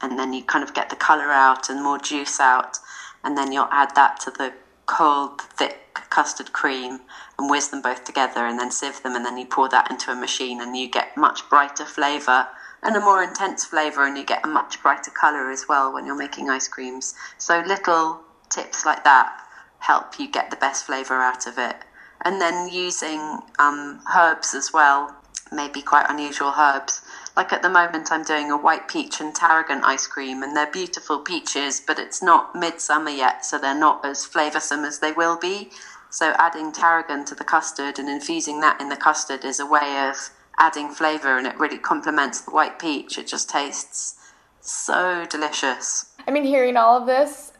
And 0.00 0.18
then 0.18 0.32
you 0.32 0.42
kind 0.42 0.62
of 0.62 0.74
get 0.74 0.90
the 0.90 0.96
color 0.96 1.30
out 1.30 1.68
and 1.68 1.82
more 1.82 1.98
juice 1.98 2.40
out. 2.40 2.78
And 3.24 3.36
then 3.36 3.52
you'll 3.52 3.68
add 3.70 3.94
that 3.96 4.20
to 4.20 4.30
the 4.30 4.52
cold, 4.86 5.40
thick 5.40 6.00
custard 6.10 6.52
cream 6.52 7.00
and 7.38 7.50
whiz 7.50 7.68
them 7.68 7.82
both 7.82 8.04
together 8.04 8.46
and 8.46 8.58
then 8.58 8.70
sieve 8.70 9.02
them. 9.02 9.14
And 9.14 9.24
then 9.24 9.36
you 9.36 9.46
pour 9.46 9.68
that 9.68 9.90
into 9.90 10.10
a 10.10 10.16
machine 10.16 10.60
and 10.60 10.76
you 10.76 10.88
get 10.88 11.16
much 11.16 11.48
brighter 11.48 11.84
flavor 11.84 12.46
and 12.82 12.96
a 12.96 13.00
more 13.00 13.22
intense 13.22 13.64
flavor. 13.64 14.06
And 14.06 14.16
you 14.16 14.24
get 14.24 14.44
a 14.44 14.48
much 14.48 14.80
brighter 14.82 15.10
color 15.10 15.50
as 15.50 15.66
well 15.68 15.92
when 15.92 16.06
you're 16.06 16.16
making 16.16 16.48
ice 16.48 16.68
creams. 16.68 17.14
So 17.38 17.62
little 17.66 18.20
tips 18.50 18.86
like 18.86 19.04
that 19.04 19.44
help 19.80 20.18
you 20.18 20.30
get 20.30 20.50
the 20.50 20.56
best 20.56 20.86
flavor 20.86 21.14
out 21.14 21.46
of 21.46 21.58
it. 21.58 21.76
And 22.24 22.40
then 22.40 22.68
using 22.68 23.40
um, 23.58 24.00
herbs 24.14 24.54
as 24.54 24.72
well, 24.72 25.14
maybe 25.52 25.82
quite 25.82 26.06
unusual 26.08 26.52
herbs. 26.58 27.00
Like 27.38 27.52
at 27.52 27.62
the 27.62 27.70
moment, 27.70 28.10
I'm 28.10 28.24
doing 28.24 28.50
a 28.50 28.56
white 28.56 28.88
peach 28.88 29.20
and 29.20 29.32
tarragon 29.32 29.84
ice 29.84 30.08
cream, 30.08 30.42
and 30.42 30.56
they're 30.56 30.72
beautiful 30.72 31.20
peaches, 31.20 31.80
but 31.80 31.96
it's 31.96 32.20
not 32.20 32.52
midsummer 32.56 33.10
yet, 33.10 33.44
so 33.44 33.58
they're 33.58 33.78
not 33.78 34.04
as 34.04 34.26
flavoursome 34.26 34.84
as 34.84 34.98
they 34.98 35.12
will 35.12 35.38
be. 35.38 35.70
So, 36.10 36.34
adding 36.36 36.72
tarragon 36.72 37.24
to 37.26 37.36
the 37.36 37.44
custard 37.44 38.00
and 38.00 38.08
infusing 38.08 38.60
that 38.62 38.80
in 38.80 38.88
the 38.88 38.96
custard 38.96 39.44
is 39.44 39.60
a 39.60 39.66
way 39.66 40.08
of 40.08 40.16
adding 40.58 40.88
flavour, 40.88 41.38
and 41.38 41.46
it 41.46 41.56
really 41.60 41.78
complements 41.78 42.40
the 42.40 42.50
white 42.50 42.80
peach. 42.80 43.18
It 43.18 43.28
just 43.28 43.48
tastes 43.48 44.16
so 44.60 45.24
delicious. 45.30 46.06
I 46.26 46.32
mean 46.32 46.42
hearing 46.42 46.76
all 46.76 47.00
of 47.00 47.06
this, 47.06 47.52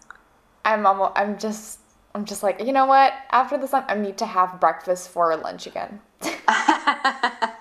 I'm 0.65 0.87
almost, 0.87 1.13
I'm 1.15 1.39
just 1.39 1.79
I'm 2.17 2.25
just 2.25 2.43
like, 2.43 2.59
you 2.61 2.73
know 2.73 2.87
what? 2.87 3.13
After 3.31 3.57
this 3.57 3.73
I 3.73 3.95
need 3.95 4.19
to 4.19 4.27
have 4.27 4.59
breakfast 4.59 5.11
for 5.11 5.37
lunch 5.37 5.69
again. 5.69 6.01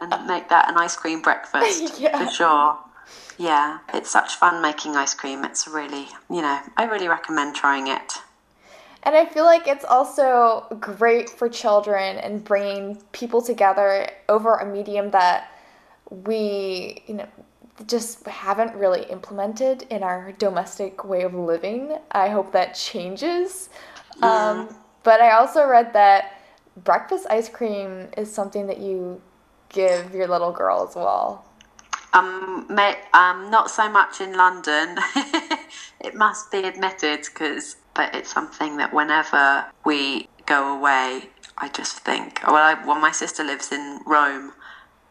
and 0.00 0.26
make 0.26 0.48
that 0.48 0.68
an 0.68 0.76
ice 0.76 0.96
cream 0.96 1.22
breakfast 1.22 1.98
Yeah. 2.00 2.18
for 2.18 2.30
sure. 2.30 2.78
Yeah, 3.38 3.78
it's 3.94 4.10
such 4.10 4.36
fun 4.36 4.60
making 4.60 4.96
ice 4.96 5.14
cream. 5.14 5.44
It's 5.44 5.66
really, 5.66 6.08
you 6.28 6.42
know, 6.42 6.60
I 6.76 6.84
really 6.84 7.08
recommend 7.08 7.54
trying 7.54 7.86
it. 7.86 8.14
And 9.02 9.16
I 9.16 9.24
feel 9.24 9.44
like 9.44 9.66
it's 9.66 9.84
also 9.84 10.66
great 10.78 11.30
for 11.30 11.48
children 11.48 12.18
and 12.18 12.44
bringing 12.44 13.00
people 13.12 13.40
together 13.40 14.10
over 14.28 14.56
a 14.56 14.66
medium 14.66 15.10
that 15.12 15.50
we, 16.10 17.02
you 17.06 17.14
know, 17.14 17.28
just 17.86 18.26
haven't 18.26 18.74
really 18.74 19.04
implemented 19.04 19.84
in 19.88 20.02
our 20.02 20.32
domestic 20.32 21.04
way 21.04 21.22
of 21.22 21.32
living. 21.32 21.96
I 22.12 22.28
hope 22.28 22.52
that 22.52 22.74
changes. 22.74 23.70
Mm. 24.18 24.24
Um, 24.24 24.76
but 25.02 25.22
I 25.22 25.30
also 25.30 25.66
read 25.66 25.94
that 25.94 26.42
breakfast 26.84 27.26
ice 27.30 27.48
cream 27.48 28.08
is 28.18 28.30
something 28.32 28.66
that 28.66 28.80
you 28.80 29.22
give 29.70 30.14
your 30.14 30.28
little 30.28 30.52
girl 30.52 30.86
as 30.88 30.94
well. 30.94 31.44
Um, 32.12 32.66
um, 33.14 33.50
not 33.50 33.70
so 33.70 33.88
much 33.88 34.20
in 34.20 34.36
London. 34.36 34.96
it 36.00 36.14
must 36.14 36.50
be 36.50 36.64
admitted, 36.64 37.20
because 37.22 37.76
but 37.94 38.14
it's 38.14 38.32
something 38.32 38.76
that 38.78 38.92
whenever 38.92 39.66
we 39.84 40.28
go 40.46 40.76
away, 40.76 41.30
I 41.58 41.68
just 41.68 42.00
think. 42.00 42.40
Well, 42.46 42.56
I, 42.56 42.84
well, 42.84 42.98
my 42.98 43.12
sister 43.12 43.44
lives 43.44 43.70
in 43.70 44.00
Rome, 44.06 44.52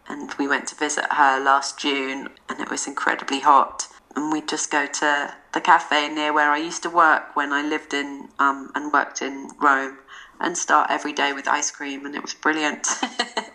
and 0.07 0.34
we 0.39 0.47
went 0.47 0.68
to 0.68 0.76
visit 0.76 1.05
her 1.12 1.39
last 1.39 1.80
June, 1.80 2.30
and 2.49 2.60
it 2.60 2.70
was 2.70 2.88
incredibly 2.88 3.39
hot. 3.39 3.88
And 4.16 4.34
we'd 4.34 4.49
just 4.49 4.72
go 4.72 4.88
to 4.88 5.36
the 5.53 5.62
cafe 5.62 6.10
near 6.10 6.34
where 6.34 6.51
I 6.51 6.57
used 6.57 6.84
to 6.84 6.89
work 6.89 7.36
when 7.36 7.53
I 7.53 7.62
lived 7.62 7.93
in 7.93 8.30
um, 8.39 8.72
and 8.76 8.91
worked 8.91 9.22
in 9.22 9.49
Rome, 9.62 9.99
and 10.39 10.57
start 10.57 10.89
every 10.89 11.13
day 11.13 11.33
with 11.33 11.47
ice 11.47 11.71
cream, 11.71 12.05
and 12.05 12.15
it 12.15 12.21
was 12.21 12.33
brilliant. 12.33 12.87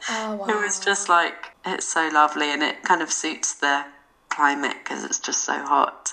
Oh, 0.06 0.34
wow. 0.34 0.46
it 0.48 0.62
was 0.62 0.78
just 0.78 1.08
like 1.08 1.52
it's 1.64 1.90
so 1.90 2.10
lovely, 2.12 2.52
and 2.52 2.62
it 2.62 2.82
kind 2.82 3.00
of 3.00 3.10
suits 3.10 3.54
the 3.54 3.86
climate 4.28 4.76
because 4.84 5.02
it's 5.02 5.18
just 5.18 5.42
so 5.44 5.54
hot. 5.64 6.12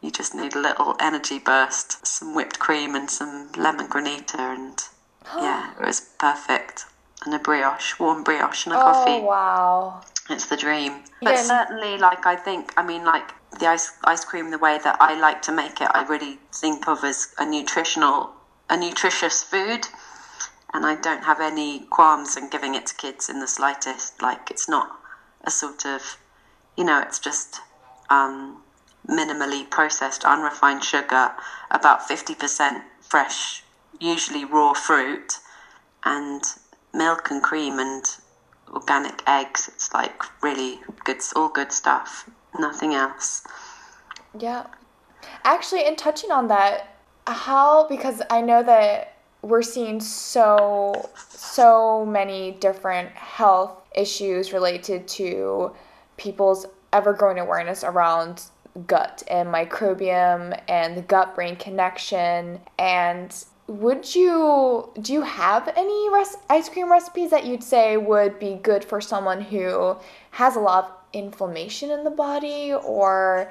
You 0.00 0.12
just 0.12 0.32
need 0.32 0.54
a 0.54 0.60
little 0.60 0.94
energy 1.00 1.40
burst, 1.40 2.06
some 2.06 2.36
whipped 2.36 2.60
cream, 2.60 2.94
and 2.94 3.10
some 3.10 3.50
lemon 3.56 3.88
granita, 3.88 4.38
and 4.38 4.78
yeah, 5.36 5.72
it 5.72 5.84
was 5.84 6.00
perfect. 6.20 6.84
And 7.24 7.34
a 7.34 7.40
brioche, 7.40 7.98
warm 7.98 8.22
brioche, 8.22 8.66
and 8.66 8.76
a 8.76 8.78
oh, 8.78 8.82
coffee. 8.82 9.20
wow! 9.20 10.02
It's 10.30 10.46
the 10.46 10.56
dream. 10.56 11.02
But 11.20 11.34
yeah. 11.34 11.42
certainly, 11.42 11.98
like 11.98 12.24
I 12.24 12.36
think, 12.36 12.72
I 12.76 12.86
mean, 12.86 13.04
like 13.04 13.28
the 13.58 13.66
ice 13.66 13.90
ice 14.04 14.24
cream, 14.24 14.52
the 14.52 14.58
way 14.58 14.78
that 14.84 14.98
I 15.00 15.18
like 15.18 15.42
to 15.42 15.52
make 15.52 15.80
it, 15.80 15.90
I 15.92 16.06
really 16.06 16.38
think 16.54 16.86
of 16.86 17.02
as 17.02 17.34
a 17.38 17.44
nutritional, 17.44 18.30
a 18.70 18.76
nutritious 18.76 19.42
food 19.42 19.88
and 20.74 20.86
I 20.86 20.94
don't 20.94 21.24
have 21.24 21.40
any 21.40 21.80
qualms 21.90 22.36
in 22.36 22.48
giving 22.48 22.74
it 22.74 22.86
to 22.86 22.94
kids 22.94 23.28
in 23.28 23.40
the 23.40 23.46
slightest. 23.48 24.22
Like 24.22 24.50
it's 24.50 24.68
not 24.68 24.98
a 25.44 25.50
sort 25.50 25.84
of, 25.84 26.16
you 26.76 26.84
know, 26.84 27.00
it's 27.00 27.18
just 27.18 27.60
um, 28.10 28.62
minimally 29.06 29.68
processed, 29.68 30.24
unrefined 30.24 30.84
sugar, 30.84 31.32
about 31.70 32.06
fifty 32.08 32.34
percent 32.34 32.84
fresh, 33.00 33.62
usually 34.00 34.44
raw 34.44 34.72
fruit, 34.72 35.38
and 36.04 36.42
milk 36.94 37.30
and 37.30 37.42
cream 37.42 37.78
and 37.78 38.04
organic 38.72 39.22
eggs. 39.26 39.68
It's 39.68 39.92
like 39.92 40.22
really 40.42 40.80
good, 41.04 41.18
all 41.36 41.48
good 41.48 41.72
stuff. 41.72 42.28
Nothing 42.58 42.94
else. 42.94 43.44
Yeah. 44.38 44.66
Actually, 45.44 45.86
in 45.86 45.96
touching 45.96 46.30
on 46.30 46.48
that, 46.48 46.96
how 47.26 47.86
because 47.88 48.22
I 48.30 48.40
know 48.40 48.62
that 48.62 49.11
we're 49.42 49.62
seeing 49.62 50.00
so 50.00 51.10
so 51.28 52.06
many 52.06 52.52
different 52.52 53.10
health 53.10 53.82
issues 53.94 54.52
related 54.52 55.06
to 55.06 55.72
people's 56.16 56.66
ever 56.92 57.12
growing 57.12 57.38
awareness 57.38 57.82
around 57.84 58.44
gut 58.86 59.22
and 59.28 59.48
microbiome 59.48 60.58
and 60.68 60.96
the 60.96 61.02
gut 61.02 61.34
brain 61.34 61.56
connection. 61.56 62.60
And 62.78 63.34
would 63.66 64.14
you 64.14 64.90
do 65.00 65.12
you 65.12 65.22
have 65.22 65.68
any 65.76 66.10
res- 66.10 66.36
ice 66.48 66.68
cream 66.68 66.90
recipes 66.90 67.30
that 67.30 67.44
you'd 67.44 67.62
say 67.62 67.96
would 67.96 68.38
be 68.38 68.54
good 68.54 68.84
for 68.84 69.00
someone 69.00 69.40
who 69.40 69.96
has 70.30 70.56
a 70.56 70.60
lot 70.60 70.84
of 70.84 70.90
inflammation 71.12 71.90
in 71.90 72.04
the 72.04 72.10
body 72.10 72.72
or 72.72 73.50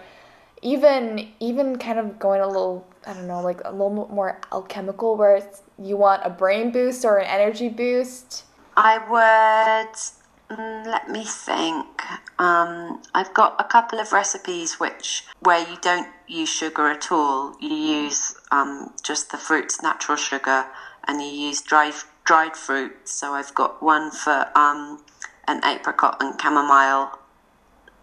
even 0.62 1.30
even 1.39 1.78
kind 1.78 2.00
of 2.00 2.20
going 2.20 2.42
a 2.42 2.48
little 2.48 2.88
I 3.06 3.14
don't 3.14 3.28
know 3.28 3.42
like 3.42 3.62
a 3.66 3.72
little 3.72 4.08
more 4.12 4.39
alchemical 4.52 5.16
where 5.16 5.36
it's 5.36 5.64
you 5.84 5.98
want 5.98 6.22
a 6.26 6.30
brain 6.30 6.72
boost 6.72 7.06
or 7.06 7.18
an 7.18 7.28
energy 7.28 7.70
boost? 7.70 8.46
I 8.76 8.98
would. 8.98 10.58
Mm, 10.58 10.86
let 10.86 11.10
me 11.10 11.24
think. 11.24 12.02
Um, 12.40 13.02
I've 13.14 13.34
got 13.34 13.56
a 13.60 13.64
couple 13.64 14.00
of 14.00 14.12
recipes 14.12 14.80
which 14.80 15.26
where 15.40 15.60
you 15.60 15.78
don't 15.82 16.08
use 16.28 16.50
sugar 16.50 16.88
at 16.88 17.12
all. 17.12 17.56
You 17.60 17.74
use 17.74 18.36
um, 18.52 18.94
just 19.02 19.32
the 19.32 19.38
fruit's 19.38 19.82
natural 19.82 20.18
sugar, 20.18 20.66
and 21.08 21.22
you 21.22 21.28
use 21.28 21.62
dried 21.62 21.94
dried 22.26 22.56
fruit. 22.56 23.08
So 23.08 23.34
I've 23.34 23.54
got 23.56 23.82
one 23.82 24.12
for 24.12 24.48
um, 24.56 25.04
an 25.48 25.64
apricot 25.66 26.18
and 26.20 26.40
chamomile 26.42 27.18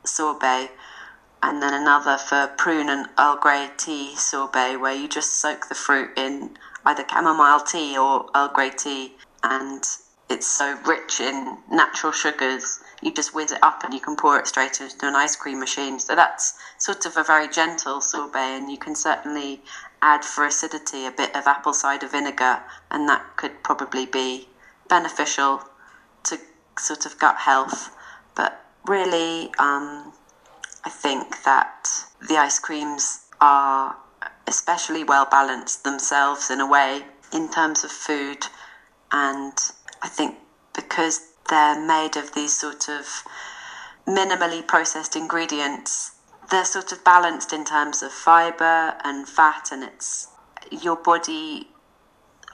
sorbet, 0.04 0.70
and 1.42 1.62
then 1.62 1.74
another 1.74 2.16
for 2.16 2.46
prune 2.56 2.88
and 2.88 3.08
Earl 3.18 3.36
Grey 3.36 3.70
tea 3.76 4.16
sorbet, 4.16 4.76
where 4.76 4.94
you 4.94 5.08
just 5.08 5.34
soak 5.34 5.68
the 5.68 5.74
fruit 5.74 6.10
in 6.16 6.56
either 6.84 7.04
chamomile 7.10 7.60
tea 7.60 7.96
or 7.98 8.26
Earl 8.34 8.50
Grey 8.54 8.70
tea, 8.70 9.14
and 9.42 9.84
it's 10.30 10.46
so 10.46 10.78
rich 10.86 11.20
in 11.20 11.58
natural 11.70 12.12
sugars. 12.12 12.80
You 13.02 13.12
just 13.12 13.34
whiz 13.34 13.52
it 13.52 13.62
up 13.62 13.84
and 13.84 13.94
you 13.94 14.00
can 14.00 14.16
pour 14.16 14.38
it 14.38 14.46
straight 14.46 14.80
into 14.80 15.06
an 15.06 15.14
ice 15.14 15.36
cream 15.36 15.60
machine. 15.60 15.98
So 15.98 16.14
that's 16.14 16.54
sort 16.78 17.06
of 17.06 17.16
a 17.16 17.24
very 17.24 17.48
gentle 17.48 18.00
sorbet, 18.00 18.58
and 18.58 18.70
you 18.70 18.78
can 18.78 18.94
certainly 18.94 19.62
add 20.02 20.24
for 20.24 20.44
acidity 20.44 21.06
a 21.06 21.10
bit 21.10 21.34
of 21.34 21.46
apple 21.46 21.72
cider 21.72 22.08
vinegar, 22.08 22.60
and 22.90 23.08
that 23.08 23.36
could 23.36 23.62
probably 23.62 24.06
be 24.06 24.48
beneficial 24.88 25.62
to 26.24 26.38
sort 26.78 27.06
of 27.06 27.18
gut 27.18 27.36
health. 27.36 27.94
But 28.34 28.64
really, 28.86 29.46
um, 29.58 30.12
I 30.84 30.90
think 30.90 31.42
that 31.44 31.88
the 32.28 32.36
ice 32.36 32.58
creams 32.58 33.26
are 33.40 33.96
especially 34.48 35.04
well 35.04 35.28
balanced 35.30 35.84
themselves 35.84 36.50
in 36.50 36.60
a 36.60 36.66
way 36.66 37.02
in 37.32 37.50
terms 37.50 37.84
of 37.84 37.90
food. 37.90 38.46
And 39.12 39.52
I 40.02 40.08
think 40.08 40.36
because 40.74 41.20
they're 41.48 41.86
made 41.86 42.16
of 42.16 42.34
these 42.34 42.54
sort 42.54 42.88
of 42.88 43.04
minimally 44.06 44.66
processed 44.66 45.14
ingredients, 45.14 46.12
they're 46.50 46.64
sort 46.64 46.92
of 46.92 47.04
balanced 47.04 47.52
in 47.52 47.64
terms 47.64 48.02
of 48.02 48.10
fiber 48.10 48.94
and 49.04 49.28
fat, 49.28 49.68
and 49.70 49.84
it's 49.84 50.28
your 50.70 50.96
body 50.96 51.68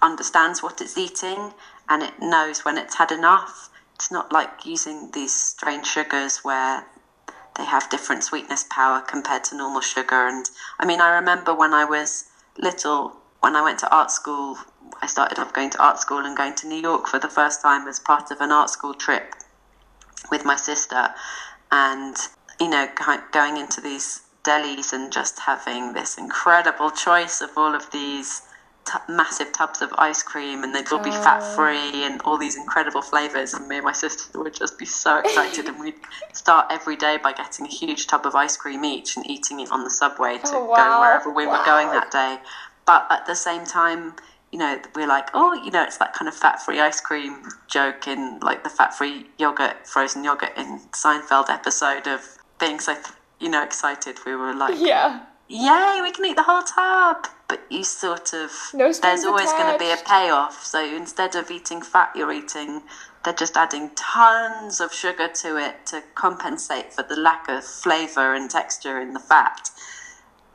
understands 0.02 0.62
what 0.62 0.80
it's 0.80 0.98
eating 0.98 1.52
and 1.88 2.02
it 2.02 2.12
knows 2.20 2.64
when 2.64 2.76
it's 2.76 2.96
had 2.96 3.10
enough. 3.10 3.70
It's 3.94 4.10
not 4.10 4.32
like 4.32 4.66
using 4.66 5.10
these 5.12 5.34
strange 5.34 5.86
sugars 5.86 6.38
where 6.38 6.84
they 7.56 7.64
have 7.64 7.90
different 7.90 8.24
sweetness 8.24 8.66
power 8.70 9.00
compared 9.00 9.44
to 9.44 9.56
normal 9.56 9.80
sugar. 9.80 10.26
And 10.26 10.48
I 10.78 10.86
mean, 10.86 11.00
I 11.00 11.14
remember 11.14 11.54
when 11.54 11.72
I 11.72 11.84
was 11.84 12.24
little, 12.58 13.16
when 13.40 13.54
I 13.56 13.62
went 13.62 13.78
to 13.80 13.94
art 13.94 14.10
school, 14.10 14.58
I 15.00 15.06
started 15.06 15.38
off 15.38 15.52
going 15.52 15.70
to 15.70 15.82
art 15.82 15.98
school 15.98 16.24
and 16.24 16.36
going 16.36 16.54
to 16.56 16.68
New 16.68 16.80
York 16.80 17.06
for 17.06 17.18
the 17.18 17.28
first 17.28 17.62
time 17.62 17.86
as 17.88 17.98
part 17.98 18.30
of 18.30 18.40
an 18.40 18.50
art 18.50 18.70
school 18.70 18.94
trip 18.94 19.34
with 20.30 20.44
my 20.44 20.56
sister. 20.56 21.10
And, 21.70 22.16
you 22.60 22.68
know, 22.68 22.88
going 23.32 23.56
into 23.56 23.80
these 23.80 24.22
delis 24.44 24.92
and 24.92 25.12
just 25.12 25.40
having 25.40 25.92
this 25.92 26.18
incredible 26.18 26.90
choice 26.90 27.40
of 27.40 27.50
all 27.56 27.74
of 27.74 27.90
these 27.90 28.42
t- 28.86 28.98
massive 29.08 29.52
tubs 29.52 29.82
of 29.82 29.92
ice 29.98 30.22
cream 30.22 30.62
and 30.62 30.74
they'd 30.74 30.90
all 30.92 31.02
be 31.02 31.10
oh. 31.10 31.22
fat 31.22 31.40
free 31.54 32.04
and 32.04 32.20
all 32.22 32.38
these 32.38 32.56
incredible 32.56 33.02
flavors 33.02 33.54
and 33.54 33.66
me 33.68 33.76
and 33.76 33.84
my 33.84 33.92
sister 33.92 34.38
would 34.38 34.54
just 34.54 34.78
be 34.78 34.84
so 34.84 35.18
excited 35.20 35.66
and 35.66 35.78
we'd 35.80 35.94
start 36.32 36.66
every 36.70 36.96
day 36.96 37.18
by 37.22 37.32
getting 37.32 37.66
a 37.66 37.68
huge 37.68 38.06
tub 38.06 38.26
of 38.26 38.34
ice 38.34 38.56
cream 38.56 38.84
each 38.84 39.16
and 39.16 39.28
eating 39.28 39.60
it 39.60 39.70
on 39.70 39.84
the 39.84 39.90
subway 39.90 40.38
to 40.38 40.52
oh, 40.54 40.64
wow. 40.64 40.76
go 40.76 41.00
wherever 41.00 41.32
we 41.32 41.46
wow. 41.46 41.58
were 41.58 41.64
going 41.64 41.88
that 41.88 42.10
day 42.10 42.38
but 42.86 43.06
at 43.10 43.26
the 43.26 43.34
same 43.34 43.64
time 43.64 44.14
you 44.52 44.58
know 44.58 44.78
we're 44.94 45.08
like 45.08 45.28
oh 45.34 45.52
you 45.64 45.70
know 45.70 45.82
it's 45.82 45.98
that 45.98 46.12
kind 46.12 46.28
of 46.28 46.34
fat-free 46.34 46.80
ice 46.80 47.00
cream 47.00 47.42
joke 47.68 48.06
in 48.06 48.38
like 48.40 48.62
the 48.62 48.70
fat-free 48.70 49.26
yogurt 49.38 49.86
frozen 49.86 50.22
yogurt 50.22 50.52
in 50.56 50.80
seinfeld 50.92 51.48
episode 51.48 52.06
of 52.06 52.38
being 52.60 52.78
so 52.78 52.94
you 53.40 53.48
know 53.48 53.62
excited 53.64 54.16
we 54.24 54.36
were 54.36 54.54
like 54.54 54.74
yeah 54.78 55.24
yay, 55.48 56.00
we 56.02 56.10
can 56.12 56.24
eat 56.24 56.36
the 56.36 56.42
whole 56.42 56.62
tub. 56.62 57.26
But 57.54 57.70
you 57.70 57.84
sort 57.84 58.34
of, 58.34 58.50
no 58.74 58.92
there's 58.92 59.22
always 59.22 59.52
going 59.52 59.72
to 59.72 59.78
be 59.78 59.92
a 59.92 59.96
payoff. 60.04 60.64
So 60.64 60.84
instead 60.84 61.36
of 61.36 61.52
eating 61.52 61.82
fat, 61.82 62.10
you're 62.16 62.32
eating, 62.32 62.82
they're 63.22 63.32
just 63.32 63.56
adding 63.56 63.92
tons 63.94 64.80
of 64.80 64.92
sugar 64.92 65.28
to 65.28 65.56
it 65.56 65.86
to 65.86 66.02
compensate 66.16 66.92
for 66.92 67.04
the 67.04 67.14
lack 67.14 67.48
of 67.48 67.62
flavour 67.62 68.34
and 68.34 68.50
texture 68.50 69.00
in 69.00 69.12
the 69.12 69.20
fat. 69.20 69.70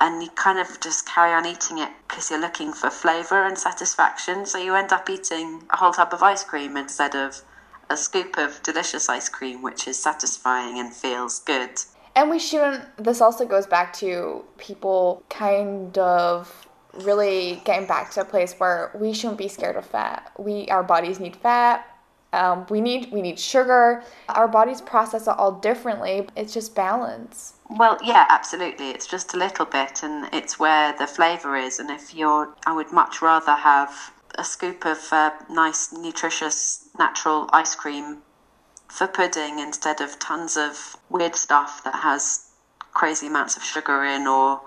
And 0.01 0.21
you 0.21 0.29
kind 0.31 0.59
of 0.59 0.81
just 0.81 1.07
carry 1.07 1.31
on 1.31 1.45
eating 1.45 1.77
it 1.77 1.91
because 2.05 2.29
you're 2.29 2.41
looking 2.41 2.73
for 2.73 2.89
flavour 2.89 3.45
and 3.45 3.57
satisfaction. 3.57 4.45
So 4.45 4.57
you 4.57 4.75
end 4.75 4.91
up 4.91 5.09
eating 5.09 5.63
a 5.69 5.77
whole 5.77 5.93
tub 5.93 6.13
of 6.13 6.21
ice 6.21 6.43
cream 6.43 6.75
instead 6.75 7.15
of 7.15 7.41
a 7.89 7.95
scoop 7.95 8.37
of 8.37 8.61
delicious 8.61 9.07
ice 9.07 9.29
cream, 9.29 9.61
which 9.61 9.87
is 9.87 9.97
satisfying 9.97 10.79
and 10.79 10.93
feels 10.93 11.39
good. 11.39 11.79
And 12.13 12.29
we 12.29 12.39
shouldn't, 12.39 12.83
this 12.97 13.21
also 13.21 13.45
goes 13.45 13.67
back 13.67 13.93
to 13.93 14.43
people 14.57 15.23
kind 15.29 15.97
of 15.97 16.65
really 16.93 17.61
getting 17.65 17.87
back 17.87 18.11
to 18.11 18.21
a 18.21 18.25
place 18.25 18.53
where 18.53 18.91
we 18.95 19.13
shouldn't 19.13 19.37
be 19.37 19.47
scared 19.47 19.75
of 19.75 19.85
fat. 19.85 20.31
We, 20.37 20.67
our 20.69 20.83
bodies 20.83 21.19
need 21.19 21.35
fat. 21.35 21.85
Um, 22.31 22.67
we 22.69 22.79
need 22.79 23.11
we 23.11 23.21
need 23.23 23.39
sugar. 23.39 24.03
Our 24.29 24.47
bodies 24.47 24.81
process 24.81 25.23
it 25.23 25.35
all 25.37 25.53
differently. 25.53 26.27
It's 26.35 26.53
just 26.53 26.75
balance. 26.75 27.53
Well, 27.69 27.97
yeah, 28.03 28.25
absolutely. 28.29 28.91
It's 28.91 29.07
just 29.07 29.33
a 29.33 29.37
little 29.37 29.65
bit, 29.65 30.03
and 30.03 30.31
it's 30.33 30.59
where 30.59 30.93
the 30.97 31.07
flavour 31.07 31.55
is. 31.55 31.79
And 31.79 31.89
if 31.89 32.13
you're, 32.13 32.53
I 32.65 32.75
would 32.75 32.91
much 32.91 33.21
rather 33.21 33.53
have 33.53 34.13
a 34.35 34.43
scoop 34.43 34.85
of 34.85 34.99
uh, 35.11 35.31
nice, 35.49 35.91
nutritious, 35.91 36.89
natural 36.97 37.49
ice 37.51 37.75
cream 37.75 38.19
for 38.87 39.07
pudding 39.07 39.59
instead 39.59 40.01
of 40.01 40.19
tons 40.19 40.55
of 40.55 40.97
weird 41.09 41.35
stuff 41.35 41.83
that 41.83 41.95
has 41.95 42.49
crazy 42.93 43.27
amounts 43.27 43.57
of 43.57 43.63
sugar 43.63 44.03
in 44.03 44.27
or 44.27 44.61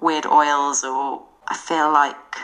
weird 0.00 0.26
oils. 0.26 0.84
Or 0.84 1.22
I 1.48 1.56
feel 1.56 1.90
like 1.90 2.36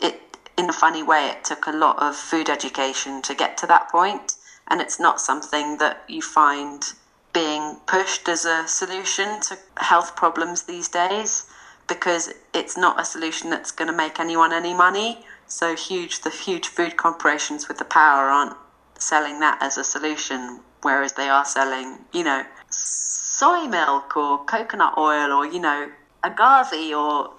it, 0.00 0.20
in 0.56 0.68
a 0.68 0.72
funny 0.72 1.02
way, 1.02 1.26
it 1.26 1.44
took 1.44 1.66
a 1.66 1.72
lot 1.72 2.00
of 2.00 2.16
food 2.16 2.48
education 2.48 3.20
to 3.22 3.34
get 3.34 3.58
to 3.58 3.66
that 3.66 3.90
point, 3.90 4.34
and 4.68 4.80
it's 4.80 5.00
not 5.00 5.20
something 5.20 5.78
that 5.78 6.04
you 6.08 6.22
find 6.22 6.84
being 7.32 7.76
pushed 7.86 8.28
as 8.28 8.44
a 8.44 8.66
solution 8.66 9.40
to 9.42 9.58
health 9.76 10.16
problems 10.16 10.62
these 10.62 10.88
days 10.88 11.44
because 11.88 12.32
it's 12.54 12.76
not 12.76 13.00
a 13.00 13.04
solution 13.04 13.50
that's 13.50 13.70
going 13.70 13.90
to 13.90 13.96
make 13.96 14.20
anyone 14.20 14.52
any 14.52 14.74
money. 14.74 15.24
So 15.46 15.74
huge, 15.74 16.20
the 16.20 16.30
huge 16.30 16.68
food 16.68 16.96
corporations 16.96 17.66
with 17.68 17.78
the 17.78 17.84
power 17.84 18.26
aren't 18.26 18.56
selling 18.98 19.40
that 19.40 19.58
as 19.60 19.78
a 19.78 19.84
solution, 19.84 20.60
whereas 20.82 21.14
they 21.14 21.28
are 21.28 21.44
selling, 21.44 22.04
you 22.12 22.24
know, 22.24 22.44
soy 22.70 23.66
milk 23.66 24.16
or 24.16 24.44
coconut 24.44 24.94
oil 24.98 25.32
or 25.32 25.46
you 25.46 25.60
know 25.60 25.90
agave 26.24 26.94
or 26.94 27.30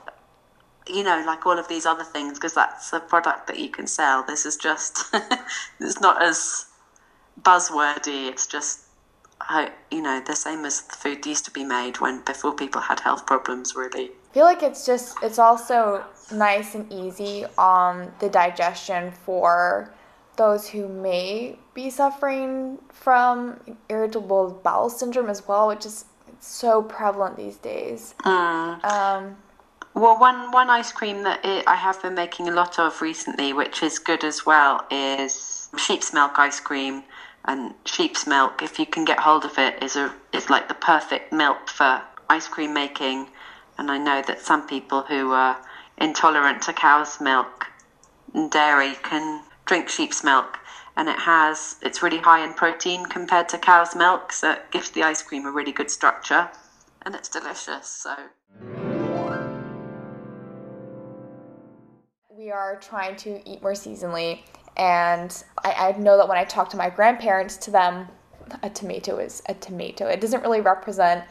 you 0.89 1.03
know 1.03 1.23
like 1.25 1.45
all 1.45 1.57
of 1.57 1.67
these 1.67 1.85
other 1.85 2.03
things 2.03 2.33
because 2.33 2.53
that's 2.53 2.91
a 2.93 2.99
product 2.99 3.47
that 3.47 3.59
you 3.59 3.69
can 3.69 3.87
sell. 3.87 4.23
This 4.23 4.45
is 4.45 4.57
just 4.57 5.03
it's 5.79 6.01
not 6.01 6.21
as 6.21 6.65
buzzwordy. 7.41 8.27
It's 8.29 8.47
just 8.47 8.85
you 9.91 10.01
know 10.01 10.21
the 10.25 10.35
same 10.35 10.65
as 10.65 10.81
the 10.81 10.95
food 10.95 11.25
used 11.25 11.45
to 11.45 11.51
be 11.51 11.63
made 11.63 11.99
when 12.01 12.21
before 12.21 12.53
people 12.53 12.81
had 12.81 12.99
health 12.99 13.25
problems 13.25 13.73
really 13.73 14.11
I 14.29 14.33
feel 14.33 14.43
like 14.43 14.61
it's 14.61 14.85
just 14.85 15.17
it's 15.23 15.39
also 15.39 16.03
nice 16.31 16.75
and 16.75 16.91
easy 16.93 17.45
on 17.57 18.11
the 18.19 18.29
digestion 18.29 19.11
for 19.11 19.91
those 20.35 20.69
who 20.69 20.87
may 20.87 21.57
be 21.73 21.89
suffering 21.89 22.77
from 22.93 23.59
irritable 23.89 24.61
bowel 24.63 24.89
syndrome 24.89 25.29
as 25.29 25.47
well, 25.47 25.67
which 25.67 25.85
is 25.85 26.05
so 26.39 26.81
prevalent 26.81 27.35
these 27.35 27.57
days. 27.57 28.15
Mm. 28.23 28.85
Um, 28.85 29.37
well, 29.93 30.19
one 30.19 30.51
one 30.51 30.69
ice 30.69 30.91
cream 30.91 31.23
that 31.23 31.43
it, 31.43 31.67
I 31.67 31.75
have 31.75 32.01
been 32.01 32.15
making 32.15 32.47
a 32.47 32.51
lot 32.51 32.79
of 32.79 33.01
recently, 33.01 33.53
which 33.53 33.83
is 33.83 33.99
good 33.99 34.23
as 34.23 34.45
well, 34.45 34.85
is 34.91 35.69
sheep's 35.77 36.13
milk 36.13 36.37
ice 36.37 36.59
cream. 36.59 37.03
And 37.45 37.73
sheep's 37.85 38.27
milk, 38.27 38.61
if 38.61 38.77
you 38.79 38.85
can 38.85 39.05
get 39.05 39.19
hold 39.19 39.45
of 39.45 39.57
it, 39.57 39.81
is 39.81 39.95
a 39.95 40.13
is 40.33 40.49
like 40.49 40.67
the 40.67 40.73
perfect 40.75 41.33
milk 41.33 41.69
for 41.69 42.01
ice 42.29 42.47
cream 42.47 42.73
making. 42.73 43.29
And 43.77 43.89
I 43.89 43.97
know 43.97 44.21
that 44.27 44.41
some 44.41 44.67
people 44.67 45.03
who 45.03 45.31
are 45.31 45.57
intolerant 45.97 46.61
to 46.63 46.73
cow's 46.73 47.19
milk 47.19 47.67
and 48.33 48.51
dairy 48.51 48.95
can 49.03 49.43
drink 49.65 49.89
sheep's 49.89 50.23
milk. 50.23 50.59
And 50.95 51.07
it 51.07 51.19
has 51.19 51.77
it's 51.81 52.03
really 52.03 52.17
high 52.17 52.43
in 52.45 52.53
protein 52.53 53.05
compared 53.05 53.47
to 53.49 53.57
cow's 53.57 53.95
milk, 53.95 54.33
so 54.33 54.51
it 54.51 54.71
gives 54.71 54.91
the 54.91 55.03
ice 55.03 55.21
cream 55.21 55.45
a 55.45 55.51
really 55.51 55.71
good 55.71 55.89
structure, 55.89 56.49
and 57.03 57.15
it's 57.15 57.29
delicious. 57.29 57.87
So. 57.87 58.15
We 62.49 62.53
are 62.53 62.77
trying 62.77 63.15
to 63.15 63.47
eat 63.47 63.61
more 63.61 63.73
seasonally. 63.73 64.39
And 64.75 65.31
I, 65.63 65.71
I 65.71 65.97
know 65.99 66.17
that 66.17 66.27
when 66.27 66.39
i 66.39 66.43
talk 66.43 66.67
to 66.71 66.77
my 66.77 66.89
grandparents 66.89 67.57
to 67.57 67.69
them 67.69 68.07
a 68.63 68.69
tomato 68.71 69.19
is 69.19 69.43
a 69.45 69.53
tomato. 69.53 70.07
It 70.07 70.19
doesn't 70.19 70.41
really 70.41 70.61
represent 70.61 71.25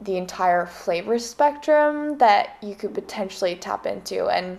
the 0.00 0.16
entire 0.16 0.66
flavor 0.66 1.20
spectrum 1.20 2.18
that 2.18 2.56
you 2.60 2.74
could 2.74 2.94
potentially 2.94 3.54
tap 3.54 3.86
into. 3.86 4.26
And 4.26 4.58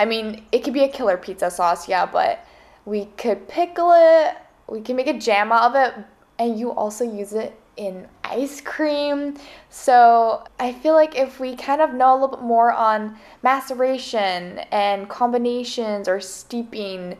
i 0.00 0.04
mean 0.04 0.44
it 0.50 0.64
could 0.64 0.74
be 0.74 0.82
a 0.82 0.88
killer 0.88 1.16
pizza 1.16 1.50
sauce 1.50 1.88
yeah 1.88 2.04
but 2.04 2.44
we 2.84 3.06
could 3.16 3.48
pickle 3.48 3.92
it 3.94 4.36
we 4.68 4.82
can 4.82 4.94
make 4.94 5.06
a 5.06 5.18
jam 5.18 5.50
out 5.50 5.70
of 5.70 5.74
it 5.74 6.04
and 6.38 6.58
you 6.58 6.70
also 6.70 7.02
use 7.02 7.32
it 7.32 7.58
in 7.76 8.06
ice 8.24 8.60
cream. 8.60 9.36
So 9.70 10.44
I 10.58 10.72
feel 10.72 10.94
like 10.94 11.16
if 11.16 11.38
we 11.40 11.56
kind 11.56 11.80
of 11.80 11.94
know 11.94 12.12
a 12.12 12.14
little 12.14 12.36
bit 12.36 12.42
more 12.42 12.72
on 12.72 13.16
maceration 13.42 14.58
and 14.70 15.08
combinations 15.08 16.08
or 16.08 16.20
steeping, 16.20 17.16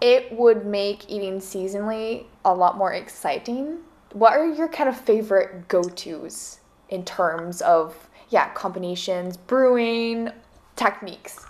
it 0.00 0.32
would 0.32 0.66
make 0.66 1.10
eating 1.10 1.38
seasonally 1.38 2.24
a 2.44 2.54
lot 2.54 2.76
more 2.76 2.92
exciting. 2.92 3.78
What 4.12 4.34
are 4.34 4.46
your 4.46 4.68
kind 4.68 4.88
of 4.88 5.00
favorite 5.00 5.68
go 5.68 5.82
tos 5.82 6.60
in 6.88 7.04
terms 7.04 7.62
of, 7.62 8.08
yeah, 8.28 8.50
combinations, 8.50 9.36
brewing, 9.36 10.30
techniques? 10.76 11.44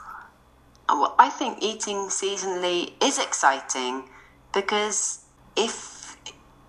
Oh, 0.88 1.00
well, 1.00 1.14
I 1.18 1.30
think 1.30 1.58
eating 1.62 2.08
seasonally 2.08 2.92
is 3.02 3.18
exciting 3.18 4.04
because 4.52 5.24
if 5.56 6.16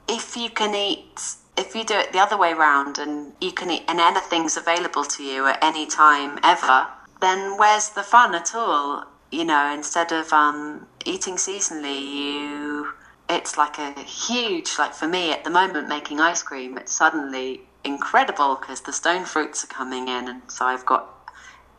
if 0.07 0.37
you 0.37 0.49
can 0.49 0.73
eat 0.75 1.35
if 1.57 1.75
you 1.75 1.83
do 1.83 1.95
it 1.95 2.11
the 2.11 2.19
other 2.19 2.37
way 2.37 2.51
around 2.51 2.97
and 2.97 3.33
you 3.39 3.51
can 3.51 3.69
and 3.87 3.99
anything's 3.99 4.57
available 4.57 5.03
to 5.03 5.23
you 5.23 5.47
at 5.47 5.63
any 5.63 5.85
time 5.85 6.39
ever, 6.43 6.87
then 7.21 7.57
where's 7.57 7.89
the 7.89 8.03
fun 8.03 8.35
at 8.35 8.53
all? 8.53 9.05
You 9.31 9.45
know, 9.45 9.73
instead 9.73 10.11
of 10.11 10.31
um, 10.33 10.87
eating 11.05 11.35
seasonally, 11.35 12.01
you 12.01 12.93
it's 13.29 13.57
like 13.57 13.79
a 13.79 13.91
huge 14.01 14.77
like 14.77 14.93
for 14.93 15.07
me 15.07 15.31
at 15.31 15.43
the 15.43 15.49
moment 15.49 15.87
making 15.87 16.19
ice 16.19 16.43
cream. 16.43 16.77
It's 16.77 16.91
suddenly 16.91 17.61
incredible 17.83 18.55
because 18.55 18.81
the 18.81 18.93
stone 18.93 19.25
fruits 19.25 19.63
are 19.63 19.67
coming 19.67 20.07
in, 20.07 20.27
and 20.27 20.41
so 20.47 20.65
I've 20.65 20.85
got 20.85 21.14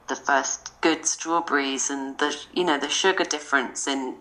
the 0.08 0.16
first 0.16 0.72
good 0.80 1.04
strawberries 1.04 1.90
and 1.90 2.18
the 2.18 2.36
you 2.54 2.64
know 2.64 2.78
the 2.78 2.88
sugar 2.88 3.24
difference 3.24 3.86
in 3.86 4.16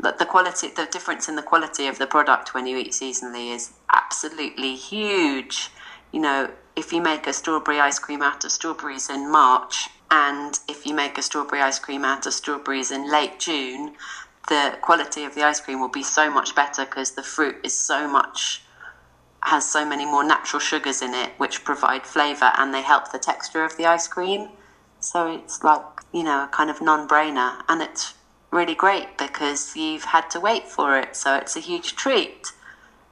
the, 0.00 0.26
quality 0.28 0.68
the 0.68 0.86
difference 0.86 1.28
in 1.28 1.36
the 1.36 1.42
quality 1.42 1.86
of 1.86 1.98
the 1.98 2.06
product 2.06 2.54
when 2.54 2.66
you 2.66 2.76
eat 2.76 2.92
seasonally 2.92 3.54
is 3.54 3.72
absolutely 3.92 4.74
huge. 4.76 5.70
You 6.12 6.20
know 6.20 6.50
if 6.76 6.92
you 6.92 7.00
make 7.00 7.26
a 7.26 7.32
strawberry 7.32 7.80
ice 7.80 7.98
cream 7.98 8.22
out 8.22 8.44
of 8.44 8.52
strawberries 8.52 9.08
in 9.10 9.30
march 9.30 9.88
and 10.10 10.60
if 10.68 10.86
you 10.86 10.94
make 10.94 11.18
a 11.18 11.22
strawberry 11.22 11.62
ice 11.62 11.78
cream 11.78 12.04
out 12.04 12.26
of 12.26 12.32
strawberries 12.32 12.90
in 12.90 13.10
late 13.10 13.40
june 13.40 13.94
the 14.48 14.78
quality 14.82 15.24
of 15.24 15.34
the 15.34 15.42
ice 15.42 15.60
cream 15.60 15.80
will 15.80 15.88
be 15.88 16.02
so 16.02 16.30
much 16.30 16.54
better 16.54 16.84
because 16.84 17.12
the 17.12 17.22
fruit 17.22 17.56
is 17.64 17.74
so 17.74 18.06
much 18.06 18.62
has 19.40 19.68
so 19.68 19.84
many 19.84 20.04
more 20.04 20.24
natural 20.24 20.60
sugars 20.60 21.02
in 21.02 21.14
it 21.14 21.30
which 21.38 21.64
provide 21.64 22.06
flavor 22.06 22.52
and 22.56 22.72
they 22.72 22.82
help 22.82 23.10
the 23.10 23.18
texture 23.18 23.64
of 23.64 23.76
the 23.76 23.86
ice 23.86 24.06
cream 24.06 24.48
so 25.06 25.32
it's 25.32 25.62
like, 25.62 25.84
you 26.12 26.24
know, 26.24 26.44
a 26.44 26.48
kind 26.48 26.68
of 26.68 26.82
non 26.82 27.06
brainer. 27.06 27.62
And 27.68 27.80
it's 27.80 28.14
really 28.50 28.74
great 28.74 29.16
because 29.16 29.76
you've 29.76 30.02
had 30.02 30.28
to 30.30 30.40
wait 30.40 30.68
for 30.68 30.98
it. 30.98 31.14
So 31.14 31.36
it's 31.36 31.54
a 31.56 31.60
huge 31.60 31.94
treat 31.94 32.52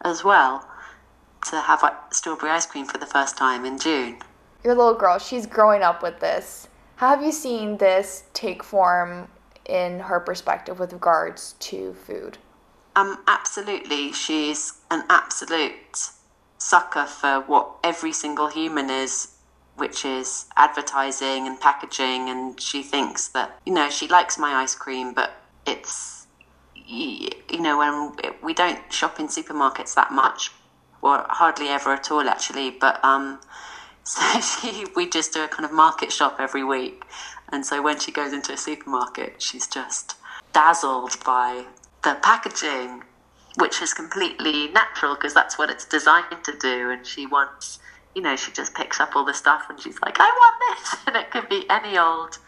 as 0.05 0.25
well 0.25 0.69
to 1.51 1.61
have 1.61 1.83
like, 1.85 2.13
strawberry 2.13 2.51
ice 2.51 2.67
cream 2.67 2.85
for 2.85 2.99
the 2.99 3.07
first 3.07 3.37
time 3.37 3.65
in 3.65 3.79
June. 3.79 4.19
Your 4.65 4.75
little 4.75 4.95
girl, 4.95 5.19
she's 5.19 5.47
growing 5.47 5.83
up 5.83 6.03
with 6.03 6.19
this. 6.19 6.67
How 6.97 7.11
have 7.11 7.23
you 7.23 7.31
seen 7.31 7.77
this 7.77 8.25
take 8.33 8.65
form 8.65 9.29
in 9.67 10.01
her 10.01 10.19
perspective 10.19 10.81
with 10.81 10.93
regards 10.93 11.55
to 11.61 11.95
food? 11.95 12.39
Um, 12.97 13.23
absolutely. 13.29 14.13
She's 14.13 14.73
an 14.91 15.05
absolute 15.09 16.11
sucker 16.59 17.05
for 17.05 17.41
what 17.41 17.71
every 17.85 18.13
single 18.13 18.49
human 18.49 18.91
is 18.91 19.34
which 19.77 20.05
is 20.05 20.47
advertising 20.57 21.47
and 21.47 21.61
packaging. 21.61 22.29
And 22.29 22.61
she 22.61 22.83
thinks 22.83 23.29
that, 23.29 23.59
you 23.65 23.73
know, 23.73 23.91
she 23.91 24.09
likes 24.09 24.39
my 24.39 24.55
ice 24.55 24.75
cream, 24.75 25.15
but 25.15 25.33
it's, 25.67 26.27
you 26.87 27.31
know, 27.53 27.79
when 27.79 28.35
we 28.43 28.55
don't 28.55 28.81
shop 28.93 29.19
in 29.19 29.29
supermarkets 29.29 29.95
that 29.95 30.13
much, 30.13 30.51
or 31.03 31.25
hardly 31.29 31.69
ever 31.69 31.93
at 31.93 32.11
all, 32.11 32.29
actually. 32.29 32.71
But, 32.71 33.05
um, 33.05 33.41
so 34.05 34.41
she, 34.41 34.87
we 34.95 35.09
just 35.09 35.33
do 35.33 35.45
a 35.45 35.49
kind 35.49 35.65
of 35.65 35.73
market 35.73 36.13
shop 36.13 36.37
every 36.39 36.65
week. 36.65 37.03
And 37.53 37.65
so 37.65 37.83
when 37.83 37.99
she 37.99 38.11
goes 38.13 38.33
into 38.33 38.53
a 38.53 38.57
supermarket, 38.57 39.41
she's 39.41 39.67
just 39.67 40.17
dazzled 40.53 41.23
by 41.25 41.65
the 42.03 42.17
packaging, 42.23 43.03
which 43.59 43.83
is 43.83 43.93
completely 43.95 44.69
natural 44.69 45.15
because 45.15 45.35
that's 45.35 45.59
what 45.59 45.71
it's 45.71 45.85
designed 45.85 46.45
to 46.45 46.57
do. 46.59 46.91
And 46.91 47.07
she 47.07 47.27
wants 47.27 47.79
you 48.15 48.23
know, 48.23 48.37
she 48.37 48.53
just 48.53 48.75
picks 48.75 49.01
up 49.01 49.17
all 49.17 49.25
the 49.25 49.35
stuff 49.35 49.65
and 49.69 49.81
she's 49.81 49.99
like, 50.01 50.17
I 50.19 50.25
want 50.25 50.79
this. 50.79 50.97
And 51.07 51.17
it 51.17 51.31
could 51.31 51.49
be 51.49 51.69
any 51.69 51.99
old, 51.99 52.39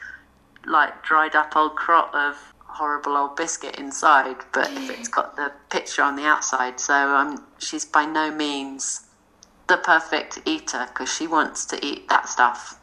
like, 0.67 1.03
dried 1.03 1.35
up 1.35 1.57
old 1.57 1.77
crot 1.77 2.15
of 2.15 2.37
horrible 2.67 3.17
old 3.17 3.37
biscuit 3.37 3.79
inside, 3.79 4.37
but 4.53 4.71
if 4.71 4.91
it's 4.91 5.09
got 5.09 5.37
the 5.37 5.53
picture 5.71 6.03
on 6.03 6.17
the 6.17 6.25
outside. 6.25 6.79
So 6.79 6.95
um, 6.95 7.45
she's 7.59 7.85
by 7.85 8.05
no 8.05 8.31
means 8.31 9.07
the 9.67 9.79
perfect 9.79 10.41
eater 10.45 10.87
because 10.89 11.13
she 11.13 11.27
wants 11.27 11.65
to 11.67 11.85
eat 11.85 12.09
that 12.09 12.29
stuff. 12.29 12.79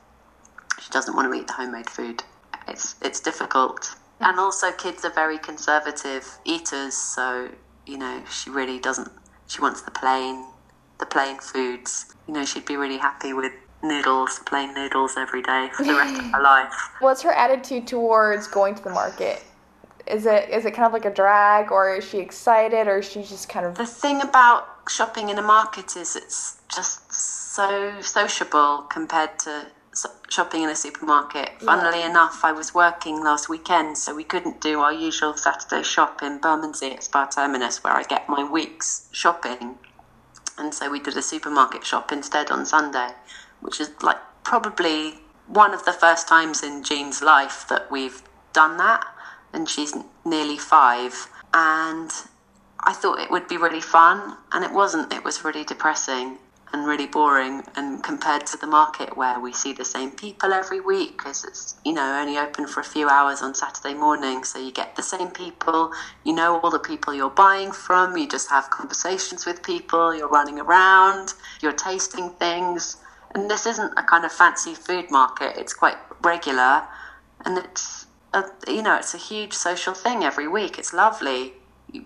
She 0.81 0.89
doesn't 0.89 1.15
want 1.15 1.31
to 1.31 1.39
eat 1.39 1.47
the 1.47 1.53
homemade 1.53 1.89
food. 1.89 2.23
It's, 2.67 2.95
it's 3.01 3.19
difficult. 3.19 3.95
And 4.19 4.39
also, 4.39 4.71
kids 4.71 5.03
are 5.03 5.11
very 5.11 5.37
conservative 5.37 6.39
eaters, 6.45 6.95
so 6.95 7.49
you 7.85 7.97
know, 7.97 8.23
she 8.29 8.49
really 8.49 8.79
doesn't. 8.79 9.11
She 9.47 9.61
wants 9.61 9.81
the 9.81 9.91
plain, 9.91 10.45
the 11.03 11.09
plain 11.09 11.37
foods. 11.39 12.05
You 12.27 12.33
know, 12.33 12.45
she'd 12.45 12.65
be 12.65 12.77
really 12.77 12.97
happy 12.97 13.33
with 13.33 13.51
noodles, 13.83 14.39
plain 14.45 14.73
noodles 14.73 15.15
every 15.17 15.41
day 15.41 15.69
for 15.73 15.83
the 15.83 15.93
rest 15.93 16.17
of 16.17 16.25
her 16.31 16.41
life. 16.53 16.73
What's 16.99 17.21
her 17.23 17.33
attitude 17.33 17.87
towards 17.87 18.47
going 18.47 18.75
to 18.75 18.83
the 18.83 18.89
market? 18.89 19.43
Is 20.07 20.25
it 20.25 20.49
is 20.49 20.65
it 20.65 20.71
kind 20.71 20.85
of 20.85 20.93
like 20.93 21.05
a 21.05 21.13
drag, 21.13 21.71
or 21.71 21.95
is 21.95 22.07
she 22.09 22.19
excited, 22.19 22.87
or 22.87 22.97
is 22.99 23.09
she 23.09 23.21
just 23.23 23.47
kind 23.47 23.65
of 23.65 23.75
The 23.75 23.85
thing 23.85 24.21
about 24.21 24.67
shopping 24.89 25.29
in 25.29 25.37
a 25.37 25.41
market 25.41 25.95
is 25.95 26.15
it's 26.15 26.57
just 26.73 27.13
so 27.13 27.93
sociable 28.01 28.85
compared 28.89 29.39
to 29.39 29.67
shopping 30.29 30.63
in 30.63 30.69
a 30.69 30.75
supermarket. 30.75 31.51
Funnily 31.61 32.01
enough, 32.03 32.43
I 32.43 32.51
was 32.51 32.73
working 32.73 33.23
last 33.23 33.47
weekend, 33.47 33.97
so 33.97 34.15
we 34.15 34.23
couldn't 34.23 34.59
do 34.59 34.79
our 34.79 34.91
usual 34.91 35.37
Saturday 35.37 35.83
shop 35.83 36.23
in 36.23 36.39
Bermondsey 36.39 36.91
at 36.93 37.03
Spa 37.03 37.27
Terminus, 37.27 37.83
where 37.83 37.93
I 37.93 38.03
get 38.03 38.27
my 38.27 38.43
week's 38.43 39.07
shopping. 39.11 39.77
And 40.57 40.73
so 40.73 40.89
we 40.89 40.99
did 40.99 41.17
a 41.17 41.21
supermarket 41.21 41.85
shop 41.85 42.11
instead 42.11 42.51
on 42.51 42.65
Sunday, 42.65 43.09
which 43.61 43.79
is 43.79 43.91
like 44.01 44.17
probably 44.43 45.19
one 45.47 45.73
of 45.73 45.85
the 45.85 45.93
first 45.93 46.27
times 46.27 46.63
in 46.63 46.83
Jean's 46.83 47.21
life 47.21 47.65
that 47.69 47.91
we've 47.91 48.21
done 48.53 48.77
that. 48.77 49.05
And 49.51 49.69
she's 49.69 49.93
nearly 50.25 50.57
five. 50.57 51.29
And 51.53 52.11
I 52.79 52.93
thought 52.93 53.19
it 53.19 53.31
would 53.31 53.47
be 53.47 53.57
really 53.57 53.81
fun, 53.81 54.37
and 54.51 54.65
it 54.65 54.71
wasn't. 54.71 55.13
It 55.13 55.23
was 55.23 55.45
really 55.45 55.63
depressing 55.63 56.37
and 56.73 56.87
really 56.87 57.05
boring. 57.05 57.63
And 57.75 58.03
compared 58.03 58.47
to 58.47 58.57
the 58.57 58.67
market 58.67 59.15
where 59.15 59.39
we 59.39 59.53
see 59.53 59.71
the 59.71 59.85
same 59.85 60.11
people 60.11 60.51
every 60.51 60.81
week, 60.81 61.17
because 61.17 61.45
it's 61.45 61.75
you 61.85 61.93
know 61.93 62.19
only 62.19 62.37
open 62.37 62.67
for 62.67 62.79
a 62.81 62.83
few 62.83 63.07
hours 63.07 63.41
on 63.41 63.55
Saturday 63.55 63.93
morning, 63.93 64.43
so 64.43 64.59
you 64.59 64.71
get 64.71 64.95
the 64.95 65.03
same 65.03 65.29
people. 65.29 65.91
You 66.23 66.33
know 66.33 66.59
all 66.59 66.71
the 66.71 66.79
people 66.79 67.13
you're 67.13 67.29
buying 67.29 67.71
from. 67.71 68.17
You 68.17 68.27
just 68.27 68.49
have 68.49 68.69
conversations 68.69 69.45
with 69.45 69.63
people. 69.63 70.15
You're 70.15 70.27
running 70.27 70.59
around. 70.59 71.33
You're 71.61 71.73
tasting 71.73 72.31
things. 72.31 72.97
And 73.35 73.49
this 73.49 73.65
isn't 73.65 73.93
a 73.97 74.03
kind 74.03 74.25
of 74.25 74.31
fancy 74.31 74.75
food 74.75 75.09
market. 75.09 75.53
It's 75.57 75.73
quite 75.73 75.97
regular, 76.21 76.83
and 77.45 77.57
it's 77.57 78.07
a, 78.33 78.43
you 78.67 78.81
know 78.81 78.95
it's 78.97 79.13
a 79.13 79.17
huge 79.17 79.53
social 79.53 79.93
thing 79.93 80.23
every 80.23 80.47
week. 80.47 80.77
It's 80.77 80.93
lovely 80.93 81.53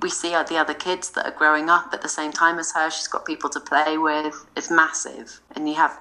we 0.01 0.09
see 0.09 0.29
the 0.29 0.57
other 0.57 0.73
kids 0.73 1.11
that 1.11 1.25
are 1.25 1.31
growing 1.31 1.69
up 1.69 1.89
at 1.93 2.01
the 2.01 2.09
same 2.09 2.31
time 2.31 2.59
as 2.59 2.73
her. 2.73 2.89
She's 2.89 3.07
got 3.07 3.25
people 3.25 3.49
to 3.51 3.59
play 3.59 3.97
with. 3.97 4.45
It's 4.55 4.69
massive. 4.69 5.41
And 5.55 5.67
you 5.67 5.75
have 5.75 5.97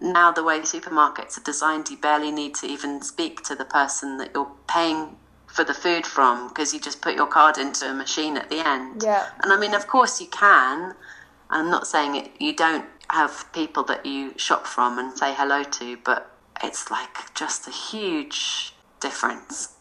now 0.00 0.32
the 0.32 0.42
way 0.42 0.60
supermarkets 0.60 1.38
are 1.38 1.42
designed, 1.42 1.90
you 1.90 1.98
barely 1.98 2.30
need 2.30 2.54
to 2.56 2.66
even 2.66 3.02
speak 3.02 3.42
to 3.44 3.54
the 3.54 3.64
person 3.64 4.16
that 4.18 4.30
you're 4.34 4.50
paying 4.68 5.16
for 5.46 5.64
the 5.64 5.74
food 5.74 6.06
from 6.06 6.48
because 6.48 6.72
you 6.72 6.80
just 6.80 7.00
put 7.02 7.14
your 7.14 7.26
card 7.26 7.58
into 7.58 7.88
a 7.90 7.94
machine 7.94 8.36
at 8.36 8.48
the 8.48 8.66
end. 8.66 9.02
Yeah. 9.02 9.26
And 9.42 9.52
I 9.52 9.58
mean, 9.58 9.74
of 9.74 9.86
course, 9.86 10.20
you 10.20 10.28
can. 10.28 10.94
I'm 11.50 11.70
not 11.70 11.86
saying 11.86 12.16
it, 12.16 12.30
you 12.40 12.54
don't 12.54 12.86
have 13.10 13.50
people 13.52 13.84
that 13.84 14.04
you 14.04 14.36
shop 14.36 14.66
from 14.66 14.98
and 14.98 15.16
say 15.16 15.32
hello 15.34 15.62
to, 15.62 15.96
but 16.04 16.30
it's 16.62 16.90
like 16.90 17.34
just 17.34 17.68
a 17.68 17.70
huge 17.70 18.74
difference. 19.00 19.74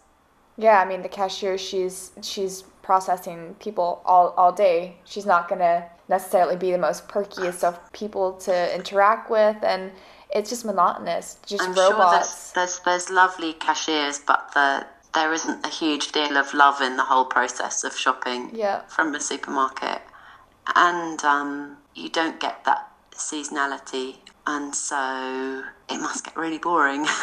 Yeah, 0.58 0.80
I 0.80 0.86
mean 0.86 1.02
the 1.02 1.10
cashier 1.10 1.58
she's 1.58 2.12
she's 2.22 2.64
processing 2.86 3.56
people 3.60 4.02
all, 4.06 4.28
all 4.38 4.52
day. 4.52 4.96
She's 5.06 5.26
not 5.26 5.50
gonna 5.50 5.86
necessarily 6.08 6.56
be 6.56 6.72
the 6.72 6.78
most 6.78 7.08
perkiest 7.08 7.64
of 7.64 7.74
people 7.92 8.34
to 8.48 8.76
interact 8.76 9.30
with 9.32 9.58
and 9.64 9.92
it's 10.30 10.50
just 10.50 10.66
monotonous. 10.66 11.38
Just 11.48 11.64
I'm 11.64 11.74
sure 11.74 11.92
robots. 11.92 12.52
there's, 12.52 12.80
there's 12.80 12.80
there's 12.86 13.10
lovely 13.10 13.54
cashiers, 13.54 14.20
but 14.20 14.52
the 14.54 14.86
there 15.16 15.32
isn't 15.34 15.66
a 15.66 15.70
huge 15.70 16.12
deal 16.12 16.36
of 16.38 16.54
love 16.54 16.82
in 16.82 16.98
the 16.98 17.04
whole 17.12 17.26
process 17.26 17.84
of 17.84 17.96
shopping 17.96 18.52
Yeah. 18.54 18.82
from 18.96 19.16
a 19.16 19.20
supermarket, 19.20 20.02
and 20.76 21.24
um, 21.24 21.78
you 21.96 22.10
don't 22.10 22.40
get 22.40 22.66
that 22.66 22.92
seasonality, 23.14 24.18
and 24.46 24.76
so 24.76 25.64
it 25.90 26.00
must 26.02 26.26
get 26.26 26.36
really 26.36 26.58
boring. 26.60 27.06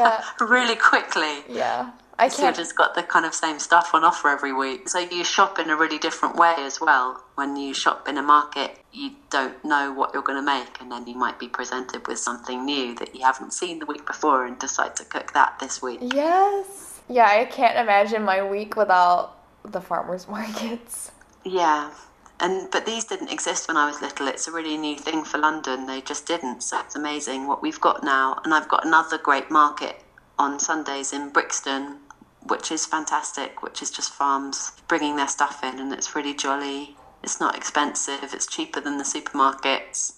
Yeah. 0.00 0.22
really 0.40 0.76
quickly. 0.76 1.34
yeah. 1.48 1.90
I 2.22 2.28
can't 2.28 2.54
just 2.54 2.76
got 2.76 2.94
the 2.94 3.02
kind 3.02 3.26
of 3.26 3.34
same 3.34 3.58
stuff 3.58 3.94
on 3.94 4.04
offer 4.04 4.28
every 4.28 4.52
week. 4.52 4.88
So 4.88 5.00
you 5.00 5.24
shop 5.24 5.58
in 5.58 5.70
a 5.70 5.76
really 5.76 5.98
different 5.98 6.36
way 6.36 6.54
as 6.58 6.80
well. 6.80 7.24
When 7.34 7.56
you 7.56 7.74
shop 7.74 8.08
in 8.08 8.16
a 8.16 8.22
market, 8.22 8.78
you 8.92 9.10
don't 9.30 9.62
know 9.64 9.92
what 9.92 10.14
you're 10.14 10.22
going 10.22 10.38
to 10.38 10.46
make, 10.46 10.80
and 10.80 10.92
then 10.92 11.08
you 11.08 11.16
might 11.16 11.40
be 11.40 11.48
presented 11.48 12.06
with 12.06 12.20
something 12.20 12.64
new 12.64 12.94
that 12.94 13.16
you 13.16 13.22
haven't 13.22 13.52
seen 13.52 13.80
the 13.80 13.86
week 13.86 14.06
before 14.06 14.46
and 14.46 14.56
decide 14.56 14.94
to 14.96 15.04
cook 15.04 15.32
that 15.32 15.58
this 15.58 15.82
week. 15.82 15.98
Yes. 16.00 17.00
Yeah, 17.08 17.26
I 17.26 17.44
can't 17.44 17.76
imagine 17.76 18.22
my 18.22 18.48
week 18.48 18.76
without 18.76 19.36
the 19.64 19.80
farmers 19.80 20.28
markets. 20.36 21.10
Yeah. 21.44 21.90
And 22.38 22.70
but 22.70 22.86
these 22.86 23.04
didn't 23.04 23.32
exist 23.32 23.66
when 23.66 23.76
I 23.76 23.86
was 23.86 24.00
little. 24.00 24.28
It's 24.28 24.46
a 24.46 24.52
really 24.52 24.76
new 24.76 24.96
thing 24.96 25.24
for 25.24 25.38
London. 25.38 25.86
They 25.86 26.00
just 26.00 26.26
didn't. 26.26 26.62
So 26.62 26.78
it's 26.80 26.94
amazing 26.94 27.48
what 27.48 27.62
we've 27.62 27.80
got 27.80 28.04
now. 28.04 28.40
And 28.44 28.54
I've 28.54 28.68
got 28.68 28.86
another 28.86 29.18
great 29.18 29.50
market 29.50 30.02
on 30.38 30.58
Sundays 30.58 31.12
in 31.12 31.30
Brixton, 31.30 31.98
which 32.46 32.72
is 32.72 32.86
fantastic, 32.86 33.62
which 33.62 33.82
is 33.82 33.90
just 33.90 34.12
farms 34.12 34.72
bringing 34.88 35.16
their 35.16 35.28
stuff 35.28 35.62
in 35.62 35.78
and 35.78 35.92
it's 35.92 36.14
really 36.14 36.34
jolly. 36.34 36.96
It's 37.22 37.40
not 37.40 37.56
expensive, 37.56 38.34
it's 38.34 38.46
cheaper 38.46 38.80
than 38.80 38.98
the 38.98 39.04
supermarkets, 39.04 40.14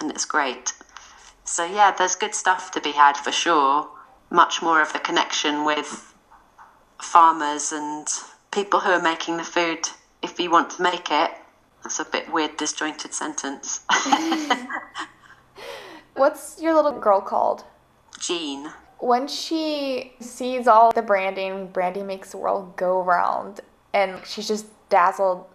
and 0.00 0.10
it's 0.10 0.24
great. 0.24 0.72
So, 1.44 1.64
yeah, 1.64 1.94
there's 1.96 2.16
good 2.16 2.34
stuff 2.34 2.70
to 2.72 2.80
be 2.80 2.92
had 2.92 3.16
for 3.16 3.32
sure. 3.32 3.88
Much 4.30 4.60
more 4.60 4.82
of 4.82 4.94
a 4.94 4.98
connection 4.98 5.64
with 5.64 6.12
farmers 7.00 7.72
and 7.72 8.06
people 8.50 8.80
who 8.80 8.90
are 8.90 9.00
making 9.00 9.36
the 9.36 9.44
food 9.44 9.88
if 10.22 10.40
you 10.40 10.50
want 10.50 10.70
to 10.70 10.82
make 10.82 11.10
it. 11.10 11.30
That's 11.82 12.00
a 12.00 12.04
bit 12.04 12.32
weird, 12.32 12.56
disjointed 12.56 13.14
sentence. 13.14 13.80
What's 16.14 16.60
your 16.60 16.74
little 16.74 16.98
girl 16.98 17.20
called? 17.20 17.64
Jean. 18.18 18.72
When 18.98 19.28
she 19.28 20.14
sees 20.20 20.66
all 20.66 20.90
the 20.90 21.02
branding, 21.02 21.68
Brandy 21.68 22.02
makes 22.02 22.32
the 22.32 22.36
world 22.38 22.76
go 22.76 23.00
round, 23.02 23.60
and 23.94 24.20
she's 24.26 24.48
just 24.48 24.66
dazzled. 24.88 25.46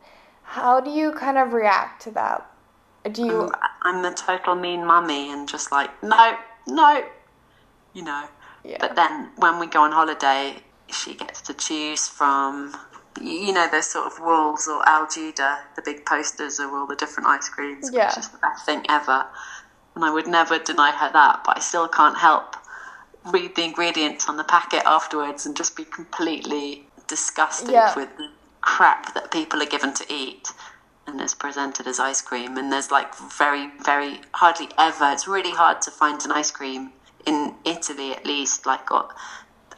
How 0.43 0.79
do 0.79 0.89
you 0.89 1.11
kind 1.11 1.37
of 1.37 1.51
react 1.53 2.01
to 2.03 2.11
that? 2.11 2.49
Do 3.11 3.25
you? 3.25 3.41
Um, 3.41 3.51
I'm 3.81 4.01
the 4.01 4.11
total 4.11 4.55
mean 4.55 4.85
mummy 4.85 5.31
and 5.31 5.47
just 5.47 5.71
like, 5.71 5.91
no, 6.01 6.37
no, 6.67 7.03
you 7.93 8.03
know. 8.03 8.27
Yeah. 8.63 8.77
But 8.79 8.95
then 8.95 9.31
when 9.37 9.59
we 9.59 9.67
go 9.67 9.81
on 9.81 9.91
holiday, 9.91 10.55
she 10.87 11.15
gets 11.15 11.41
to 11.41 11.53
choose 11.53 12.07
from, 12.07 12.73
you 13.19 13.51
know, 13.51 13.67
those 13.69 13.89
sort 13.89 14.07
of 14.07 14.19
walls 14.21 14.69
or 14.69 14.81
Algida, 14.87 15.59
the 15.75 15.81
big 15.81 16.05
posters 16.05 16.59
of 16.59 16.69
all 16.71 16.87
the 16.87 16.95
different 16.95 17.27
ice 17.27 17.49
creams, 17.49 17.89
Yeah. 17.91 18.07
which 18.07 18.19
is 18.19 18.29
the 18.29 18.37
best 18.37 18.65
thing 18.65 18.85
ever. 18.87 19.25
And 19.95 20.05
I 20.05 20.11
would 20.11 20.27
never 20.27 20.57
deny 20.59 20.91
her 20.91 21.11
that, 21.11 21.43
but 21.43 21.57
I 21.57 21.59
still 21.59 21.89
can't 21.89 22.17
help 22.17 22.55
read 23.32 23.55
the 23.55 23.63
ingredients 23.63 24.28
on 24.28 24.38
the 24.38 24.43
packet 24.43 24.84
afterwards 24.86 25.45
and 25.45 25.55
just 25.55 25.76
be 25.76 25.86
completely 25.86 26.86
disgusted 27.07 27.71
Yeah. 27.71 27.95
with 27.95 28.15
the 28.17 28.30
crap 28.61 29.13
that 29.13 29.32
people 29.32 29.61
are 29.61 29.65
given 29.67 29.93
to 29.93 30.05
eat 30.13 30.49
and 31.05 31.19
it's 31.19 31.34
presented 31.36 31.88
as 31.88 31.99
ice 31.99 32.21
cream. 32.21 32.57
And 32.57 32.71
there's 32.71 32.91
like 32.91 33.13
very, 33.15 33.71
very 33.84 34.21
hardly 34.34 34.69
ever. 34.78 35.11
It's 35.11 35.28
really 35.28 35.51
hard 35.51 35.82
to 35.84 35.91
find 35.91 36.24
an 36.26 36.32
ice 36.32 36.51
cream 36.51 36.91
in 37.26 37.55
Italy, 37.65 38.11
at 38.13 38.26
least. 38.26 38.65
Like, 38.65 38.89
uh, 38.91 39.03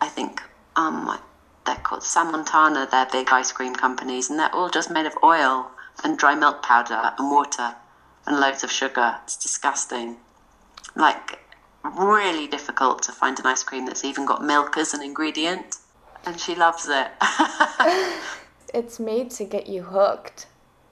I 0.01 0.07
think 0.07 0.41
um, 0.75 1.17
they're 1.65 1.75
called 1.77 2.03
Sammontana. 2.03 2.89
They're 2.89 3.07
big 3.11 3.29
ice 3.31 3.51
cream 3.51 3.75
companies, 3.75 4.29
and 4.29 4.39
they're 4.39 4.53
all 4.53 4.69
just 4.69 4.91
made 4.91 5.05
of 5.05 5.13
oil 5.23 5.71
and 6.03 6.17
dry 6.17 6.35
milk 6.35 6.61
powder 6.61 7.13
and 7.17 7.31
water 7.31 7.75
and 8.27 8.39
loads 8.39 8.63
of 8.63 8.71
sugar. 8.71 9.17
It's 9.23 9.35
disgusting. 9.37 10.17
Like, 10.95 11.39
really 11.91 12.47
difficult 12.47 13.03
to 13.03 13.11
find 13.11 13.39
an 13.39 13.45
ice 13.45 13.63
cream 13.63 13.85
that's 13.85 14.03
even 14.03 14.25
got 14.25 14.43
milk 14.43 14.77
as 14.77 14.93
an 14.93 15.01
ingredient. 15.01 15.77
And 16.25 16.39
she 16.39 16.55
loves 16.55 16.87
it. 16.89 17.11
It's 18.73 18.99
made 18.99 19.31
to 19.31 19.45
get 19.45 19.67
you 19.67 19.83
hooked. 19.83 20.47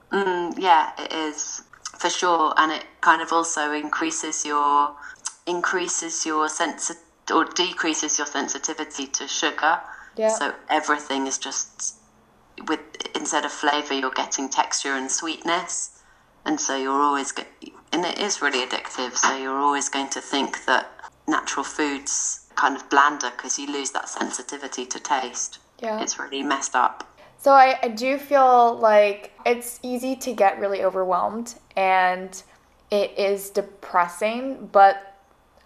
Mm, 0.10 0.58
yeah, 0.58 0.92
it 0.98 1.12
is 1.12 1.64
for 1.98 2.10
sure, 2.10 2.54
and 2.56 2.72
it 2.72 2.86
kind 3.02 3.22
of 3.22 3.34
also 3.34 3.74
increases 3.74 4.46
your 4.46 4.96
increases 5.46 6.26
your 6.26 6.48
sense 6.48 6.92
or 7.34 7.44
decreases 7.44 8.18
your 8.18 8.28
sensitivity 8.28 9.08
to 9.08 9.28
sugar. 9.28 9.82
Yeah. 10.16 10.30
So 10.30 10.54
everything 10.70 11.28
is 11.28 11.38
just 11.38 11.96
with 12.68 12.80
instead 13.16 13.44
of 13.44 13.52
flavor, 13.52 13.96
you're 13.96 14.12
getting 14.12 14.48
texture 14.48 14.94
and 14.94 15.12
sweetness, 15.12 16.02
and 16.46 16.62
so 16.62 16.78
you're 16.78 17.02
always 17.02 17.34
go- 17.34 17.44
and 17.94 18.04
it 18.04 18.20
is 18.20 18.42
really 18.42 18.66
addictive. 18.66 19.16
So 19.16 19.38
you're 19.38 19.58
always 19.58 19.88
going 19.88 20.10
to 20.10 20.20
think 20.22 20.66
that 20.66 20.90
natural 21.28 21.64
foods 21.64 22.48
kind 22.56 22.76
of 22.76 22.90
blander 22.90 23.30
because 23.32 23.58
you 23.58 23.72
lose 23.72 23.92
that 23.92 24.10
sensitivity 24.10 24.86
to 24.88 25.00
taste. 25.00 25.60
Yeah. 25.80 26.02
It's 26.02 26.20
really 26.20 26.44
messed 26.44 26.76
up. 26.76 27.08
So 27.38 27.52
I, 27.52 27.78
I 27.84 27.90
do 27.90 28.18
feel 28.18 28.78
like 28.78 29.32
it's 29.46 29.80
easy 29.84 30.16
to 30.18 30.34
get 30.34 30.60
really 30.60 30.84
overwhelmed 30.84 31.56
and 31.76 32.42
it 32.90 33.18
is 33.18 33.50
depressing, 33.50 34.70
but 34.72 35.18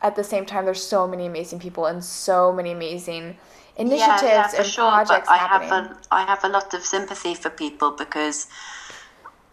at 0.01 0.15
the 0.15 0.23
same 0.23 0.45
time 0.45 0.65
there's 0.65 0.84
so 0.84 1.07
many 1.07 1.25
amazing 1.25 1.59
people 1.59 1.86
and 1.86 2.03
so 2.03 2.51
many 2.51 2.71
amazing 2.71 3.38
initiatives 3.78 4.23
yeah, 4.23 4.30
yeah, 4.30 4.47
for 4.47 4.57
and 4.57 4.65
sure, 4.65 4.89
projects 4.89 5.28
but 5.28 5.34
I 5.34 5.38
happening. 5.38 5.69
have 5.69 5.91
a 5.91 5.97
I 6.11 6.25
have 6.25 6.43
a 6.43 6.49
lot 6.49 6.73
of 6.73 6.84
sympathy 6.84 7.36
for 7.36 7.49
people 7.49 7.91
because 7.91 8.47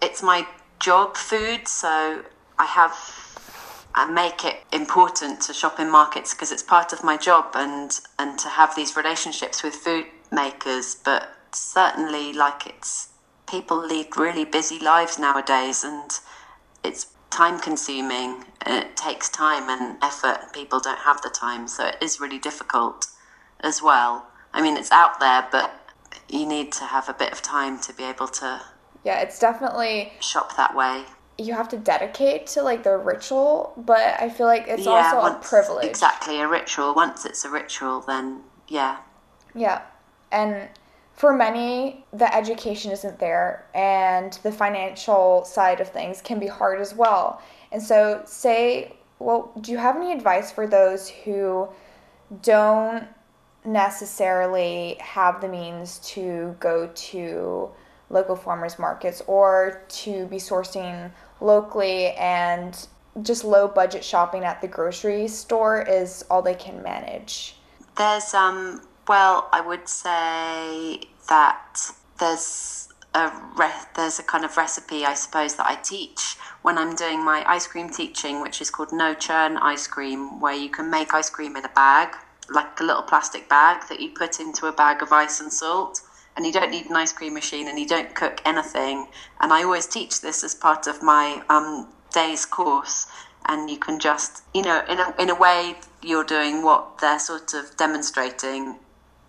it's 0.01 0.23
my 0.23 0.47
job 0.81 1.17
food, 1.17 1.69
so 1.69 2.23
I 2.59 2.67
have 2.67 2.95
I 3.95 4.11
make 4.11 4.45
it 4.45 4.57
important 4.73 5.41
to 5.43 5.55
shop 5.55 5.79
in 5.79 5.89
markets 5.91 6.35
because 6.35 6.51
it's 6.51 6.63
part 6.63 6.93
of 6.93 7.05
my 7.05 7.17
job 7.17 7.53
and 7.55 7.91
and 8.19 8.39
to 8.41 8.49
have 8.49 8.75
these 8.75 8.97
relationships 8.97 9.63
with 9.63 9.75
food 9.75 10.07
makers. 10.33 10.97
But 10.97 11.35
certainly, 11.53 12.33
like 12.33 12.67
it's 12.67 13.09
people 13.49 13.79
lead 13.85 14.17
really 14.17 14.45
busy 14.45 14.79
lives 14.79 15.19
nowadays, 15.19 15.85
and 15.85 16.11
it's 16.83 17.07
time 17.31 17.59
consuming 17.59 18.45
and 18.63 18.85
it 18.85 18.97
takes 18.97 19.29
time 19.29 19.69
and 19.69 20.03
effort, 20.03 20.39
and 20.43 20.53
people 20.53 20.81
don't 20.81 21.01
have 21.01 21.21
the 21.23 21.31
time, 21.31 21.69
so 21.69 21.87
it 21.87 21.97
is 22.01 22.21
really 22.21 22.39
difficult 22.39 23.07
as 23.61 23.83
well. 23.83 24.27
I 24.53 24.63
mean, 24.63 24.77
it's 24.77 24.93
out 24.93 25.21
there, 25.21 25.47
but 25.51 25.93
you 26.29 26.47
need 26.47 26.73
to 26.73 26.85
have 26.85 27.09
a 27.09 27.13
bit 27.13 27.33
of 27.33 27.43
time 27.43 27.79
to 27.81 27.93
be 27.93 28.05
able 28.05 28.29
to 28.29 28.61
yeah, 29.05 29.21
it's 29.21 29.39
definitely 29.39 30.15
shop 30.21 30.57
that 30.57 30.75
way. 30.75 31.05
You 31.39 31.53
have 31.55 31.69
to 31.71 31.77
dedicate 31.77 32.47
to 32.49 32.63
like 32.63 32.85
the 32.85 32.97
ritual, 32.97 33.73
but 33.77 34.21
I 34.21 34.29
feel 34.29 34.47
like 34.47 34.67
it's 34.69 34.87
also 34.87 35.21
a 35.21 35.39
privilege. 35.41 35.87
Exactly, 35.87 36.41
a 36.41 36.49
ritual. 36.49 36.95
Once 36.95 37.25
it's 37.25 37.45
a 37.45 37.51
ritual, 37.51 38.01
then 38.01 38.43
yeah. 38.69 38.99
Yeah. 39.55 39.83
And 40.31 40.69
for 41.15 41.33
many, 41.33 42.05
the 42.13 42.33
education 42.35 42.91
isn't 42.91 43.19
there, 43.19 43.67
and 43.75 44.33
the 44.43 44.53
financial 44.53 45.45
side 45.45 45.81
of 45.81 45.89
things 45.89 46.21
can 46.21 46.39
be 46.39 46.47
hard 46.47 46.81
as 46.81 46.95
well. 46.95 47.41
And 47.71 47.83
so, 47.83 48.23
say, 48.27 48.97
well, 49.19 49.53
do 49.61 49.73
you 49.73 49.79
have 49.79 49.97
any 49.97 50.13
advice 50.13 50.51
for 50.51 50.67
those 50.67 51.09
who 51.09 51.69
don't 52.43 53.07
necessarily 53.65 54.97
have 55.01 55.41
the 55.41 55.49
means 55.49 55.99
to 56.01 56.57
go 56.61 56.91
to 56.95 57.71
local 58.11 58.37
farmers 58.37 58.79
markets 58.79 59.23
or 59.27 59.83
to 59.89 60.27
be 60.27 60.37
sourcing 60.37 61.11
locally 61.41 62.09
and 62.13 62.87
just 63.23 63.45
low 63.45 63.69
budget 63.69 64.05
shopping 64.05 64.45
at 64.45 64.61
the 64.61 64.69
grocery 64.69 65.29
store 65.29 65.83
is 65.83 66.25
all 66.31 66.43
they 66.43 66.55
can 66.55 66.83
manage? 66.83 67.57
There's 67.97 68.35
um 68.35 68.83
well, 69.07 69.49
I 69.53 69.61
would 69.61 69.89
say 69.89 71.01
that 71.29 71.79
there's 72.19 72.89
a 73.15 73.31
re- 73.57 73.87
there's 73.95 74.19
a 74.19 74.23
kind 74.23 74.45
of 74.45 74.57
recipe 74.57 75.05
I 75.05 75.15
suppose 75.15 75.55
that 75.57 75.67
I 75.67 75.77
teach 75.77 76.37
when 76.65 76.79
I'm 76.79 76.97
doing 76.97 77.23
my 77.23 77.45
ice 77.47 77.67
cream 77.67 77.91
teaching, 77.91 78.41
which 78.41 78.63
is 78.63 78.71
called 78.71 78.91
no 78.91 79.13
churn 79.13 79.59
ice 79.59 79.87
cream, 79.87 80.41
where 80.41 80.55
you 80.55 80.71
can 80.71 80.91
make 80.91 81.13
ice 81.13 81.29
cream 81.29 81.57
in 81.57 81.65
a 81.67 81.69
bag, 81.69 82.17
like 82.49 82.81
a 82.81 82.83
little 82.83 83.03
plastic 83.03 83.51
bag 83.51 83.87
that 83.91 84.01
you 84.01 84.09
put 84.09 84.41
into 84.41 84.67
a 84.67 84.73
bag 84.73 85.03
of 85.03 85.13
ice 85.13 85.41
and 85.41 85.53
salt. 85.53 86.01
And 86.37 86.45
you 86.45 86.53
don't 86.53 86.71
need 86.71 86.87
an 86.87 86.97
ice 86.97 87.13
cream 87.13 87.35
machine, 87.35 87.69
and 87.69 87.79
you 87.79 87.87
don't 87.87 88.15
cook 88.15 88.41
anything. 88.45 89.07
And 89.41 89.53
I 89.53 89.63
always 89.63 89.87
teach 89.87 90.21
this 90.21 90.43
as 90.43 90.55
part 90.55 90.87
of 90.87 91.03
my 91.03 91.43
um, 91.49 91.89
day's 92.13 92.45
course. 92.45 93.07
And 93.47 93.71
you 93.71 93.77
can 93.77 93.99
just, 94.01 94.43
you 94.55 94.63
know, 94.63 94.83
in 94.89 94.99
a, 94.99 95.15
in 95.19 95.31
a 95.31 95.35
way, 95.35 95.77
you're 96.03 96.25
doing 96.25 96.63
what 96.63 96.99
they're 96.99 97.19
sort 97.19 97.55
of 97.55 97.77
demonstrating 97.77 98.79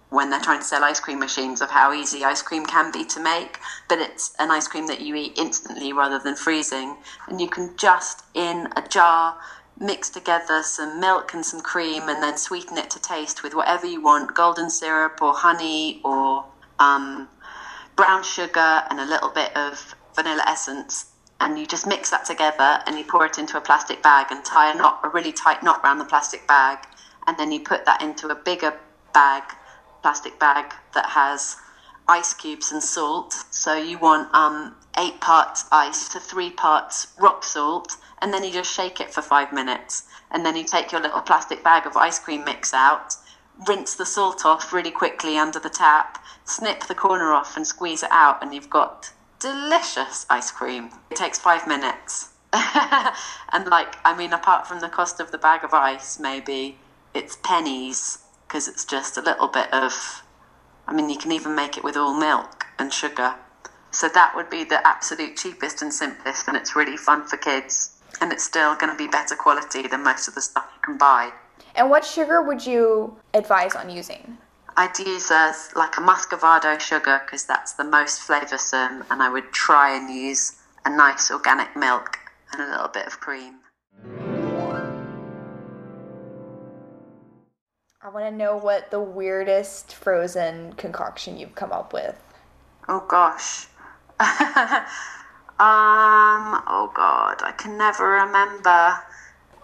when 0.10 0.30
they're 0.30 0.40
trying 0.40 0.60
to 0.60 0.66
sell 0.66 0.84
ice 0.84 1.00
cream 1.00 1.20
machines 1.20 1.62
of 1.62 1.70
how 1.70 1.92
easy 1.92 2.24
ice 2.24 2.42
cream 2.42 2.66
can 2.66 2.92
be 2.92 3.04
to 3.04 3.20
make, 3.20 3.60
but 3.90 4.00
it's 4.00 4.34
an 4.40 4.52
ice 4.52 4.68
cream 4.68 4.88
that 4.88 5.02
you 5.02 5.16
eat 5.16 5.38
instantly 5.38 5.92
rather 5.92 6.20
than 6.20 6.36
freezing. 6.36 6.96
And 7.28 7.42
you 7.42 7.50
can 7.50 7.76
just 7.76 8.24
in 8.34 8.70
a 8.76 8.88
jar 8.88 9.38
mix 9.78 10.10
together 10.10 10.64
some 10.64 11.02
milk 11.02 11.34
and 11.34 11.46
some 11.46 11.60
cream 11.60 12.04
and 12.08 12.24
then 12.24 12.38
sweeten 12.38 12.78
it 12.78 12.90
to 12.90 13.02
taste 13.02 13.44
with 13.44 13.54
whatever 13.54 13.86
you 13.86 14.02
want 14.02 14.34
golden 14.34 14.70
syrup 14.70 15.22
or 15.22 15.34
honey 15.34 16.00
or 16.06 16.46
um, 16.80 17.28
brown 17.96 18.24
sugar 18.24 18.84
and 18.90 19.00
a 19.00 19.06
little 19.06 19.30
bit 19.30 19.56
of 19.56 19.96
vanilla 20.16 20.44
essence. 20.48 21.12
And 21.40 21.60
you 21.60 21.66
just 21.66 21.86
mix 21.86 22.12
that 22.12 22.26
together 22.26 22.82
and 22.88 22.98
you 22.98 23.04
pour 23.04 23.26
it 23.26 23.38
into 23.38 23.58
a 23.58 23.62
plastic 23.62 24.02
bag 24.02 24.28
and 24.32 24.44
tie 24.46 24.72
a 24.72 24.76
knot, 24.76 25.02
a 25.04 25.10
really 25.10 25.34
tight 25.34 25.64
knot 25.64 25.82
around 25.84 25.98
the 25.98 26.06
plastic 26.06 26.48
bag. 26.48 26.80
And 27.28 27.38
then 27.38 27.52
you 27.52 27.60
put 27.60 27.86
that 27.86 28.02
into 28.02 28.30
a 28.30 28.36
bigger 28.36 28.74
bag 29.14 29.44
plastic 30.06 30.38
bag 30.40 30.72
that 30.94 31.08
has 31.08 31.58
ice 32.08 32.32
cubes 32.36 32.72
and 32.72 32.84
salt. 32.84 33.34
So 33.50 33.76
you 33.76 33.98
want 33.98 34.32
um, 34.36 34.76
eight 35.00 35.20
parts 35.20 35.66
ice 35.72 36.10
to 36.10 36.20
three 36.20 36.52
parts 36.52 37.08
rock 37.20 37.44
salt, 37.44 37.98
and 38.22 38.32
then 38.32 38.44
you 38.44 38.52
just 38.52 38.72
shake 38.72 39.00
it 39.00 39.12
for 39.12 39.24
five 39.24 39.52
minutes. 39.52 40.04
And 40.30 40.46
then 40.46 40.56
you 40.56 40.64
take 40.64 40.92
your 40.92 41.02
little 41.02 41.22
plastic 41.22 41.64
bag 41.64 41.88
of 41.88 41.98
ice 41.98 42.20
cream 42.20 42.44
mix 42.46 42.72
out, 42.72 43.16
rinse 43.68 43.96
the 43.96 44.06
salt 44.06 44.46
off 44.46 44.72
really 44.72 44.92
quickly 44.92 45.40
under 45.40 45.58
the 45.58 45.72
tap, 45.72 46.24
snip 46.46 46.86
the 46.86 46.96
corner 46.96 47.34
off, 47.34 47.58
and 47.58 47.68
squeeze 47.68 48.04
it 48.04 48.12
out, 48.12 48.42
and 48.42 48.54
you've 48.54 48.70
got 48.70 49.12
delicious 49.40 50.26
ice 50.30 50.52
cream. 50.52 50.90
It 51.12 51.18
takes 51.18 51.38
five 51.38 51.68
minutes. 51.68 52.30
and 52.54 53.68
like, 53.68 53.96
I 54.06 54.16
mean, 54.18 54.32
apart 54.32 54.68
from 54.68 54.80
the 54.80 54.90
cost 54.90 55.20
of 55.20 55.32
the 55.32 55.38
bag 55.38 55.64
of 55.64 55.74
ice, 55.74 56.20
maybe 56.20 56.78
it's 57.14 57.38
pennies 57.44 58.20
because 58.48 58.68
it's 58.68 58.86
just 58.86 59.18
a 59.18 59.22
little 59.22 59.48
bit 59.48 59.72
of. 59.74 60.24
I 60.88 60.94
mean, 60.94 61.10
you 61.10 61.18
can 61.18 61.32
even 61.32 61.56
make 61.56 61.78
it 61.78 61.84
with 61.84 61.98
all 61.98 62.14
milk 62.14 62.66
and 62.78 62.94
sugar. 62.94 63.36
So 63.90 64.08
that 64.10 64.34
would 64.36 64.50
be 64.50 64.64
the 64.64 64.86
absolute 64.86 65.36
cheapest 65.36 65.82
and 65.82 65.92
simplest, 65.92 66.48
and 66.48 66.56
it's 66.56 66.76
really 66.76 66.98
fun 66.98 67.26
for 67.26 67.38
kids. 67.38 67.92
And 68.22 68.32
it's 68.32 68.44
still 68.44 68.76
going 68.76 68.92
to 68.92 68.98
be 68.98 69.08
better 69.08 69.36
quality 69.36 69.88
than 69.88 70.04
most 70.04 70.28
of 70.28 70.36
the 70.36 70.42
stuff 70.42 70.70
you 70.74 70.82
can 70.82 70.98
buy. 70.98 71.32
And 71.76 71.90
what 71.90 72.06
sugar 72.06 72.42
would 72.42 72.66
you 72.66 73.18
advise 73.34 73.76
on 73.76 73.90
using? 73.90 74.38
I'd 74.78 75.00
use 75.00 75.32
a, 75.32 75.54
like 75.76 75.98
a 75.98 76.02
muscovado 76.02 76.78
sugar 76.80 77.22
because 77.26 77.46
that's 77.46 77.74
the 77.74 77.86
most 77.86 78.28
flavoursome, 78.28 79.06
and 79.10 79.24
I 79.24 79.30
would 79.30 79.54
try 79.54 79.96
and 79.96 80.14
use 80.14 80.58
a 80.84 80.90
nice 80.90 81.32
organic 81.32 81.78
milk 81.78 82.18
and 82.52 82.62
a 82.62 82.70
little 82.70 82.90
bit 82.90 83.08
of 83.08 83.22
cream. 83.22 83.60
I 88.02 88.10
want 88.10 88.26
to 88.26 88.32
know 88.32 88.58
what 88.58 88.92
the 88.92 89.00
weirdest 89.00 89.94
frozen 89.96 90.74
concoction 90.74 91.38
you've 91.38 91.56
come 91.56 91.72
up 91.72 91.94
with. 91.94 92.22
Oh 92.90 93.06
gosh. 93.08 93.68
um. 94.20 94.28
Oh 96.68 96.92
god, 96.94 97.42
I 97.44 97.54
can 97.58 97.78
never 97.78 98.10
remember. 98.10 99.00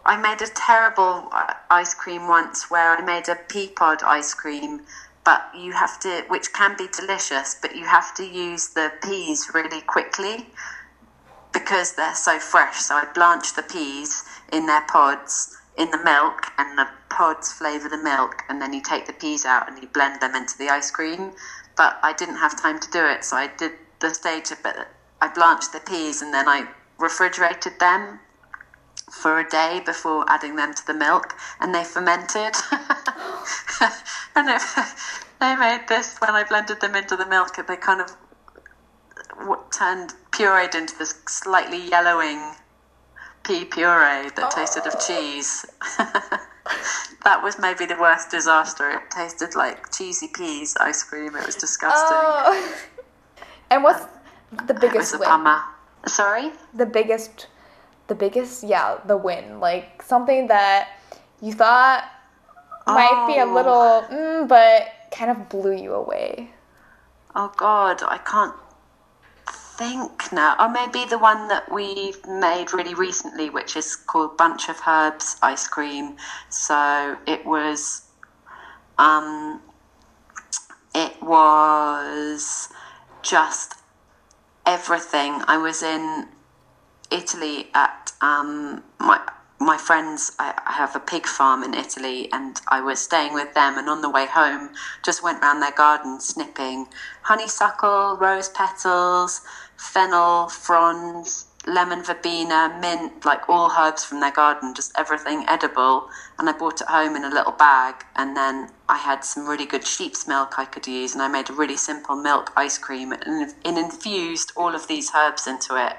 I 0.06 0.18
made 0.18 0.42
a 0.42 0.48
terrible 0.48 1.30
uh, 1.32 1.54
ice 1.70 1.94
cream 1.94 2.28
once 2.28 2.72
where 2.72 2.98
I 2.98 3.02
made 3.02 3.30
a 3.30 3.36
pea 3.36 3.68
pod 3.68 4.02
ice 4.04 4.34
cream, 4.34 4.82
but 5.24 5.50
you 5.56 5.74
have 5.74 6.00
to, 6.00 6.26
which 6.28 6.54
can 6.54 6.76
be 6.76 6.88
delicious, 6.88 7.56
but 7.62 7.76
you 7.76 7.86
have 7.86 8.16
to 8.16 8.26
use 8.26 8.70
the 8.70 8.92
peas 9.04 9.52
really 9.54 9.82
quickly 9.82 10.48
because 11.54 11.94
they're 11.94 12.16
so 12.16 12.40
fresh. 12.40 12.78
So 12.78 12.96
I 12.96 13.06
blanch 13.14 13.54
the 13.54 13.64
peas 13.64 14.24
in 14.52 14.66
their 14.66 14.82
pods 14.82 15.58
in 15.78 15.92
the 15.92 16.04
milk, 16.04 16.48
and 16.58 16.78
the 16.78 16.88
pods 17.10 17.54
flavour 17.54 17.88
the 17.88 17.98
milk, 17.98 18.44
and 18.50 18.62
then 18.62 18.74
you 18.74 18.82
take 18.82 19.06
the 19.06 19.14
peas 19.14 19.46
out 19.46 19.70
and 19.70 19.82
you 19.82 19.88
blend 19.88 20.22
them 20.22 20.36
into 20.36 20.58
the 20.58 20.70
ice 20.70 20.92
cream. 20.92 21.32
But 21.78 22.00
I 22.04 22.14
didn't 22.14 22.38
have 22.38 22.60
time 22.60 22.80
to 22.80 22.92
do 22.92 23.06
it, 23.06 23.24
so 23.24 23.38
I 23.38 23.48
did 23.56 23.74
the 24.00 24.14
stage 24.14 24.52
of. 24.52 24.58
I 25.22 25.28
blanched 25.28 25.72
the 25.72 25.80
peas 25.80 26.24
and 26.24 26.34
then 26.34 26.48
I 26.48 26.68
refrigerated 26.98 27.80
them 27.80 28.20
for 29.12 29.40
a 29.40 29.48
day 29.48 29.82
before 29.86 30.26
adding 30.28 30.56
them 30.56 30.74
to 30.74 30.88
the 30.88 30.94
milk, 30.94 31.36
and 31.60 31.76
they 31.76 31.84
fermented. 31.84 32.56
and 34.36 34.50
it, 34.50 34.62
they 35.40 35.56
made 35.56 35.88
this 35.88 36.18
when 36.20 36.32
I 36.32 36.44
blended 36.44 36.82
them 36.82 36.96
into 36.96 37.16
the 37.16 37.26
milk. 37.26 37.56
They 37.68 37.76
kind 37.76 38.02
of 38.02 38.16
what 39.46 39.72
turned 39.72 40.14
pureed 40.32 40.76
into 40.76 40.98
this 40.98 41.16
slightly 41.28 41.90
yellowing 41.90 42.54
pea 43.44 43.66
puree 43.66 44.30
that 44.36 44.52
tasted 44.52 44.86
of 44.86 45.00
cheese. 45.06 45.66
that 47.24 47.42
was 47.44 47.58
maybe 47.60 47.86
the 47.86 47.98
worst 48.00 48.30
disaster. 48.30 48.90
It 48.92 49.10
tasted 49.10 49.56
like 49.56 49.92
cheesy 49.92 50.28
peas 50.28 50.78
ice 50.80 51.04
cream. 51.04 51.36
It 51.36 51.46
was 51.46 51.56
disgusting. 51.56 52.18
Oh. 52.18 52.76
and 53.72 53.84
what's 53.84 54.04
um, 54.58 54.68
the 54.68 54.76
it 54.76 54.82
biggest 54.82 55.14
was 55.14 55.14
a 55.14 55.20
win? 55.20 55.30
bummer. 55.30 55.62
Sorry? 56.08 56.52
The 56.74 56.86
biggest, 56.86 57.48
the 58.12 58.16
biggest, 58.16 58.62
yeah, 58.66 59.00
the 59.06 59.16
win. 59.16 59.62
Like 59.62 60.02
something 60.04 60.48
that 60.48 60.90
you 61.42 61.54
thought 61.54 62.04
might 62.86 63.24
be 63.26 63.38
a 63.40 63.46
Oh. 63.46 63.54
little, 63.58 63.92
mm, 64.12 64.48
but 64.50 64.92
kind 65.18 65.32
of 65.32 65.48
blew 65.48 65.72
you 65.86 65.94
away. 65.94 66.52
Oh 67.34 67.52
God, 67.56 68.04
I 68.04 68.18
can't 68.18 68.56
think 69.80 70.34
now. 70.34 70.58
Or 70.60 70.68
maybe 70.68 71.06
the 71.06 71.18
one 71.18 71.48
that 71.48 71.72
we've 71.72 72.20
made 72.28 72.74
really 72.74 72.96
recently, 72.96 73.50
which 73.50 73.78
is 73.78 73.96
called 73.96 74.36
Bunch 74.36 74.68
of 74.68 74.78
Herbs 74.86 75.38
ice 75.42 75.66
cream. 75.70 76.18
So 76.50 77.16
it 77.26 77.46
was, 77.46 77.80
um, 78.98 79.62
it 80.94 81.16
was 81.24 82.68
just 83.22 83.76
everything. 84.66 85.32
I 85.48 85.58
was 85.58 85.82
in 85.82 86.28
Italy 87.10 87.70
at 87.74 88.01
um, 88.22 88.84
my 89.00 89.20
my 89.62 89.78
friends, 89.78 90.32
I, 90.40 90.60
I 90.66 90.74
have 90.74 90.96
a 90.96 91.00
pig 91.00 91.28
farm 91.28 91.64
in 91.64 91.76
Italy, 91.76 92.30
and 92.34 92.60
I 92.68 92.82
was 92.82 93.00
staying 93.00 93.34
with 93.34 93.54
them. 93.54 93.78
And 93.78 93.88
on 93.90 94.02
the 94.02 94.10
way 94.10 94.26
home, 94.26 94.72
just 95.06 95.24
went 95.24 95.42
round 95.42 95.62
their 95.62 95.72
garden 95.72 96.20
snipping 96.20 96.88
honeysuckle, 97.22 98.18
rose 98.20 98.50
petals, 98.50 99.42
fennel, 99.78 100.50
fronds, 100.50 101.46
lemon 101.68 102.04
verbena, 102.04 102.76
mint, 102.82 103.24
like 103.24 103.48
all 103.48 103.72
herbs 103.80 104.04
from 104.04 104.20
their 104.20 104.32
garden, 104.32 104.74
just 104.74 104.92
everything 104.98 105.46
edible. 105.48 106.10
And 106.40 106.50
I 106.50 106.54
brought 106.54 106.82
it 106.82 106.88
home 106.88 107.16
in 107.16 107.24
a 107.24 107.30
little 107.30 107.52
bag. 107.52 108.04
And 108.16 108.36
then 108.36 108.70
I 108.90 108.98
had 108.98 109.24
some 109.24 109.46
really 109.46 109.68
good 109.68 109.86
sheep's 109.86 110.28
milk 110.28 110.58
I 110.58 110.66
could 110.66 110.88
use. 110.88 111.14
And 111.14 111.22
I 111.22 111.28
made 111.28 111.52
a 111.52 111.54
really 111.54 111.78
simple 111.78 112.16
milk 112.16 112.52
ice 112.56 112.80
cream 112.80 113.12
and, 113.12 113.54
and 113.64 113.78
infused 113.78 114.54
all 114.56 114.74
of 114.74 114.88
these 114.88 115.12
herbs 115.16 115.46
into 115.46 115.76
it. 115.76 115.94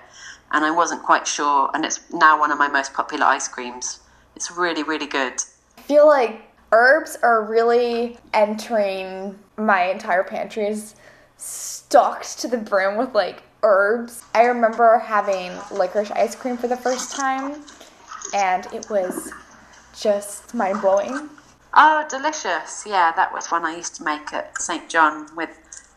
And 0.53 0.65
I 0.65 0.71
wasn't 0.71 1.03
quite 1.03 1.27
sure. 1.27 1.71
And 1.75 1.85
it's 1.85 2.01
now 2.13 2.39
one 2.39 2.53
of 2.53 2.59
my 2.59 2.69
most 2.69 2.93
popular 2.95 3.27
ice 3.27 3.49
creams. 3.49 4.01
It's 4.37 4.51
really, 4.51 4.83
really 4.83 5.07
good. 5.07 5.35
I 5.79 5.81
feel 5.81 6.07
like 6.07 6.43
herbs 6.71 7.17
are 7.23 7.45
really 7.45 8.19
entering 8.33 9.39
my 9.57 9.85
entire 9.85 10.25
pantries 10.25 10.95
stocked 11.37 12.39
to 12.41 12.49
the 12.49 12.59
brim 12.59 12.97
with 12.97 13.15
like 13.15 13.43
herbs. 13.63 14.25
I 14.35 14.45
remember 14.45 14.99
having 14.99 15.53
licorice 15.71 16.11
ice 16.11 16.35
cream 16.35 16.57
for 16.57 16.69
the 16.69 16.77
first 16.77 17.17
time, 17.17 17.63
and 18.35 18.67
it 18.73 18.89
was 18.91 19.33
just 19.99 20.55
mind 20.55 20.81
blowing. 20.81 21.29
Oh, 21.75 22.07
delicious. 22.09 22.85
Yeah, 22.87 23.13
that 23.17 23.33
was 23.33 23.49
one 23.49 23.65
I 23.65 23.77
used 23.77 23.95
to 23.97 24.05
make 24.05 24.33
at 24.33 24.61
St. 24.61 24.89
John 24.89 25.35
with 25.35 25.51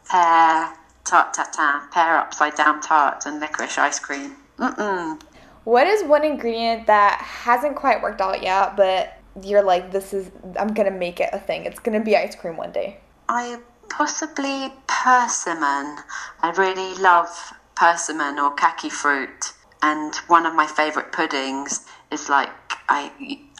pear, 0.09 0.73
tart 1.03 1.33
tatin, 1.33 1.89
pear 1.91 2.17
upside 2.17 2.55
down 2.55 2.81
tart, 2.81 3.25
and 3.25 3.39
licorice 3.39 3.77
ice 3.77 3.99
cream. 3.99 4.35
Mm-mm. 4.59 5.21
What 5.63 5.87
is 5.87 6.03
one 6.03 6.23
ingredient 6.23 6.87
that 6.87 7.19
hasn't 7.21 7.75
quite 7.75 8.01
worked 8.01 8.21
out 8.21 8.43
yet, 8.43 8.77
but 8.77 9.19
you're 9.41 9.63
like, 9.63 9.91
this 9.91 10.13
is, 10.13 10.31
I'm 10.57 10.73
gonna 10.73 10.91
make 10.91 11.19
it 11.19 11.29
a 11.33 11.39
thing. 11.39 11.65
It's 11.65 11.79
gonna 11.79 12.03
be 12.03 12.15
ice 12.15 12.35
cream 12.35 12.55
one 12.55 12.71
day? 12.71 12.99
I 13.27 13.59
possibly 13.89 14.71
persimmon. 14.87 15.97
I 16.41 16.53
really 16.55 16.93
love 17.01 17.53
persimmon 17.75 18.39
or 18.39 18.53
kaki 18.53 18.89
fruit. 18.89 19.53
And 19.81 20.15
one 20.27 20.45
of 20.45 20.55
my 20.55 20.67
favourite 20.67 21.11
puddings 21.11 21.85
is 22.11 22.29
like 22.29 22.49
I 22.89 23.11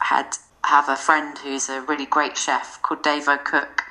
had 0.02 0.38
have 0.64 0.90
a 0.90 0.96
friend 0.96 1.38
who's 1.38 1.70
a 1.70 1.82
really 1.82 2.06
great 2.06 2.38
chef 2.38 2.82
called 2.82 3.04
Dave 3.04 3.28
O'Cook, 3.28 3.84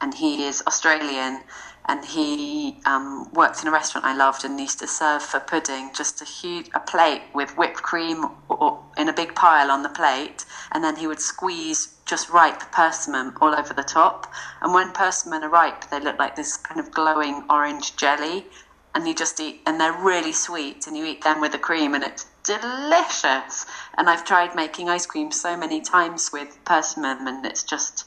and 0.00 0.14
he 0.14 0.44
is 0.44 0.62
Australian. 0.66 1.42
And 1.90 2.04
he 2.04 2.76
um, 2.86 3.28
worked 3.32 3.62
in 3.62 3.66
a 3.66 3.72
restaurant 3.72 4.06
I 4.06 4.14
loved 4.14 4.44
and 4.44 4.60
used 4.60 4.78
to 4.78 4.86
serve 4.86 5.22
for 5.22 5.40
pudding 5.40 5.90
just 5.92 6.22
a 6.22 6.24
huge 6.24 6.68
a 6.72 6.78
plate 6.78 7.22
with 7.34 7.58
whipped 7.58 7.82
cream 7.82 8.26
or, 8.48 8.78
in 8.96 9.08
a 9.08 9.12
big 9.12 9.34
pile 9.34 9.72
on 9.72 9.82
the 9.82 9.88
plate, 9.88 10.44
and 10.70 10.84
then 10.84 10.94
he 10.94 11.08
would 11.08 11.20
squeeze 11.20 11.96
just 12.06 12.30
ripe 12.30 12.60
persimmon 12.70 13.32
all 13.40 13.56
over 13.56 13.74
the 13.74 13.82
top. 13.82 14.32
And 14.62 14.72
when 14.72 14.92
persimmon 14.92 15.42
are 15.42 15.48
ripe, 15.48 15.90
they 15.90 15.98
look 15.98 16.16
like 16.16 16.36
this 16.36 16.56
kind 16.56 16.78
of 16.78 16.92
glowing 16.92 17.42
orange 17.50 17.96
jelly. 17.96 18.46
And 18.94 19.08
you 19.08 19.14
just 19.14 19.40
eat, 19.40 19.60
and 19.66 19.80
they're 19.80 19.92
really 19.92 20.32
sweet, 20.32 20.86
and 20.86 20.96
you 20.96 21.04
eat 21.04 21.22
them 21.22 21.40
with 21.40 21.52
the 21.52 21.58
cream, 21.58 21.94
and 21.94 22.04
it's 22.04 22.26
delicious. 22.44 23.66
And 23.98 24.08
I've 24.08 24.24
tried 24.24 24.54
making 24.54 24.88
ice 24.88 25.06
cream 25.06 25.32
so 25.32 25.56
many 25.56 25.80
times 25.80 26.30
with 26.32 26.56
persimmon, 26.64 27.26
and 27.26 27.44
it's 27.46 27.64
just 27.64 28.04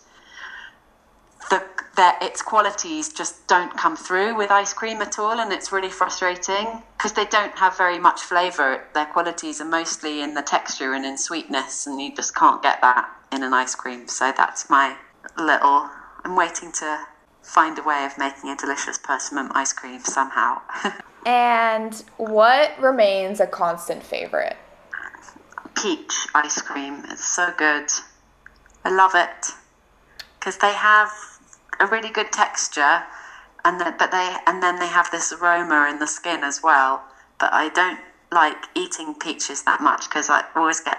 the 1.50 1.64
that 1.96 2.18
its 2.24 2.42
qualities 2.42 3.14
just 3.14 3.46
don't 3.48 3.78
come 3.78 3.96
through 3.96 4.36
with 4.36 4.50
ice 4.50 4.74
cream 4.74 5.02
at 5.02 5.20
all, 5.20 5.40
and 5.40 5.54
it's 5.54 5.72
really 5.72 5.90
frustrating 5.90 6.82
because 6.98 7.14
they 7.14 7.26
don't 7.26 7.56
have 7.58 7.78
very 7.78 8.00
much 8.00 8.22
flavour. 8.22 8.84
Their 8.96 9.06
qualities 9.06 9.62
are 9.62 9.66
mostly 9.66 10.22
in 10.22 10.34
the 10.34 10.42
texture 10.42 10.94
and 10.94 11.06
in 11.06 11.18
sweetness, 11.18 11.86
and 11.86 12.02
you 12.02 12.16
just 12.16 12.36
can't 12.36 12.64
get 12.64 12.82
that 12.82 13.10
in 13.32 13.44
an 13.44 13.54
ice 13.54 13.76
cream. 13.76 14.08
So 14.08 14.34
that's 14.36 14.70
my 14.70 14.96
little. 15.38 15.90
I'm 16.26 16.36
waiting 16.36 16.72
to 16.74 17.06
find 17.44 17.78
a 17.78 17.84
way 17.84 18.06
of 18.06 18.18
making 18.18 18.50
a 18.50 18.56
delicious 18.56 18.98
persimmon 18.98 19.52
ice 19.54 19.74
cream 19.74 20.00
somehow. 20.00 20.62
and 21.28 22.04
what 22.18 22.72
remains 22.80 23.40
a 23.40 23.46
constant 23.46 24.02
favorite? 24.02 24.58
Peach 25.76 26.28
ice 26.34 26.60
cream. 26.62 27.04
It's 27.10 27.26
so 27.26 27.54
good. 27.56 27.90
I 28.84 28.90
love 28.90 29.12
it 29.14 29.52
because 30.40 30.58
they 30.58 30.74
have 30.74 31.12
a 31.80 31.88
really 31.88 32.10
good 32.10 32.32
texture, 32.32 33.04
and 33.66 33.80
then, 33.80 33.96
but 33.98 34.12
they 34.12 34.36
and 34.48 34.62
then 34.62 34.80
they 34.80 34.88
have 34.88 35.10
this 35.12 35.32
aroma 35.34 35.88
in 35.90 36.00
the 36.00 36.08
skin 36.08 36.44
as 36.44 36.62
well. 36.64 37.04
But 37.40 37.54
I 37.54 37.70
don't 37.70 38.00
like 38.32 38.58
eating 38.76 39.16
peaches 39.16 39.64
that 39.64 39.82
much 39.82 40.10
because 40.10 40.30
I 40.30 40.44
always 40.56 40.80
get, 40.80 40.98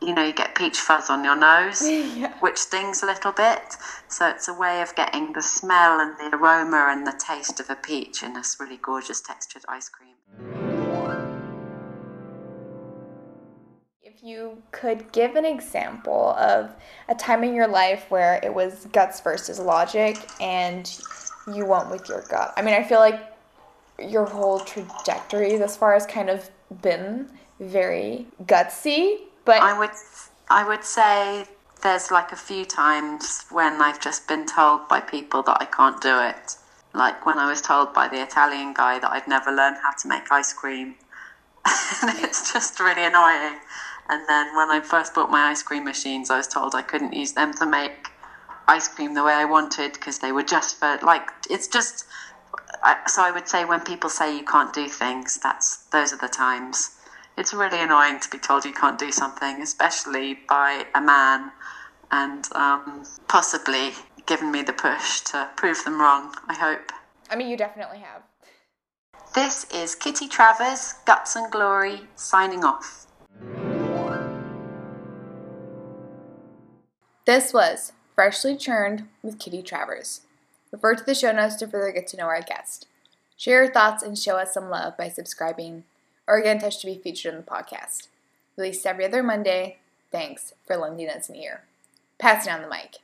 you 0.00 0.14
know, 0.14 0.24
you 0.24 0.32
get 0.32 0.54
peach 0.54 0.78
fuzz 0.78 1.10
on 1.10 1.24
your 1.24 1.36
nose, 1.36 1.82
yeah. 1.88 2.32
which 2.40 2.58
stings 2.58 3.02
a 3.02 3.06
little 3.06 3.32
bit. 3.32 3.76
So 4.08 4.28
it's 4.28 4.48
a 4.48 4.54
way 4.54 4.80
of 4.82 4.94
getting 4.94 5.32
the 5.32 5.42
smell 5.42 6.00
and 6.00 6.16
the 6.18 6.36
aroma 6.36 6.88
and 6.90 7.06
the 7.06 7.18
taste 7.18 7.60
of 7.60 7.68
a 7.70 7.76
peach 7.76 8.22
in 8.22 8.34
this 8.34 8.56
really 8.60 8.78
gorgeous 8.78 9.20
textured 9.20 9.64
ice 9.68 9.88
cream. 9.88 10.59
You 14.22 14.62
could 14.70 15.10
give 15.12 15.36
an 15.36 15.44
example 15.44 16.34
of 16.38 16.70
a 17.08 17.14
time 17.14 17.42
in 17.42 17.54
your 17.54 17.68
life 17.68 18.10
where 18.10 18.40
it 18.42 18.52
was 18.52 18.86
guts 18.92 19.20
versus 19.20 19.58
logic 19.58 20.16
and 20.40 21.00
you 21.54 21.66
went 21.66 21.90
with 21.90 22.08
your 22.08 22.24
gut. 22.28 22.52
I 22.56 22.62
mean, 22.62 22.74
I 22.74 22.82
feel 22.82 22.98
like 22.98 23.20
your 23.98 24.26
whole 24.26 24.60
trajectory 24.60 25.56
this 25.56 25.76
far 25.76 25.94
has 25.94 26.06
kind 26.06 26.30
of 26.30 26.50
been 26.82 27.30
very 27.60 28.26
gutsy, 28.44 29.20
but 29.44 29.62
I 29.62 29.78
would 29.78 29.90
I 30.50 30.66
would 30.66 30.84
say 30.84 31.44
there's 31.82 32.10
like 32.10 32.32
a 32.32 32.36
few 32.36 32.64
times 32.64 33.44
when 33.50 33.80
I've 33.80 34.00
just 34.00 34.28
been 34.28 34.46
told 34.46 34.88
by 34.88 35.00
people 35.00 35.42
that 35.44 35.58
I 35.60 35.64
can't 35.64 36.00
do 36.00 36.20
it. 36.20 36.56
Like 36.92 37.24
when 37.24 37.38
I 37.38 37.48
was 37.48 37.62
told 37.62 37.94
by 37.94 38.08
the 38.08 38.22
Italian 38.22 38.74
guy 38.74 38.98
that 38.98 39.10
I'd 39.10 39.28
never 39.28 39.50
learn 39.50 39.74
how 39.74 39.92
to 39.92 40.08
make 40.08 40.30
ice 40.30 40.52
cream. 40.52 40.96
and 42.02 42.18
it's 42.24 42.52
just 42.52 42.80
really 42.80 43.04
annoying. 43.04 43.60
And 44.10 44.28
then 44.28 44.56
when 44.56 44.70
I 44.70 44.80
first 44.80 45.14
bought 45.14 45.30
my 45.30 45.50
ice 45.50 45.62
cream 45.62 45.84
machines, 45.84 46.30
I 46.30 46.36
was 46.36 46.48
told 46.48 46.74
I 46.74 46.82
couldn't 46.82 47.12
use 47.12 47.32
them 47.32 47.54
to 47.54 47.64
make 47.64 48.08
ice 48.66 48.88
cream 48.88 49.14
the 49.14 49.22
way 49.22 49.32
I 49.32 49.44
wanted 49.44 49.92
because 49.92 50.18
they 50.18 50.32
were 50.32 50.42
just 50.42 50.80
for 50.80 50.98
like 51.02 51.28
it's 51.48 51.68
just. 51.68 52.06
So 53.06 53.22
I 53.22 53.30
would 53.30 53.46
say 53.46 53.64
when 53.64 53.80
people 53.80 54.10
say 54.10 54.36
you 54.36 54.44
can't 54.44 54.72
do 54.72 54.88
things, 54.88 55.38
that's 55.40 55.84
those 55.92 56.12
are 56.12 56.16
the 56.16 56.28
times. 56.28 56.96
It's 57.38 57.54
really 57.54 57.80
annoying 57.80 58.18
to 58.20 58.28
be 58.28 58.38
told 58.38 58.64
you 58.64 58.72
can't 58.72 58.98
do 58.98 59.12
something, 59.12 59.62
especially 59.62 60.40
by 60.48 60.86
a 60.94 61.00
man, 61.00 61.52
and 62.10 62.44
um, 62.54 63.04
possibly 63.28 63.92
given 64.26 64.50
me 64.50 64.62
the 64.62 64.72
push 64.72 65.20
to 65.32 65.48
prove 65.56 65.84
them 65.84 66.00
wrong. 66.00 66.34
I 66.48 66.54
hope. 66.54 66.90
I 67.30 67.36
mean, 67.36 67.48
you 67.48 67.56
definitely 67.56 67.98
have. 67.98 68.22
This 69.34 69.66
is 69.72 69.94
Kitty 69.94 70.26
Travers, 70.26 70.94
Guts 71.06 71.36
and 71.36 71.50
Glory, 71.52 72.00
signing 72.16 72.64
off. 72.64 73.06
This 77.26 77.52
was 77.52 77.92
Freshly 78.14 78.56
Churned 78.56 79.06
with 79.22 79.38
Kitty 79.38 79.62
Travers. 79.62 80.22
Refer 80.72 80.94
to 80.94 81.04
the 81.04 81.14
show 81.14 81.32
notes 81.32 81.56
to 81.56 81.66
further 81.66 81.92
get 81.92 82.06
to 82.08 82.16
know 82.16 82.24
our 82.24 82.40
guest. 82.40 82.86
Share 83.36 83.64
your 83.64 83.72
thoughts 83.72 84.02
and 84.02 84.18
show 84.18 84.36
us 84.36 84.54
some 84.54 84.70
love 84.70 84.96
by 84.96 85.08
subscribing 85.08 85.84
or 86.26 86.40
get 86.40 86.56
in 86.56 86.62
touch 86.62 86.80
to 86.80 86.86
be 86.86 86.96
featured 86.96 87.34
on 87.34 87.40
the 87.40 87.46
podcast. 87.46 88.08
Released 88.56 88.86
every 88.86 89.04
other 89.04 89.22
Monday. 89.22 89.78
Thanks 90.10 90.54
for 90.66 90.76
lending 90.76 91.10
us 91.10 91.28
an 91.28 91.36
ear. 91.36 91.64
Passing 92.18 92.52
on 92.52 92.62
the 92.62 92.68
mic. 92.68 92.98